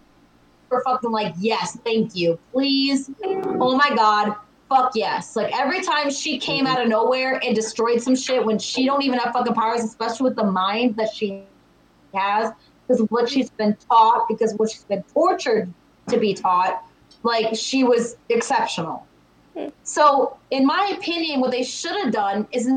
[0.70, 3.12] were fucking like, yes, thank you, please.
[3.24, 4.36] Oh my god,
[4.70, 5.36] fuck yes.
[5.36, 9.04] Like every time she came out of nowhere and destroyed some shit when she don't
[9.04, 11.44] even have fucking powers, especially with the mind that she
[12.14, 12.52] has,
[12.88, 15.72] because of what she's been taught, because of what she's been tortured
[16.10, 16.84] to be taught,
[17.24, 19.06] like she was exceptional.
[19.56, 19.70] Hmm.
[19.84, 22.70] So, in my opinion, what they should have done is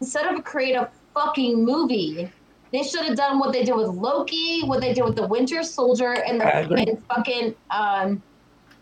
[0.00, 2.30] instead of create a fucking movie,
[2.72, 5.62] they should have done what they did with Loki, what they did with the Winter
[5.62, 8.22] Soldier, and the and fucking um,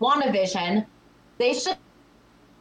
[0.00, 0.84] WandaVision.
[1.38, 1.76] They should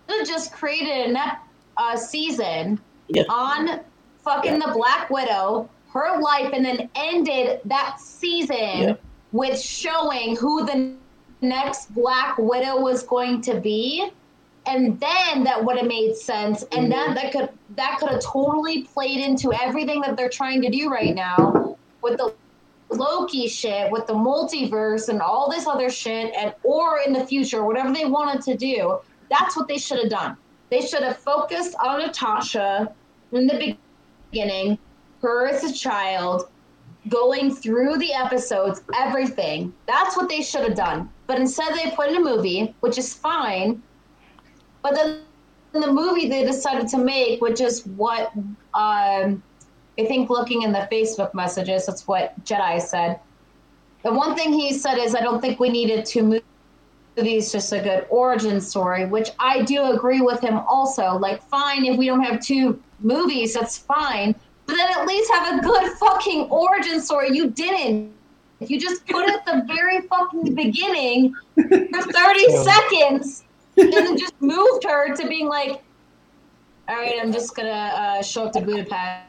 [0.09, 1.43] have just created a ep-
[1.77, 2.79] uh, season
[3.09, 3.23] Yeah.
[3.29, 3.81] on
[4.23, 8.93] fucking the Black Widow, her life, and then ended that season Yeah.
[9.31, 10.93] with showing who the
[11.41, 14.11] next Black Widow was going to be.
[14.67, 16.89] And then that would have made sense, and mm-hmm.
[16.89, 20.89] then that could that could have totally played into everything that they're trying to do
[20.89, 22.33] right now with the
[22.89, 27.63] Loki shit, with the multiverse and all this other shit, and or in the future,
[27.63, 28.99] whatever they wanted to do.
[29.29, 30.37] That's what they should have done.
[30.69, 32.93] They should have focused on Natasha
[33.31, 33.77] in the
[34.31, 34.77] beginning,
[35.21, 36.49] her as a child,
[37.09, 39.73] going through the episodes, everything.
[39.85, 41.09] That's what they should have done.
[41.25, 43.81] But instead, they put in a movie, which is fine.
[44.87, 45.21] But then
[45.73, 48.31] the movie they decided to make, which is what
[48.73, 49.43] um,
[49.99, 53.19] I think looking in the Facebook messages, that's what Jedi said.
[54.03, 56.41] The one thing he said is, I don't think we needed two
[57.17, 61.17] movies, just a good origin story, which I do agree with him also.
[61.17, 64.35] Like, fine, if we don't have two movies, that's fine.
[64.67, 67.35] But then at least have a good fucking origin story.
[67.35, 68.13] You didn't.
[68.61, 73.43] You just put it at the very fucking beginning for 30 seconds
[73.77, 75.81] and then just moved her to being like,
[76.89, 79.23] all right, I'm just gonna uh, show up to Budapest.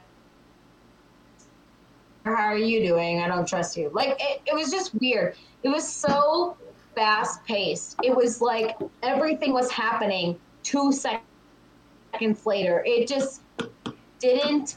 [2.24, 3.20] How are you doing?
[3.20, 3.90] I don't trust you.
[3.92, 5.36] Like it, it was just weird.
[5.62, 6.56] It was so
[6.94, 7.96] fast paced.
[8.02, 12.82] It was like everything was happening two seconds later.
[12.86, 13.42] It just
[14.18, 14.76] didn't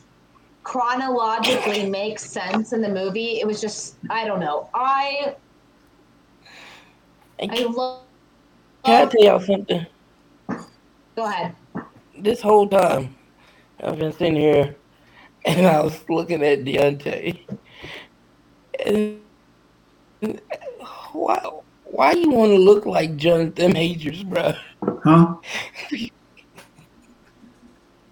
[0.64, 3.40] chronologically make sense in the movie.
[3.42, 4.70] It was just I don't know.
[4.74, 5.36] I
[7.42, 8.04] I love.
[8.84, 9.10] Can I oh.
[9.10, 9.86] tell y'all something?
[11.16, 11.56] Go ahead.
[12.18, 13.16] This whole time,
[13.84, 14.76] I've been sitting here
[15.46, 17.40] and I was looking at Deontay.
[18.86, 19.22] And
[21.12, 21.50] why,
[21.84, 24.54] why you want to look like Jonathan Majors, bro?
[25.04, 25.36] Huh?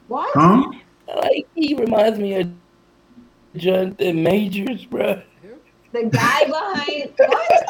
[0.07, 0.31] What?
[0.33, 0.71] Huh?
[1.15, 2.51] Like he reminds me of
[3.55, 5.21] Jonathan Majors, bro.
[5.91, 7.67] The guy behind what?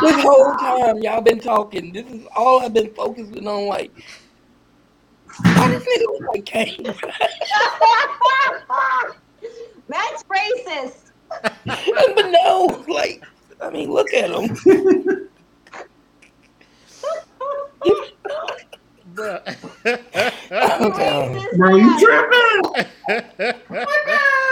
[0.00, 3.66] This whole time y'all been talking, this is all I've been focusing on.
[3.66, 3.92] Like,
[5.42, 6.84] why this nigga look like Kang?
[9.88, 11.10] That's racist.
[11.66, 13.22] but no, like,
[13.60, 14.56] I mean, look at him.
[19.14, 19.42] Bruh.
[20.80, 21.44] Okay.
[21.44, 22.00] Racist Bro, you ass.
[22.00, 22.90] tripping?
[23.70, 24.43] Oh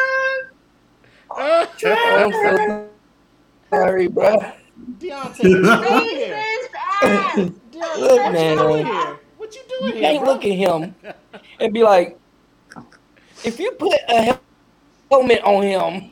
[1.36, 2.88] I'm so
[3.70, 4.36] sorry, bro.
[4.98, 6.44] Deontay, what you doing here?
[7.72, 9.18] Deontay, Look, what you doing here?
[9.36, 10.32] What you You here, can't bro?
[10.32, 10.94] look at him
[11.60, 12.18] and be like,
[13.44, 14.40] if you put a hel-
[15.10, 16.10] helmet on him,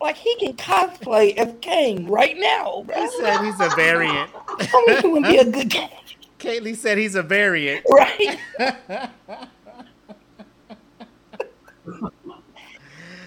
[0.00, 3.00] like he can cosplay as Kang right now, bro.
[3.00, 4.30] He said he's a variant.
[4.58, 5.90] I mean, he would be a good Kang,
[6.38, 7.84] Kaylee said he's a variant.
[7.88, 8.38] right?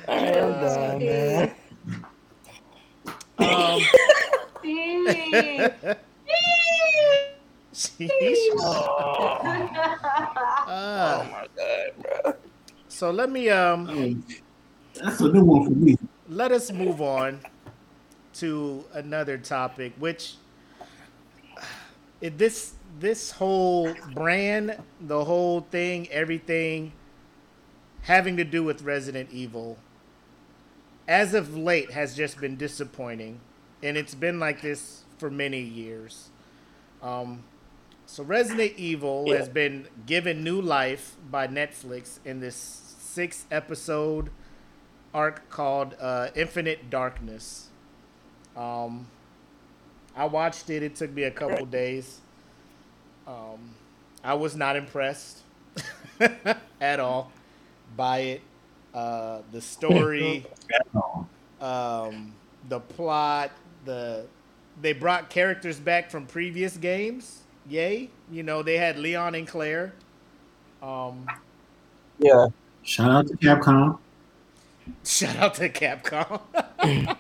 [0.07, 1.55] All right, I'm done, man.
[3.37, 3.89] Um,
[4.63, 5.73] Jeez.
[7.73, 8.49] sheesh.
[8.57, 9.65] Oh,
[10.65, 12.33] Uh, my god, bro.
[12.87, 14.17] so let me um Hey,
[14.95, 15.97] That's a new one for me.
[16.27, 17.41] let us move on
[18.35, 20.35] to another topic, which
[22.21, 26.93] it, this this whole brand, the whole thing, everything
[28.01, 29.77] having to do with Resident Evil,
[31.07, 33.39] as of late, has just been disappointing,
[33.83, 36.29] and it's been like this for many years.
[37.01, 37.43] Um,
[38.05, 39.37] so Resident Evil Yeah.
[39.37, 44.29] has been given new life by Netflix in this six episode
[45.13, 47.67] arc called uh, Infinite Darkness.
[48.55, 49.07] Um,
[50.15, 50.83] I watched it.
[50.83, 52.19] It took me a couple days.
[53.27, 53.75] Um,
[54.23, 55.39] I was not impressed
[56.81, 57.31] at all
[57.95, 58.41] by it.
[58.95, 60.45] Uh, the story,
[61.59, 62.33] um,
[62.69, 63.51] the plot,
[63.83, 64.25] the
[64.81, 67.43] they brought characters back from previous games.
[67.69, 68.09] Yay!
[68.31, 69.93] You know they had Leon and Claire.
[70.81, 71.27] Um,
[72.19, 72.47] Yeah.
[72.83, 73.97] Shout out to Capcom.
[75.03, 76.39] Shout out to Capcom.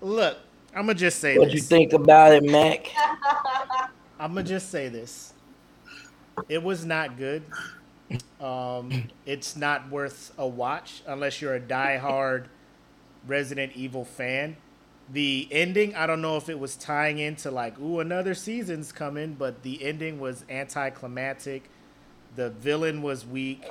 [0.00, 0.38] Look,
[0.74, 1.38] I'm gonna just say this.
[1.38, 2.90] What do you think about it, Mac?
[4.18, 5.34] I'm gonna just say this.
[6.48, 7.42] It was not good.
[8.40, 12.48] Um, it's not worth a watch unless you're a die-hard
[13.26, 14.56] Resident Evil fan.
[15.10, 19.34] The ending, I don't know if it was tying into like, ooh, another season's coming,
[19.34, 21.70] but the ending was anticlimactic.
[22.36, 23.64] The villain was weak.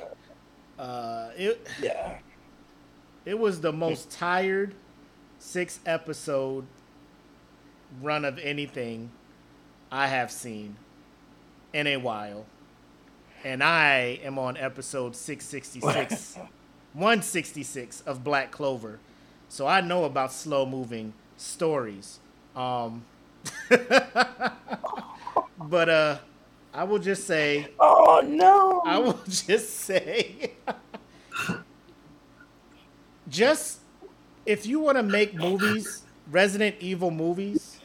[0.77, 2.17] Uh, it Yeah.
[3.25, 4.73] it was the most tired
[5.39, 6.65] six episode
[8.01, 9.11] run of anything
[9.91, 10.75] I have seen
[11.73, 12.45] in a while.
[13.47, 16.35] And I am on episode 666,
[16.93, 18.99] 166 of Black Clover.
[19.47, 22.19] So I know about slow moving stories.
[22.55, 23.05] Um,
[25.59, 26.17] But uh,
[26.73, 28.81] I will just say, Oh no!
[28.85, 30.51] I will just say,
[33.27, 33.79] just
[34.45, 37.79] if you want to make movies, Resident Evil movies,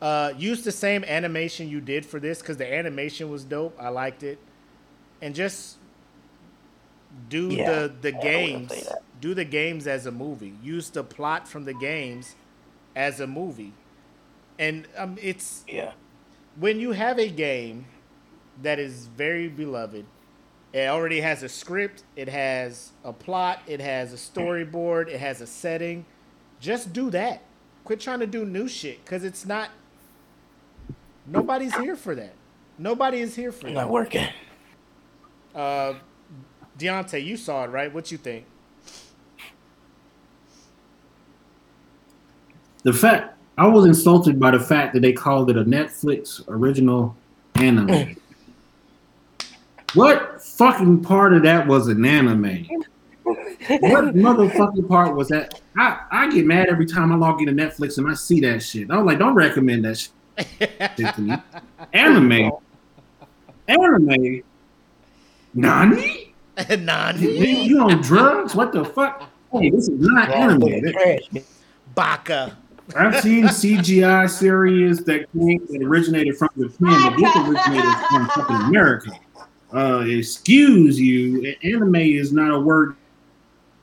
[0.00, 3.76] uh, use the same animation you did for this because the animation was dope.
[3.80, 4.38] I liked it,
[5.22, 5.76] and just
[7.28, 8.72] do Yeah, the the will games,
[9.20, 10.54] do the games as a movie.
[10.62, 12.36] Use the plot from the games
[12.96, 13.74] as a movie,
[14.58, 15.92] and um, it's yeah,
[16.56, 17.86] when you have a game
[18.62, 20.06] that is very beloved,
[20.72, 25.40] it already has a script, it has a plot, it has a storyboard, it has
[25.40, 26.06] a setting.
[26.60, 27.42] Just do that.
[27.84, 29.70] Quit trying to do new shit because it's not.
[31.26, 32.34] Nobody's here for that.
[32.78, 33.90] Nobody is here for not that.
[33.90, 34.28] working.
[35.58, 35.94] Uh,
[36.78, 37.92] Deontay, you saw it, right?
[37.92, 38.46] What you think?
[42.84, 47.16] The fact I was insulted by the fact that they called it a Netflix original
[47.56, 48.16] anime.
[49.94, 52.68] what fucking part of that was an anime?
[53.24, 55.60] What motherfucking part was that?
[55.76, 58.92] I, I get mad every time I log into Netflix and I see that shit.
[58.92, 61.36] I was like, don't recommend that shit to me.
[61.92, 62.52] Anime,
[63.66, 64.42] anime,
[65.54, 66.34] Nani?
[66.68, 67.62] You, Nani?
[67.64, 68.54] you on drugs?
[68.54, 69.30] What the fuck?
[69.52, 70.82] Hey, this is not anime.
[70.82, 71.44] This-
[71.94, 72.56] Baka.
[72.96, 78.56] I've seen CGI series that came that originated from Japan, but this originated from fucking
[78.68, 79.10] America.
[79.74, 82.96] Uh, excuse you, anime is not a word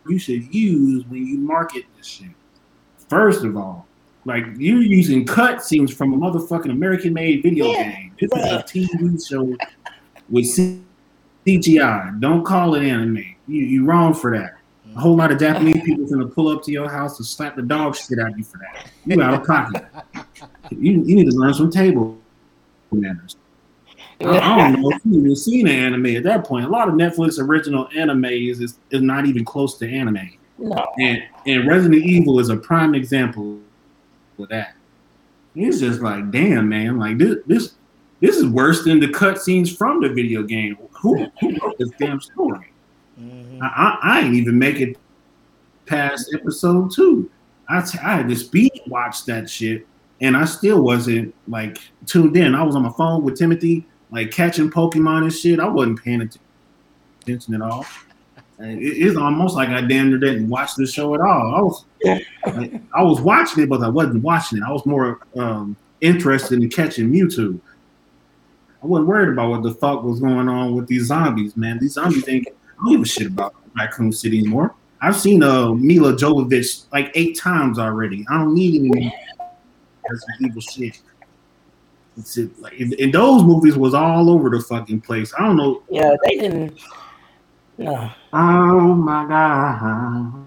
[0.09, 2.29] you should use when you market this shit.
[3.09, 3.85] First of all,
[4.25, 8.15] like you're using cutscenes from a motherfucking American-made video Yeah, game.
[8.19, 9.55] This is a TV show
[10.29, 10.81] with C-
[11.45, 12.19] CGI.
[12.19, 13.35] Don't call it anime.
[13.47, 14.57] You you wrong for that.
[14.95, 17.55] A whole lot of Japanese people are gonna pull up to your house and slap
[17.55, 18.87] the dog shit out of you for that.
[19.05, 19.85] You out of pocket.
[20.71, 22.17] You, you need to learn some table
[22.91, 23.35] manners.
[24.21, 26.65] I, I don't know if you even seen an anime at that point.
[26.65, 30.37] A lot of Netflix original animes is, is not even close to anime.
[30.57, 30.87] No.
[30.99, 33.59] And and Resident Evil is a prime example
[34.39, 34.75] of that.
[35.55, 37.73] It's just like, damn, man, like this this
[38.21, 40.77] this is worse than the cutscenes from the video game.
[41.05, 42.71] Who, who wrote this damn story?
[43.21, 43.61] Mhm.
[43.61, 44.97] I, I, I ain't even make it
[45.85, 47.29] past episode two.
[47.69, 49.87] I, t- I had to speed watch that shit,
[50.21, 51.77] and I still wasn't like
[52.07, 52.55] tuned in.
[52.55, 55.59] I was on my phone with Timothy, like catching Pokemon and shit.
[55.59, 56.27] I wasn't paying
[57.21, 57.85] attention at all.
[58.57, 61.55] And it- it's almost like I damn near didn't watch the show at all.
[61.55, 61.85] I was
[62.57, 64.63] like, I was watching it, but I wasn't watching it.
[64.67, 67.59] I was more um, interested in catching Mewtwo.
[68.85, 71.79] I wasn't worried about what the fuck was going on with these zombies, man.
[71.79, 74.75] These zombies ain't I don't give a shit about Raccoon City anymore.
[75.01, 78.23] I've seen uh, Milla Jovovich like eight times already.
[78.29, 79.11] I don't need any more
[80.07, 81.01] Resident Evil shit.
[82.15, 85.33] It's it, like and, and those movies was all over the fucking place.
[85.35, 85.81] I don't know.
[85.89, 86.79] Yeah, they didn't.
[87.79, 88.11] No.
[88.33, 90.45] Oh my god.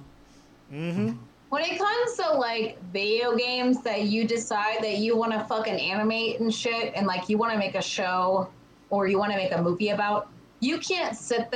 [0.72, 1.18] Mhm.
[1.50, 5.80] When it comes to like video games that you decide that you want to fucking
[5.80, 8.50] animate and shit, and like you want to make a show
[8.90, 10.28] or you want to make a movie about,
[10.60, 11.54] you can't sit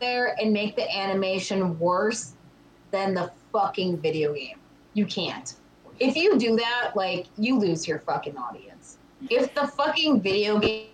[0.00, 2.32] there and make the animation worse
[2.90, 4.58] than the fucking video game.
[4.94, 5.54] You can't.
[6.00, 8.96] If you do that, like you lose your fucking audience.
[9.28, 10.86] If the fucking video game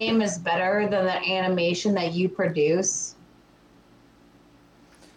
[0.00, 3.14] is better than the animation that you produce,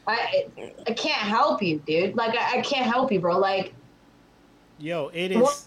[0.08, 0.46] I
[0.88, 2.16] I can't help you, dude.
[2.16, 3.38] Like I, I can't help you, bro.
[3.38, 3.74] Like
[4.80, 5.66] Yo, it is What-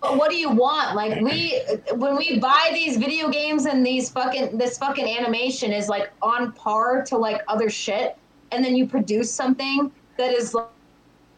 [0.00, 0.94] what do you want?
[0.94, 1.60] Like we,
[1.94, 6.52] when we buy these video games and these fucking this fucking animation is like on
[6.52, 8.16] par to like other shit,
[8.52, 10.68] and then you produce something that is like,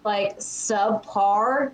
[0.04, 1.72] like subpar.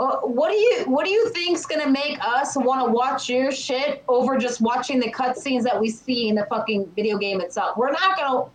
[0.00, 3.52] Uh, what do you what do you think's gonna make us want to watch your
[3.52, 7.76] shit over just watching the cutscenes that we see in the fucking video game itself?
[7.76, 8.50] We're not gonna.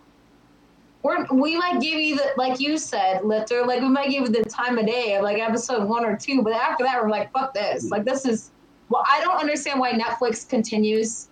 [1.02, 3.64] We're, we might give you the like you said, Litter.
[3.64, 6.42] Like we might give you the time of day of like episode one or two,
[6.42, 7.90] but after that we're like, fuck this.
[7.90, 8.50] Like this is.
[8.90, 11.28] Well, I don't understand why Netflix continues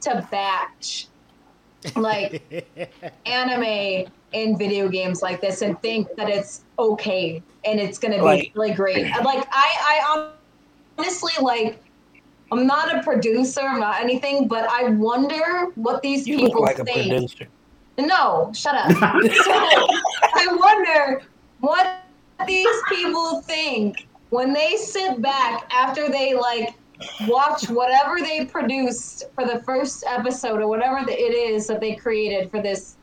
[0.00, 1.06] to batch
[1.96, 2.42] like
[3.26, 8.22] anime in video games like this and think that it's okay and it's gonna be
[8.22, 9.06] Like- really great.
[9.24, 10.32] Like I, I
[10.98, 11.80] honestly like.
[12.52, 13.62] I'm not a producer.
[13.62, 17.48] I'm not anything, but I wonder what these people like a think.
[17.96, 18.08] Producer.
[18.08, 18.90] No, shut up.
[18.92, 21.22] so I wonder
[21.60, 22.02] what
[22.46, 26.74] these people think when they sit back after they like
[27.26, 31.94] watch whatever they produced for the first episode or whatever the, it is that they
[31.94, 32.96] created for this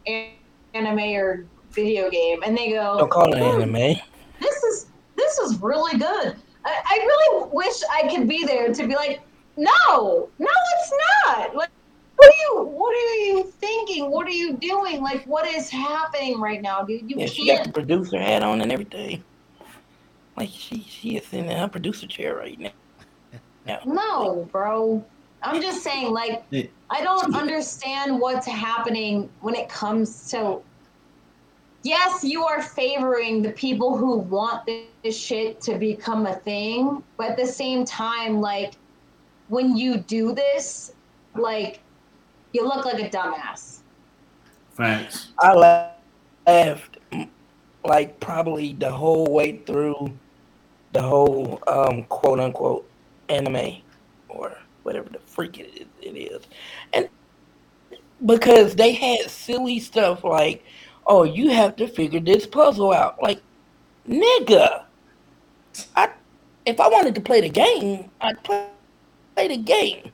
[0.73, 3.99] anime or video game, and they go, Don't call it "Hmm, anime.
[4.39, 6.35] this is this is really good.
[6.65, 9.21] I, I really wish I could be there to be like,
[9.57, 10.93] No, no, it's
[11.25, 11.55] not.
[11.55, 11.69] Like,
[12.21, 12.63] what are you?
[12.69, 14.11] What are you thinking?
[14.11, 15.01] What are you doing?
[15.01, 17.09] Like, what is happening right now, dude?
[17.09, 17.73] You Yeah, she got the can't.
[17.73, 19.23] producer hat on and everything.
[20.37, 23.79] Like she she is in her producer chair right now.
[23.85, 25.03] No, bro.
[25.43, 26.43] I'm just saying, like,
[26.89, 30.61] I don't understand what's happening when it comes to.
[31.83, 34.69] Yes, you are favoring the people who want
[35.03, 38.73] this shit to become a thing, but at the same time, like,
[39.47, 40.93] when you do this,
[41.35, 41.81] like,
[42.53, 43.79] you look like a dumbass.
[44.75, 45.29] Thanks.
[45.39, 45.53] I
[46.47, 46.97] laughed
[47.83, 50.17] like probably the whole way through
[50.93, 52.89] the whole um, quote unquote
[53.29, 53.81] anime
[54.29, 56.47] or whatever the freak it is, it is.
[56.93, 57.09] And
[58.25, 60.63] because they had silly stuff like,
[61.07, 63.21] oh, you have to figure this puzzle out.
[63.21, 63.41] Like,
[64.07, 64.83] nigga,
[65.95, 66.09] I
[66.65, 68.67] if I wanted to play the game, I'd play,
[69.35, 70.11] play the game.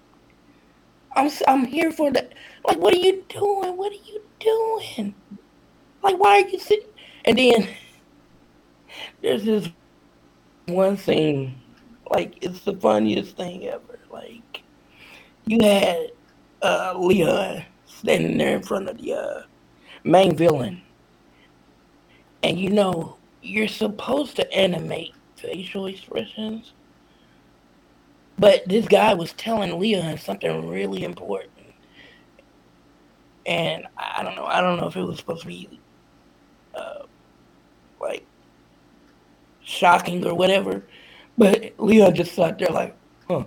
[1.17, 2.29] I'm I'm here for the
[2.65, 2.77] like.
[2.77, 3.75] What are you doing?
[3.75, 5.15] What are you doing?
[6.03, 6.87] Like, why are you sitting?
[7.25, 7.67] And then
[9.21, 9.69] there's this
[10.67, 11.59] one scene,
[12.11, 13.99] like it's the funniest thing ever.
[14.11, 14.61] Like
[15.45, 16.11] you had
[16.61, 19.41] uh, Leon standing there in front of the uh,
[20.03, 20.81] main villain,
[22.43, 26.73] and you know you're supposed to animate facial expressions,
[28.39, 31.51] but this guy was telling Leon something really important.
[33.45, 34.45] And I don't know.
[34.45, 35.79] I don't know if it was supposed to be
[36.75, 37.03] uh,
[37.99, 38.25] like
[39.63, 40.83] shocking or whatever.
[41.37, 42.95] But Leon just sat there like,
[43.27, 43.45] huh.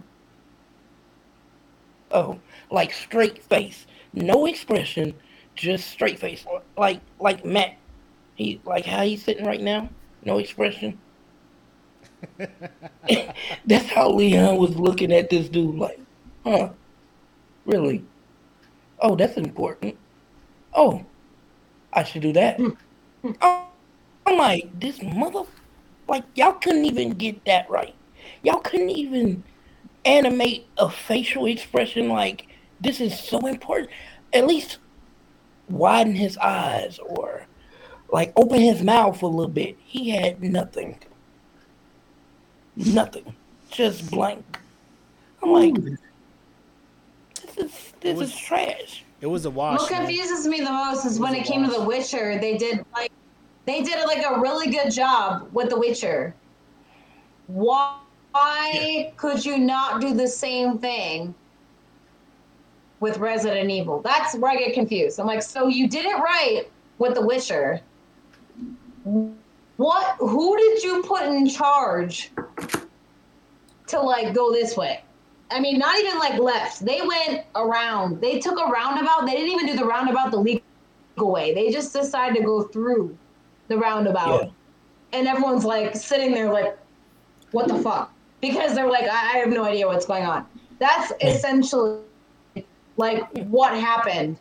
[2.13, 2.41] Oh,
[2.71, 5.15] like straight face, no expression,
[5.55, 6.45] just straight face,
[6.77, 7.77] like like Matt.
[8.35, 9.89] He like how he's sitting right now,
[10.25, 10.99] no expression.
[13.67, 16.01] That's how Leon was looking at this dude, like,
[16.45, 16.71] huh?
[17.65, 18.05] Really?
[19.01, 19.97] Oh, that's important.
[20.75, 21.05] Oh,
[21.93, 22.59] I should do that.
[22.59, 22.71] Hmm.
[23.41, 23.67] Oh,
[24.27, 25.43] I'm like, this mother,
[26.09, 27.95] like, y'all couldn't even get that right.
[28.43, 29.43] Y'all couldn't even
[30.05, 32.47] animate a facial expression like,
[32.81, 33.91] this is so important.
[34.33, 34.79] At least
[35.69, 37.47] widen his eyes or,
[38.13, 39.77] like, open his mouth a little bit.
[39.85, 40.99] He had nothing.
[42.77, 43.35] Nothing.
[43.71, 44.45] Just blank.
[45.43, 45.99] I'm like, this
[47.57, 49.05] is, this was- is trash.
[49.21, 49.81] It was a wash.
[49.81, 50.07] What man.
[50.07, 51.71] confuses me the most is It when it a came to.
[51.71, 53.13] The Witcher, they did like
[53.67, 56.35] they did like a really good job with The Witcher.
[57.49, 57.99] Why
[59.17, 61.35] could you not do the same thing
[63.01, 64.01] with Resident Evil?
[64.01, 65.21] That's where I get confused.
[65.21, 66.65] I'm like, so you did it right
[66.99, 67.83] with The Witcher.
[69.77, 70.17] What?
[70.19, 72.31] Who did you put in charge
[73.91, 75.03] to like go this way?
[75.51, 76.85] I mean, not even like left.
[76.85, 78.21] They went around.
[78.21, 79.27] They took a roundabout.
[79.27, 80.63] They didn't even do the roundabout the legal
[81.19, 81.55] way.
[81.55, 83.17] They just decided to go through
[83.69, 84.45] the roundabout.
[84.45, 84.51] Yeah.
[85.13, 86.79] And everyone's like sitting there like,
[87.51, 88.13] what the fuck?
[88.41, 90.47] Because they're like, I, I have no idea what's going on.
[90.79, 92.01] That's essentially
[92.97, 94.39] like what happened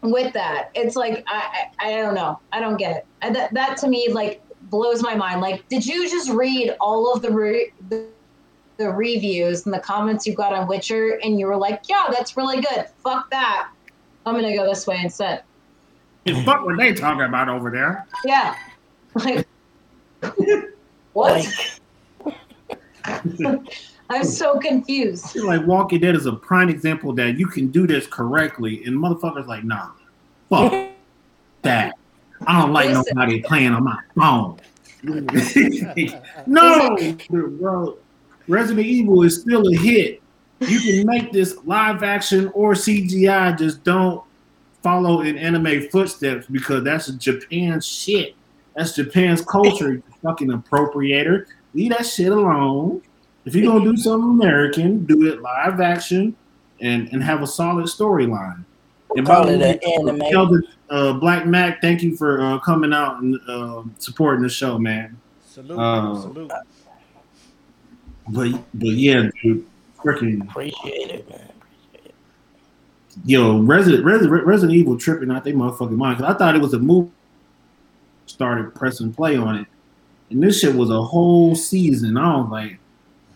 [0.00, 0.70] with that.
[0.74, 2.40] It's like, I, I, I don't know.
[2.50, 3.06] I don't get it.
[3.20, 5.42] And that, that to me, like, blows my mind.
[5.42, 8.06] Like, did you just read all of the, re- the
[8.76, 12.36] the reviews and the comments you got on Witcher, and you were like, "Yeah, that's
[12.36, 12.86] really good.
[13.02, 13.70] Fuck that.
[14.26, 15.42] I'm gonna go this way instead."
[16.26, 18.06] And fuck what they talking about over there.
[18.24, 18.56] Yeah.
[19.16, 19.46] Like,
[21.12, 21.46] what?
[23.38, 25.26] Like, I'm so confused.
[25.30, 28.96] Feel like Walking Dead is a prime example that you can do this correctly, and
[28.96, 29.90] motherfuckers like, nah,
[30.50, 30.90] fuck
[31.62, 31.94] that.
[32.46, 33.04] I don't like Listen.
[33.14, 34.60] nobody playing on my phone.
[36.46, 36.96] no,
[37.28, 37.98] bro.
[38.48, 40.22] Resident Evil is still a hit.
[40.60, 43.58] You can make this live action or CGI.
[43.58, 44.22] Just don't
[44.82, 48.34] follow in anime footsteps because that's Japan shit.
[48.76, 49.94] That's Japan's culture.
[49.94, 51.46] You fucking appropriator.
[51.74, 53.02] Leave that shit alone.
[53.44, 56.34] If you're gonna do something American, do it live action
[56.80, 58.64] and and have a solid storyline.
[59.16, 59.80] And by the it an way,
[60.18, 60.30] anime.
[60.30, 64.48] Tell the uh, Black Mac, thank you for uh, coming out and uh, supporting the
[64.48, 65.16] show, man.
[65.46, 66.52] Salute, Uh, salute.
[68.28, 69.66] But but yeah, dude,
[70.02, 71.50] freaking appreciate it, man.
[71.60, 72.14] Appreciate it.
[73.24, 76.74] yo, Resident Resident, Resident Evil tripping out they motherfucking mind because I thought it was
[76.74, 77.10] a movie.
[78.26, 79.66] Started pressing play on it,
[80.30, 82.16] and this shit was a whole season.
[82.16, 82.78] I was like,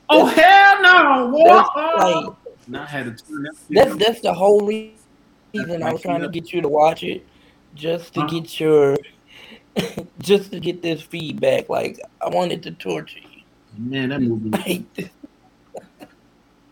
[0.09, 1.43] oh hell no!
[1.45, 1.99] That's What?
[1.99, 2.35] like
[2.67, 3.55] And I had to turn that.
[3.71, 7.27] that's that's the whole reason I was trying to get you to watch it,
[7.75, 8.27] just to Huh?
[8.29, 8.97] get your,
[10.21, 11.69] just to get this feedback.
[11.69, 13.28] Like I wanted to torture you.
[13.79, 14.51] Man, that movie.
[14.51, 15.11] Like,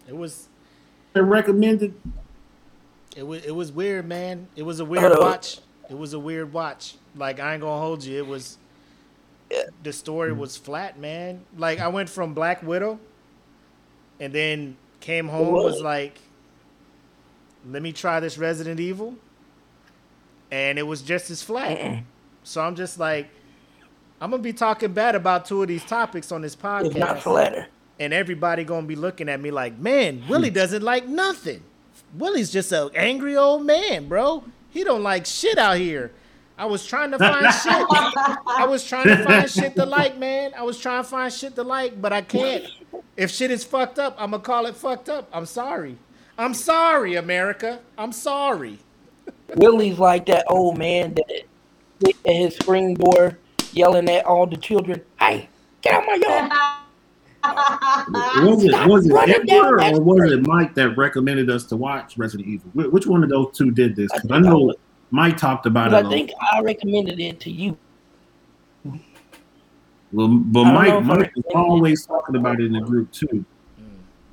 [0.08, 0.48] It was
[1.12, 1.94] They recommended.
[3.16, 4.48] it was it was weird, man.
[4.56, 5.20] It was a weird Uh-oh.
[5.20, 5.58] watch.
[5.88, 6.94] It was a weird watch.
[7.16, 8.18] Like I ain't gonna hold you.
[8.18, 8.58] It was
[9.82, 11.44] the story was flat, man.
[11.56, 12.98] Like I went from Black Widow,
[14.20, 16.18] and then came home was like,
[17.68, 19.14] let me try this Resident Evil,
[20.50, 22.02] and it was just as flat.
[22.42, 23.28] So I'm just like,
[24.20, 27.20] I'm gonna be talking bad about two of these topics on this It's not podcast,
[27.20, 27.66] flatter.
[28.01, 30.55] and everybody gonna be looking at me like, man, Willie hmm.
[30.55, 31.62] doesn't like nothing.
[32.14, 34.44] Willie's just an angry old man, bro.
[34.70, 36.12] He don't like shit out here.
[36.59, 37.86] I was trying to find shit.
[38.47, 40.52] I was trying to find shit to like, man.
[40.56, 42.64] I was trying to find shit to like, but I can't.
[43.16, 45.28] If shit is fucked up, I'm gonna call it fucked up.
[45.32, 45.98] I'm sorry.
[46.38, 47.80] I'm sorry, America.
[47.98, 48.78] I'm sorry.
[49.55, 51.44] Willie's like that old man that
[52.05, 53.38] at his screen door
[53.77, 55.48] yelling at all the children, "Hey,
[55.82, 56.53] get out my yard!"
[58.44, 61.65] Was it Stop was it running down Edward or was it Mike that recommended us
[61.66, 62.90] to watch Resident Evil?
[62.90, 64.11] Which one of those two did this?
[64.12, 64.77] I Because I I know would-
[65.12, 66.05] Mike talked about it.
[66.05, 67.78] I think I recommended it to you.
[70.12, 71.57] well, but I don't know Mike Mike was recommended it.
[71.57, 73.44] always talking about it in the group too.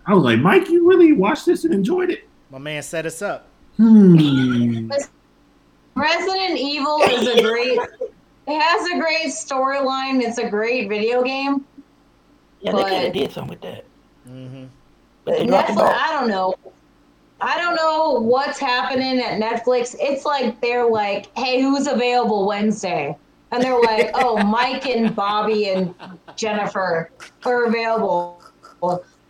[0.07, 2.28] I was like, Mike, you really watched this and enjoyed it?
[2.49, 3.45] My man set us up.
[3.78, 4.90] Hmm.
[5.95, 7.80] Resident Evil is a great.
[8.48, 10.22] It has a great storyline.
[10.22, 11.65] It's a great video game.
[12.61, 13.86] Yeah, they But- could have did something with that,
[14.26, 14.65] hmm
[15.26, 15.95] but they dropped the Netflix.
[15.98, 16.56] I don't know.
[17.40, 19.95] I don't know what's happening at Netflix.
[19.99, 23.18] It's like they're like, "Hey, who's available Wednesday?"
[23.52, 25.94] And they're like, "Oh, Mike and Bobby and
[26.36, 27.10] Jennifer
[27.45, 28.41] are available."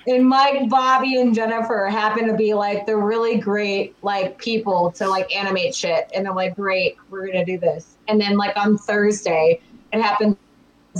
[0.07, 5.07] And Mike, Bobby, and Jennifer happen to be like the really great like people to
[5.07, 8.77] like animate shit, and they're like, "Great, we're gonna do this." And then like on
[8.77, 9.61] Thursday,
[9.93, 10.35] it happens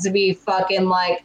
[0.02, 1.24] to be fucking like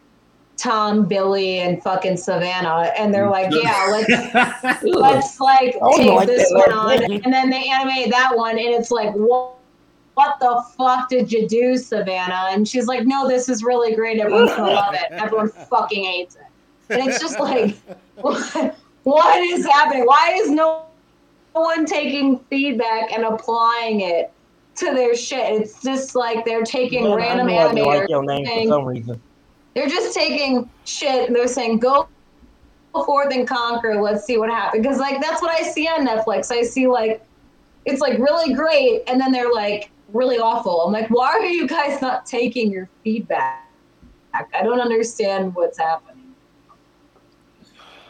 [0.56, 6.50] Tom, Billy, and fucking Savannah, and they're like, "Yeah, let's." let's like take like this
[6.50, 6.72] one.
[6.72, 9.54] On and then they animate that one and it's like what
[10.14, 12.48] what the fuck did you do savannah?
[12.50, 14.18] And she's like no this is really great.
[14.18, 15.12] Everyone's gonna love it.
[15.12, 16.47] Everyone fucking hates it
[16.90, 17.76] and it's just like
[18.20, 20.04] what, what is happening?
[20.04, 20.84] Why is no
[21.52, 24.32] one taking feedback and applying it
[24.76, 25.60] to their shit?
[25.60, 29.20] It's just like they're taking Man, random animators name for some reason.
[29.74, 32.08] they're just taking shit and they're saying go
[32.92, 34.00] forth and conquer.
[34.00, 34.82] Let's see what happens.
[34.82, 36.50] Because like that's what i see on netflix.
[36.50, 37.22] I see like
[37.84, 40.82] it's like really great and then they're like really awful.
[40.82, 43.64] I'm like why are you guys not taking your feedback?
[44.34, 46.07] I don't understand what's happening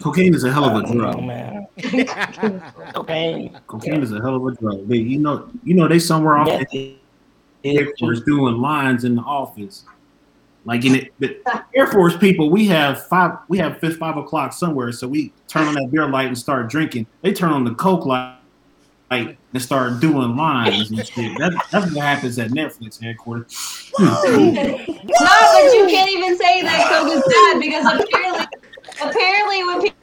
[0.03, 1.23] Cocaine is a hell of a Oh drug.
[1.25, 1.67] man,
[2.95, 3.53] okay.
[3.67, 4.87] Cocaine is a hell of a drug.
[4.89, 6.97] They, you know, you know, they somewhere off Meth the
[7.65, 9.85] Air Force doing lines in the office.
[10.65, 11.41] Like in it, the
[11.75, 15.67] Air Force people, we have five, we have fifth five o'clock somewhere, so we turn
[15.67, 17.07] on that beer light and start drinking.
[17.23, 18.35] They turn on the coke light
[19.11, 21.39] and start doing lines and shit.
[21.39, 23.91] That, that's what happens at Netflix headquarters.
[23.99, 28.47] no but you can't even say that coke is bad because apparently
[29.03, 29.95] apparently when pe-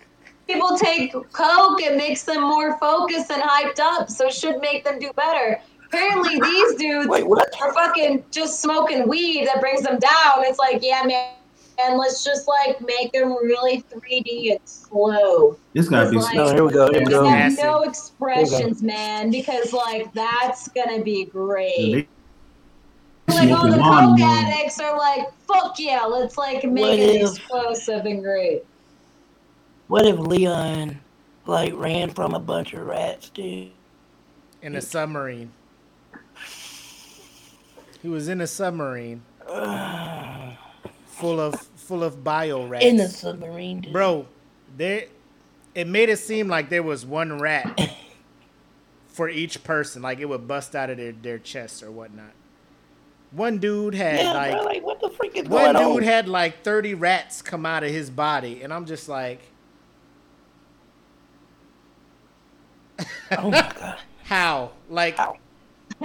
[0.48, 4.84] people take coke it makes them more focused and hyped up so it should make
[4.84, 7.24] them do better apparently these dudes Wait,
[7.62, 10.40] are fucking just smoking weed that brings them down.
[10.44, 11.34] It's like, yeah, man,
[11.80, 15.58] and let's just like make them really 3D and slow.
[15.74, 16.18] It's gotta be.
[16.18, 16.92] It's like- No, here we go.
[16.92, 17.24] Here we go.
[17.26, 22.08] have no expressions, man, because like that's gonna be great.
[23.28, 24.28] They Like all the coke lawnmower.
[24.28, 28.64] addicts are like, fuck yeah, let's like make What it if- explosive and great.
[29.88, 30.99] What if Leon
[31.45, 33.72] like ran from a bunch of rats, dude?
[34.62, 35.52] in a submarine.
[38.02, 39.22] He was in a submarine
[41.06, 42.86] full of full of bio rats.
[42.86, 43.94] In a submarine, dude.
[43.94, 44.28] Bro,
[44.76, 45.06] there
[45.76, 47.91] it made it seem like there was one rat
[49.07, 50.02] for each person.
[50.02, 52.32] Like it would bust out of their, their chest or whatnot.
[53.32, 56.10] One dude had Yeah, like bro, like what the freak is one going dude on?
[56.10, 59.41] had like 30 rats come out of his body, and I'm just like,
[63.38, 64.72] oh my god, how?
[64.90, 65.38] Like How?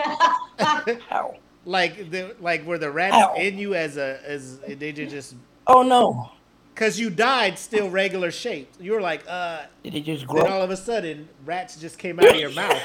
[1.09, 1.37] how?
[1.65, 3.35] like the like were the rats Ow.
[3.35, 5.35] in you as a as they ju- just
[5.67, 6.31] Oh no!
[6.75, 8.81] because you died still regular shaped.
[8.81, 10.47] You were like, uh, Did it just then grow?
[10.47, 12.81] all of a sudden rats just came out of your mouth.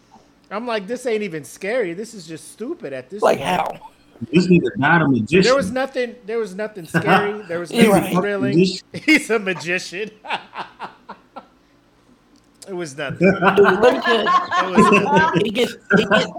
[0.50, 1.92] I'm like, this ain't even scary.
[1.94, 3.48] This is just stupid at this Like point.
[3.48, 3.90] how?
[4.32, 5.42] This nigga not a magician.
[5.42, 6.16] There was nothing.
[6.26, 7.42] There was nothing scary.
[7.42, 8.14] There was nothing right.
[8.14, 8.58] thrilling.
[8.92, 10.10] He's a magician.
[12.68, 13.18] It was nothing.
[13.18, 13.40] Dude,
[13.80, 14.30] let me tell you,
[14.62, 15.46] It was nothing.
[15.46, 16.30] it gets, it gets,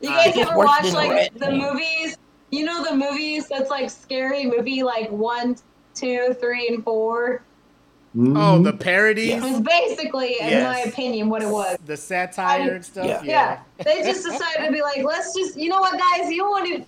[0.00, 1.58] You guys ever watch like rat the thing.
[1.58, 2.16] movies?
[2.50, 5.56] You know the movies that's like scary movie like one,
[5.94, 7.42] two, three, and four.
[8.16, 8.78] Oh, the Mhm.
[8.80, 11.76] parodies, It was basically, in my opinion, what it was.
[11.84, 13.06] the satire and stuff.
[13.06, 13.22] Yeah.
[13.24, 13.58] Yeah.
[13.78, 16.66] Yeah, they just decided to be like, let's just, you know what, guys, you want
[16.68, 16.86] to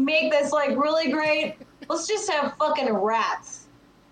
[0.00, 1.56] make this like really great?
[1.90, 3.63] Let's just have fucking rats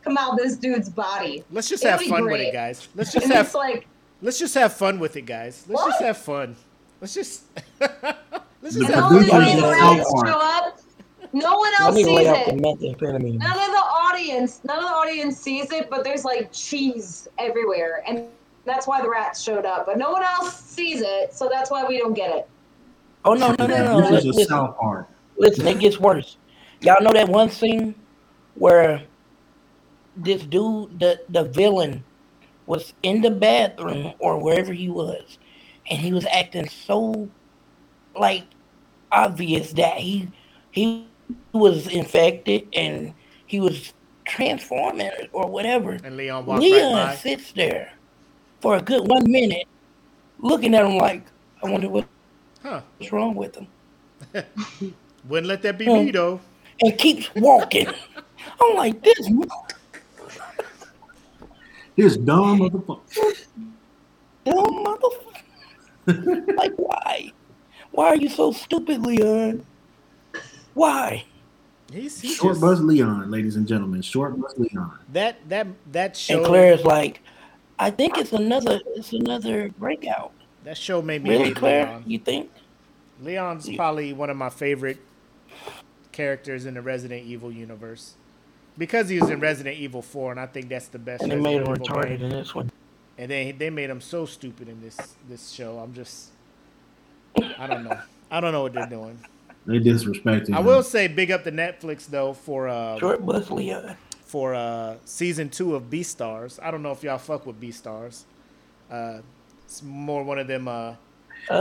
[0.03, 1.45] come out this dude's body.
[1.51, 2.89] Let's just It'd have be fun with it, guys.
[2.95, 3.87] Let's just And have like,
[4.21, 5.65] let's just have fun with it, guys.
[5.69, 6.57] Let's just have fun.
[7.01, 7.45] Let's just
[7.81, 9.43] let's The just and have all these producers fun.
[9.43, 10.79] of little South rats show up.
[11.33, 12.61] No one else sees lay out the it.
[12.61, 18.03] None of the audience, none of the audience sees it, but there's like cheese everywhere,
[18.07, 18.27] and
[18.67, 19.87] that's why the rats showed up.
[19.87, 22.49] But no one else sees it, so that's why we don't get it.
[23.25, 24.11] Oh no no no no!
[24.11, 25.09] This is a listen, South Park.
[25.39, 26.37] listen, it gets worse.
[26.83, 27.95] Y'all know that one scene
[28.57, 29.03] where
[30.15, 32.05] this dude, the the villain,
[32.67, 35.39] was in the bathroom or wherever he was,
[35.91, 37.31] and he was acting so
[38.15, 38.45] like
[39.13, 40.29] obvious that he
[40.71, 42.61] he was infected and
[43.01, 43.15] he
[43.61, 43.93] was
[44.27, 44.75] transforming
[45.33, 45.99] or whatever.
[46.05, 47.15] And Leon walked Leon right by.
[47.17, 47.91] sits there
[48.61, 49.67] for a good one minute,
[50.39, 51.27] looking at him like,
[51.65, 52.09] I wonder what's
[52.63, 52.83] Huh.
[52.99, 53.69] what's wrong with him,
[55.25, 56.41] Wouldn't let that be me though.
[56.81, 57.89] and keeps walking.
[58.61, 59.31] I'm like, this
[61.97, 63.45] This dumb motherfucker.
[64.45, 64.85] dumb
[66.07, 66.57] motherfucker.
[66.57, 67.33] like, why?
[67.91, 69.65] Why are you so stupid, Leon?
[70.75, 71.25] Why?
[71.93, 74.01] He's, he's Short just, Buzz Leon, ladies and gentlemen.
[74.01, 74.99] Short Buzz Leon.
[75.13, 77.21] that that that show And Claire is like,
[77.79, 80.33] I think it's another, it's another breakout.
[80.65, 81.87] that show made me Really, hate Claire?
[81.89, 82.05] Leon.
[82.07, 82.51] You think?
[83.21, 83.77] Leon's Yeah.
[83.77, 84.99] probably one of my favorite
[86.13, 88.15] characters in the Resident Evil universe
[88.79, 91.23] because he was in Resident Evil 4, and I think that's the best.
[91.23, 92.23] And they made him Resident Evil retarded game.
[92.25, 92.71] in this one.
[93.19, 94.97] And then they made him so stupid in this
[95.29, 95.79] this show.
[95.79, 96.31] I'm just,
[97.59, 97.99] I don't know.
[98.31, 99.19] I don't know what they're doing.
[99.67, 100.67] They disrespected I him.
[100.67, 103.97] will say big up to Netflix though for uh Short bus Leon.
[104.25, 106.59] for uh season two of Beastars.
[106.63, 108.25] I don't know if y'all fuck with Beastars.
[108.91, 109.19] Uh,
[109.65, 110.95] it's more one of them uh
[111.49, 111.61] Have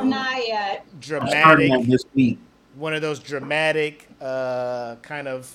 [0.00, 0.84] Uh, not yet.
[0.86, 1.30] I started
[1.70, 2.38] dramatic this week.
[2.74, 5.46] one of those dramatic uh kind of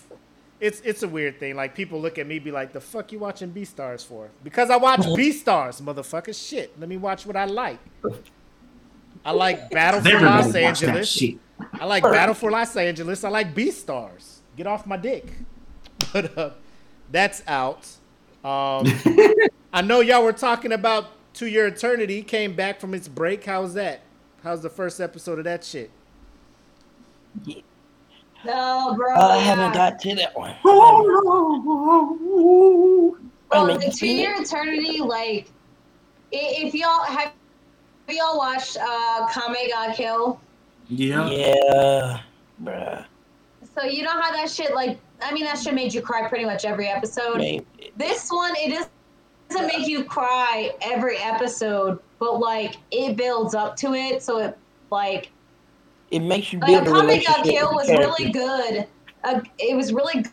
[0.66, 1.56] it's it's a weird thing.
[1.56, 4.32] Like people look at me be like the fuck you watching Beastars for?
[4.44, 6.34] Because i watch Beastars, motherfucker.
[6.36, 7.80] Shit let me watch what i like.
[9.24, 11.24] I like battle for Everybody los angeles.
[11.74, 13.24] i like battle for los angeles.
[13.24, 14.38] I like Beastars.
[14.58, 15.32] get off my dick.
[16.12, 16.50] But uh
[17.12, 17.86] that's out.
[18.44, 18.86] Um
[19.72, 21.06] i know y'all were talking about
[21.36, 22.24] to your eternity.
[22.24, 23.44] Came back from its break.
[23.46, 24.02] How's that?
[24.44, 25.92] How's the first episode of that shit
[28.46, 29.16] No, bro.
[29.16, 30.56] I haven't got to that one.
[30.66, 31.86] Oh,
[33.52, 34.36] Well, the two year?
[34.40, 35.50] Eternity, like,
[36.32, 37.32] if y'all have,
[38.08, 40.40] have y'all watched uh, Kame Ga Kill?
[40.88, 41.30] yeah.
[41.30, 42.20] Yeah,
[42.64, 43.06] bruh.
[43.76, 46.46] So you know how that shit, like, I mean, that shit made you cry pretty
[46.46, 47.38] much every episode.
[47.38, 47.66] Maybe.
[47.98, 48.90] This one, it is-
[49.50, 54.24] doesn't make you cry every episode, but like, it builds up to it.
[54.24, 54.58] So it,
[54.92, 55.30] like,
[56.16, 58.88] It makes you like build a Kame relationship Kill with was really good.
[59.26, 60.32] Uh, it was really good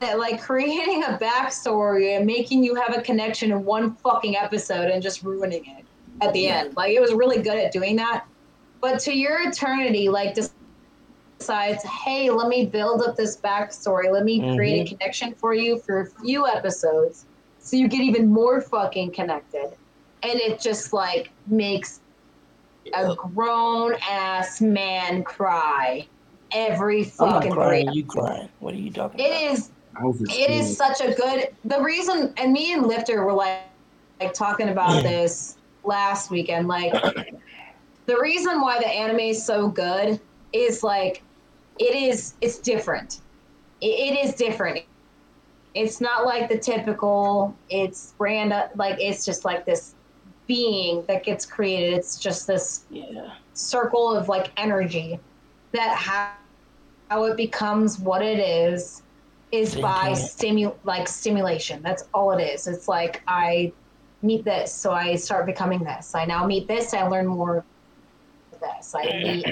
[0.00, 4.90] at like creating a backstory and making you have a connection in one fucking episode
[4.90, 5.84] and just ruining it
[6.22, 6.74] at the end.
[6.76, 8.24] Like it was really good at doing that.
[8.80, 10.34] But to your eternity, like
[11.38, 14.10] decides, hey, let me build up this backstory.
[14.10, 17.26] Let me create a connection for you for a few episodes,
[17.58, 19.76] so you get even more fucking connected.
[20.22, 22.00] And it just like makes
[22.94, 26.06] a grown ass man cry
[26.52, 27.86] every I'm not fucking crying.
[27.86, 27.96] break.
[27.96, 28.48] You crying?
[28.58, 29.52] What are you talking It about?
[29.52, 29.70] is.
[30.30, 33.60] It is such a good the reason and me and Lifter were like
[34.20, 36.92] like talking about this last weekend like
[38.06, 40.20] the reason why the anime is so good
[40.52, 41.22] is like
[41.78, 43.20] it is it's different
[43.80, 44.80] it, it is different
[45.74, 49.94] it's not like the typical it's brand like it's just like this
[50.46, 53.34] being that gets created it's just this Yeah.
[53.54, 55.18] circle of like energy
[55.72, 56.32] that how,
[57.08, 59.02] how it becomes what it is
[59.52, 61.82] is by stimu like stimulation.
[61.82, 62.66] That's all it is.
[62.66, 63.72] It's like i
[64.22, 66.14] meet this so i start becoming this.
[66.14, 68.94] I now meet this i learn more of this.
[68.94, 69.46] I meet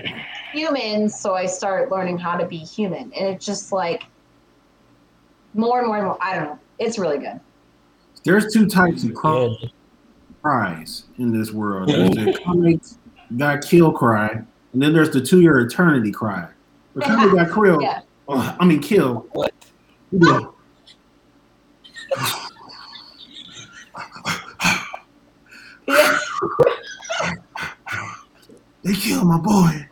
[0.53, 3.13] humans so i start learning how to be human.
[3.13, 4.05] And it's just like
[5.55, 6.59] more and more and more i don't know.
[6.79, 7.39] It's really good.
[8.25, 9.69] There's two types of cry, Yeah.
[10.43, 11.89] Cries in this world.
[11.89, 12.81] There's the Kame
[13.37, 14.43] got kill cry,
[14.73, 16.49] and then there's the To Your Eternity cry.
[16.95, 17.83] The Kame got killed.
[17.83, 18.01] Yeah.
[18.27, 19.27] Oh, I mean kill.
[19.33, 19.53] What?
[20.13, 20.55] You know,
[28.83, 29.87] they killed my boy.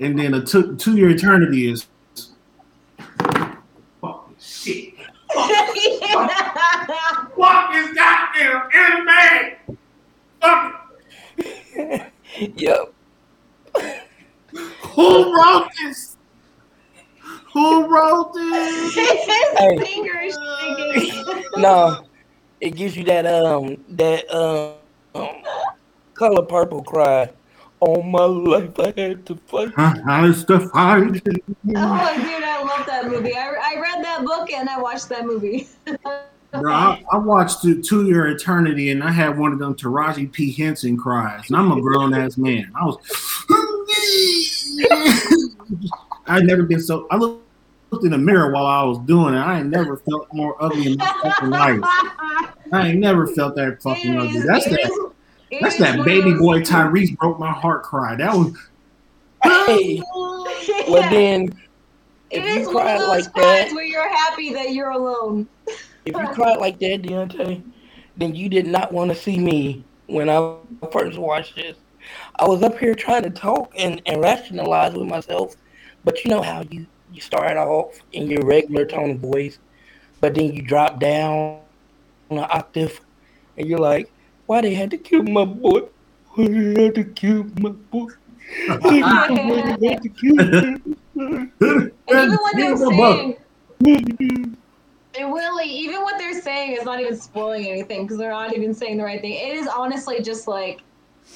[0.00, 1.86] And then a two To Your Eternity is
[4.00, 4.94] fucking shit.
[5.34, 6.41] yeah
[7.42, 9.76] Fuck this goddamn anime.
[10.40, 10.92] Fuck
[12.38, 12.94] Yep.
[14.94, 16.16] Who wrote this?
[17.52, 18.94] Who wrote this?
[18.94, 21.42] His finger is shaking.
[21.56, 22.06] No,
[22.60, 24.74] it gives you that um that um,
[25.16, 25.42] um
[26.14, 27.28] color purple cry.
[27.80, 29.74] All my life I had to fight.
[29.76, 31.20] Has to fight.
[31.26, 33.34] Oh, dude, I love that movie.
[33.34, 35.68] I, I read that book and I watched that movie.
[36.52, 40.30] Bro, I, I watched it To Your Eternity and I had one of them Taraji
[40.30, 40.52] P.
[40.52, 41.48] Henson cries.
[41.48, 42.70] And I'm a grown ass man.
[42.78, 42.98] I was.
[46.26, 47.06] I'd never been so.
[47.10, 47.42] I looked
[48.04, 49.38] in the mirror while I was doing it.
[49.38, 51.80] I ain't never felt more ugly in my fucking life.
[52.72, 54.40] I ain't never felt that fucking It ugly.
[54.42, 54.80] That's it that.
[54.80, 54.98] is-
[55.60, 58.14] That's that baby boy Tyrese broke my heart cry.
[58.16, 58.56] That was.
[59.42, 61.52] Hey, well then,
[62.30, 64.90] It if you is one of cried those like that, where you're happy that you're
[64.90, 65.46] alone.
[66.04, 67.62] If you cried like that, Deontay,
[68.16, 70.56] then you did not want to see me when I
[70.92, 71.76] first watched this.
[72.38, 75.54] I was up here trying to talk and, and rationalize with myself,
[76.04, 79.58] but you know how you you start off in your regular tone of voice,
[80.20, 81.60] but then you drop down
[82.30, 83.00] on an octave,
[83.56, 84.10] and you're like,
[84.46, 85.82] "Why they had to kill my boy?
[86.34, 88.08] Why they had to kill my boy?
[88.80, 90.96] Why they had to kill him?"
[92.08, 93.36] And even what they're Give him a buck.
[93.84, 94.56] saying,
[95.18, 98.74] and really, even what they're saying is not even spoiling anything because they're not even
[98.74, 99.32] saying the right thing.
[99.34, 100.80] It is honestly just like,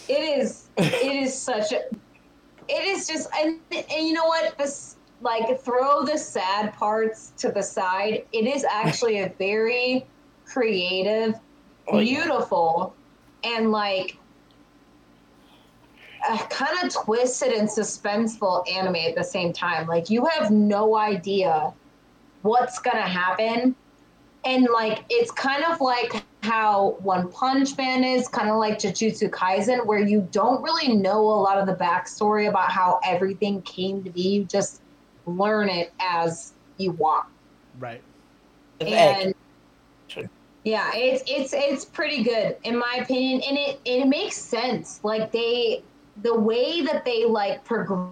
[0.09, 1.82] it is, it is such a,
[2.69, 4.57] it is just, and, and you know what?
[4.59, 8.24] This, like, throw the sad parts to the side.
[8.32, 10.07] It is actually a very
[10.47, 11.35] creative,
[11.89, 12.24] Oh, yeah.
[12.24, 12.94] beautiful,
[13.44, 14.16] and like,
[16.51, 19.86] kind of twisted and suspenseful anime at the same time.
[19.86, 21.73] Like you have no idea
[22.47, 23.74] what's gonna happen,
[24.44, 29.31] and like it's kind of like how One Punch Man is, kind of like Jujutsu
[29.31, 34.02] Kaisen, where you don't really know a lot of the backstory about how everything came
[34.05, 34.23] to be.
[34.23, 34.81] You just
[35.27, 37.31] learn it as you walk
[37.78, 38.02] Right.
[38.81, 39.35] And
[40.64, 45.01] yeah it's it's it's pretty good in my opinion and it it makes sense.
[45.02, 45.82] Like they
[46.23, 48.10] the way that they like progress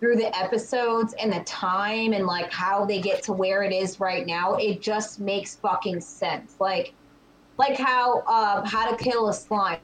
[0.00, 3.98] through the episodes and the time and like how they get to where it is
[4.00, 6.94] right now it just makes fucking sense like
[7.58, 9.78] like how um how to kill a slime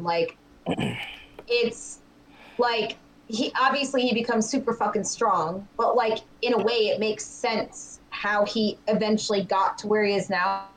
[0.00, 0.36] like
[1.48, 2.00] it's
[2.58, 7.24] like he obviously he becomes super fucking strong, but like in a way it makes
[7.24, 10.68] sense how he eventually got to where he is now.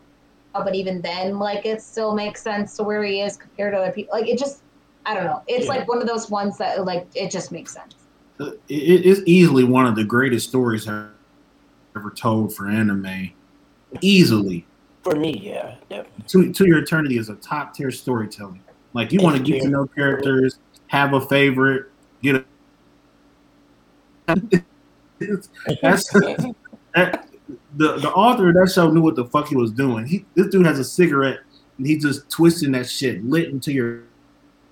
[0.53, 3.91] But even then, like it still makes sense to where he is compared to other
[3.91, 4.17] people.
[4.17, 4.63] Like it just,
[5.05, 5.41] I don't know.
[5.47, 5.73] It's Yeah.
[5.73, 8.04] like one of those ones that like it just makes sense.
[8.39, 11.09] It, it's easily one of the greatest stories I've
[11.95, 13.31] ever told for anime.
[14.01, 14.65] Easily,
[15.03, 16.23] For me, yeah, definitely.
[16.27, 18.61] to, to your eternity is a top tier storytelling.
[18.93, 21.85] Like you want to get to know characters, have a favorite,
[22.21, 22.45] get a.
[25.81, 27.27] That's that,
[27.75, 30.05] the the author of that show knew what the fuck he was doing.
[30.05, 31.39] He this dude has a cigarette
[31.77, 34.03] and he just twisting that shit lit into your,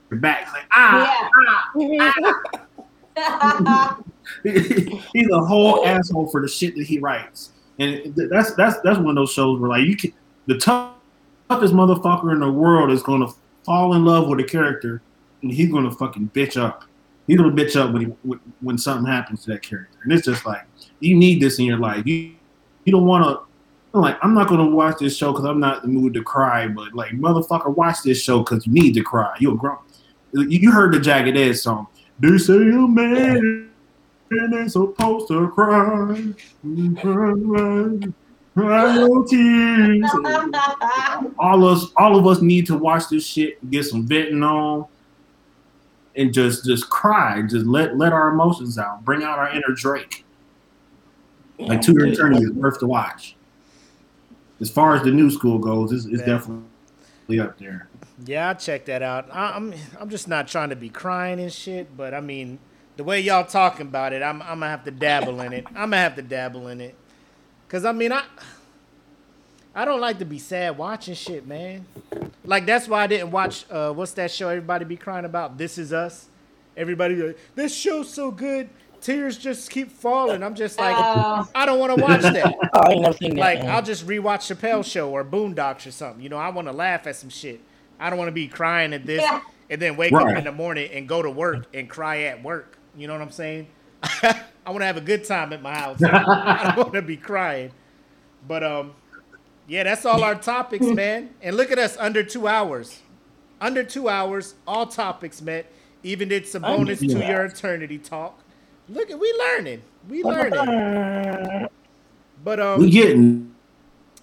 [0.09, 1.29] your back like ah.
[1.75, 2.13] Yeah.
[4.43, 9.09] he's a whole asshole for the shit that he writes, and that's that's that's one
[9.09, 10.13] of those shows where like you can
[10.47, 10.95] the tough,
[11.49, 13.27] toughest motherfucker in the world is gonna
[13.63, 15.01] fall in love with a character,
[15.41, 16.83] and he's gonna fucking bitch up.
[17.27, 20.45] He's gonna bitch up when he, when, something happens to that character, and it's just
[20.45, 20.65] like
[20.99, 22.05] you need this in your life.
[22.05, 22.33] You
[22.85, 23.43] you don't want to.
[23.95, 26.67] Like, I'm not gonna watch this show because I'm not in the mood to cry,
[26.67, 29.35] but like, motherfucker, watch this show because you need to cry.
[29.39, 29.77] You're grown.
[30.33, 31.87] You you heard the Jagged Edge song.
[32.19, 33.69] They say a man
[34.31, 36.33] ain't supposed to cry.
[38.55, 40.11] Cry oh, no tears.
[41.39, 44.85] All us, all of us need to watch this shit, get some venting on,
[46.15, 47.41] and just just cry.
[47.41, 49.03] Just let let our emotions out.
[49.03, 50.23] Bring out our inner Drake.
[51.57, 53.35] Like To Your Eternity is worth to watch.
[54.59, 57.87] As far as the new school goes, it's, it's definitely up there.
[58.25, 59.27] Yeah, I'll check that out.
[59.31, 62.59] I, I'm I'm just not trying to be crying and shit, but I mean,
[62.97, 65.65] the way y'all talking about it, I'm I'm gonna have to dabble in it.
[65.69, 66.95] I'm gonna have to dabble in it,
[67.69, 68.23] cause I mean I
[69.75, 71.85] I don't like to be sad watching shit, man.
[72.45, 75.57] Like that's why I didn't watch uh what's that show everybody be crying about?
[75.57, 76.27] This is us.
[76.77, 78.69] Everybody like, this show's so good,
[79.01, 80.43] tears just keep falling.
[80.43, 81.47] I'm just like, Oh.
[81.55, 82.55] I don't want to watch that.
[82.73, 83.41] Oh, I ain't never seen that.
[83.41, 83.69] Like one.
[83.69, 86.21] I'll just rewatch Chappelle Show or Boondocks or something.
[86.23, 87.59] You know, I want to laugh at some shit.
[88.03, 89.39] I don't want to be crying at this Yeah.
[89.69, 90.33] and then wake Right.
[90.33, 92.77] up in the morning and go to work and cry at work.
[92.97, 93.67] You know what I'm saying?
[94.03, 94.35] I
[94.67, 96.03] want to have a good time at my house.
[96.03, 97.71] I don't want to be crying.
[98.47, 98.93] But um,
[99.67, 101.29] yeah, that's all our topics, man.
[101.41, 102.99] And look at us, under two hours,
[103.61, 105.71] under two hours, all topics met.
[106.03, 108.37] Even did some bonus two to your eternity talk.
[108.89, 111.69] Look at we learning, we learning.
[112.43, 113.52] But um, we getting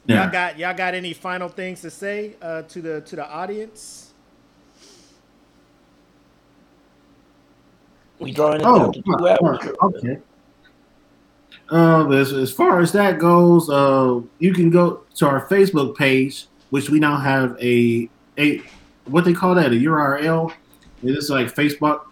[0.06, 4.12] y'all got y'all got any final things to say uh, to the to the audience?
[8.18, 9.60] We drawing it Oh, down to two hours.
[9.82, 10.18] okay.
[11.72, 16.46] Uh, as, as far as that goes, uh, you can go to our Facebook page,
[16.70, 18.08] which we now have a
[18.38, 18.60] a
[19.06, 20.52] what they call that a URL.
[21.02, 22.02] It is like Facebook,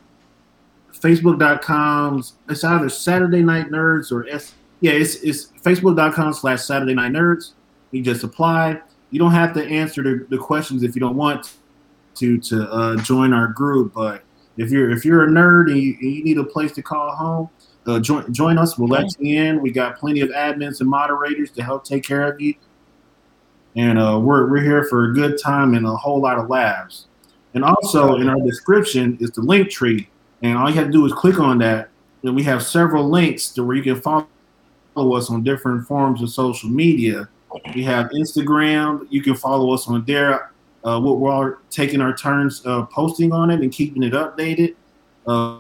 [0.95, 2.23] Facebook.com.
[2.49, 4.55] It's either Saturday Night Nerds or S.
[4.81, 7.53] Yeah, it's it's Facebook.com slash Saturday Night Nerds.
[7.91, 8.81] You just apply.
[9.11, 11.57] You don't have to answer the, the questions if you don't want
[12.17, 14.23] to to uh, join our group, but
[14.57, 17.15] if you're if you're a nerd and you, and you need a place to call
[17.15, 17.49] home,
[17.87, 18.77] uh, join join us.
[18.77, 19.63] We'll let you in.
[19.63, 22.55] We got plenty of admins and moderators to help take care of you,
[23.77, 27.07] and uh, we're we're here for a good time and a whole lot of laughs.
[27.55, 30.09] And also in our description is the link tree,
[30.43, 31.89] and all you have to do is click on that.
[32.25, 34.27] And we have several links to where you can follow
[35.15, 37.29] us on different forms of social media.
[37.75, 39.07] We have Instagram.
[39.11, 40.53] You can follow us on there.
[40.85, 44.75] Uh, we're, we're all taking our turns uh, posting on it and keeping it updated.
[45.27, 45.59] Uh,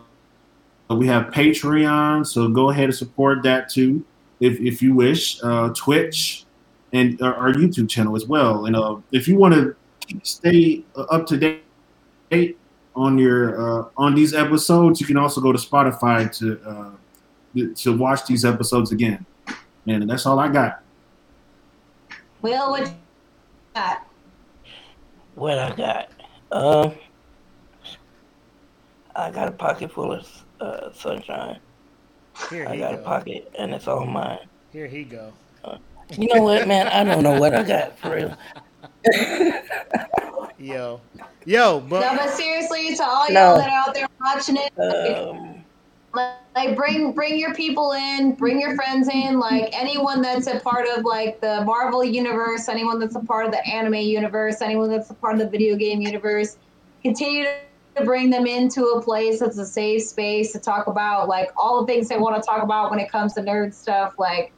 [0.90, 4.04] we have Patreon, so go ahead and support that too,
[4.40, 5.42] if, if you wish.
[5.42, 6.44] Uh, Twitch
[6.92, 8.66] and our, YouTube channel as well.
[8.66, 9.76] And uh, if you want to
[10.22, 11.62] stay uh, up to
[12.30, 12.58] date
[12.96, 18.44] on your on these episodes, you can also go to Spotify to to watch these
[18.44, 19.26] episodes again.
[19.86, 20.82] And that's all I got.
[22.42, 22.94] Will, what you
[23.74, 24.06] got?
[25.34, 26.10] What I got?
[26.50, 26.94] Um,
[29.14, 31.58] I got a pocket full of uh, sunshine.
[32.50, 34.38] Here I he got a pocket, and it's all mine.
[34.72, 35.32] Here he go.
[36.16, 36.88] You know what, man?
[36.88, 38.36] I don't know what I got for real.
[40.58, 41.00] Yo,
[41.44, 45.57] yo, No, but but seriously, to all y'all that are out there watching it, Um,
[46.56, 50.86] like bring bring your people in, bring your friends in, like anyone that's a part
[50.88, 55.10] of like the Marvel universe, anyone that's a part of the anime universe, anyone that's
[55.10, 56.56] a part of the video game universe,
[57.02, 57.44] continue
[57.96, 61.80] to bring them into a place that's a safe space to talk about like all
[61.80, 64.52] the things they want to talk about when it comes to nerd stuff, like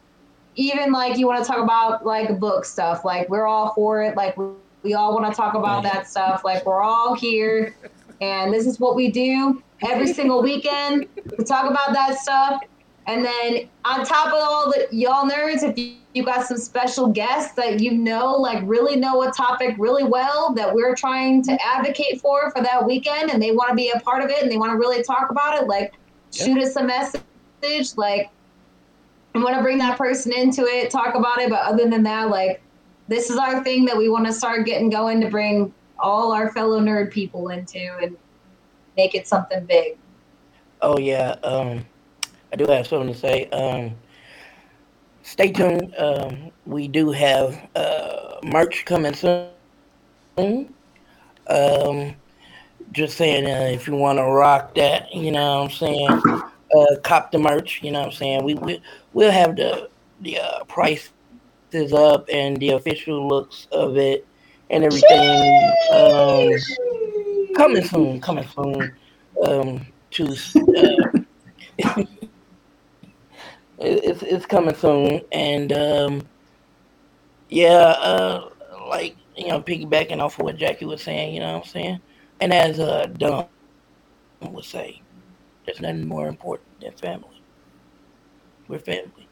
[0.57, 4.17] even like you want to talk about like book stuff, like we're all for it,
[4.17, 4.47] like we,
[4.83, 7.75] we all want to talk about that stuff, like we're all here
[8.21, 11.07] and this is what we do every single weekend.
[11.37, 12.63] We talk about that stuff.
[13.07, 17.09] And then on top of all the y'all nerds, if you, you got some special
[17.09, 21.59] guests that you know, like really know a topic really well that we're trying to
[21.65, 24.51] advocate for for that weekend, and they want to be a part of it and
[24.51, 25.95] they want to really talk about it, like
[26.33, 27.97] shoot us a message.
[27.97, 28.31] Like,
[29.35, 31.51] I want to bring that person into it, talk about it.
[31.51, 32.63] But other than that, like,
[33.09, 36.51] this is our thing that we want to start getting going to bring all our
[36.53, 38.17] fellow nerd people into and
[38.97, 39.97] make it something big.
[40.83, 41.37] oh yeah.
[41.43, 41.85] Um,
[42.53, 43.49] I do have something to say.
[43.51, 43.95] Um,
[45.23, 45.95] stay tuned.
[45.99, 49.51] Um, we do have uh merch coming soon.
[51.49, 52.15] Um,
[52.93, 56.23] just saying, uh, if you want to rock that, you know what I'm saying,
[56.77, 58.45] uh, cop the merch, you know what I'm saying.
[58.45, 59.89] We we we'll have the
[60.21, 61.13] the uh, prices
[61.93, 64.27] up and the official looks of it
[64.71, 65.73] and everything.
[65.93, 66.53] Um,
[67.61, 68.97] coming soon, coming soon.
[69.47, 70.27] Um, to
[70.77, 71.21] uh,
[73.79, 76.29] it- it's it's coming soon, and um,
[77.49, 78.49] yeah, uh,
[78.89, 82.01] like you know, piggybacking off of what Jackie was saying, you know what I'm saying,
[82.41, 83.49] and as uh, Dom
[84.43, 85.03] would say,
[85.67, 87.45] there's nothing more important than family.
[88.69, 89.31] We're family.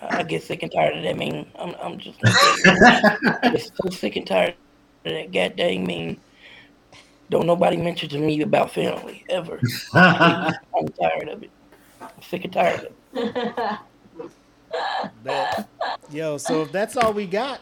[0.00, 1.16] I I get sick and tired of that.
[1.16, 2.76] Mean, I'm I'm just gonna tell you,
[3.42, 4.56] I'm just so sick and tired
[5.06, 6.22] of that goddamn mean.
[7.30, 9.60] Don't nobody mention to me about family ever.
[9.94, 11.50] I'm tired of it.
[12.00, 13.78] I'm sick and tired of it.
[15.24, 15.68] Bet.
[16.10, 17.60] Yo, so if that's all we got,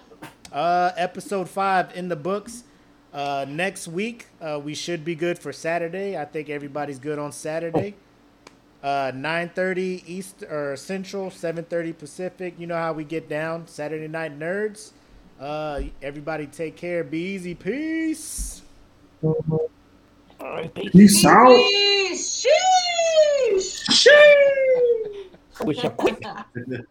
[0.53, 2.65] uh, episode five in the books.
[3.13, 6.19] Uh, next week, uh, we should be good for Saturday.
[6.19, 7.95] I think everybody's good on Saturday.
[8.83, 12.55] Uh, 9.30 East or Central, 7.30 Pacific.
[12.59, 13.67] You know how we get down.
[13.67, 14.93] Saturday Night Nerds.
[15.41, 17.03] Uh, everybody take care.
[17.03, 17.55] Be easy.
[17.55, 18.63] Peace.
[19.23, 19.71] All
[20.41, 20.93] right, peace.
[20.93, 21.49] Peace out.
[21.49, 22.47] Sheesh.
[23.91, 25.65] Sheesh.
[25.65, 26.21] Wish I quit.
[26.21, 26.87] Sheesh.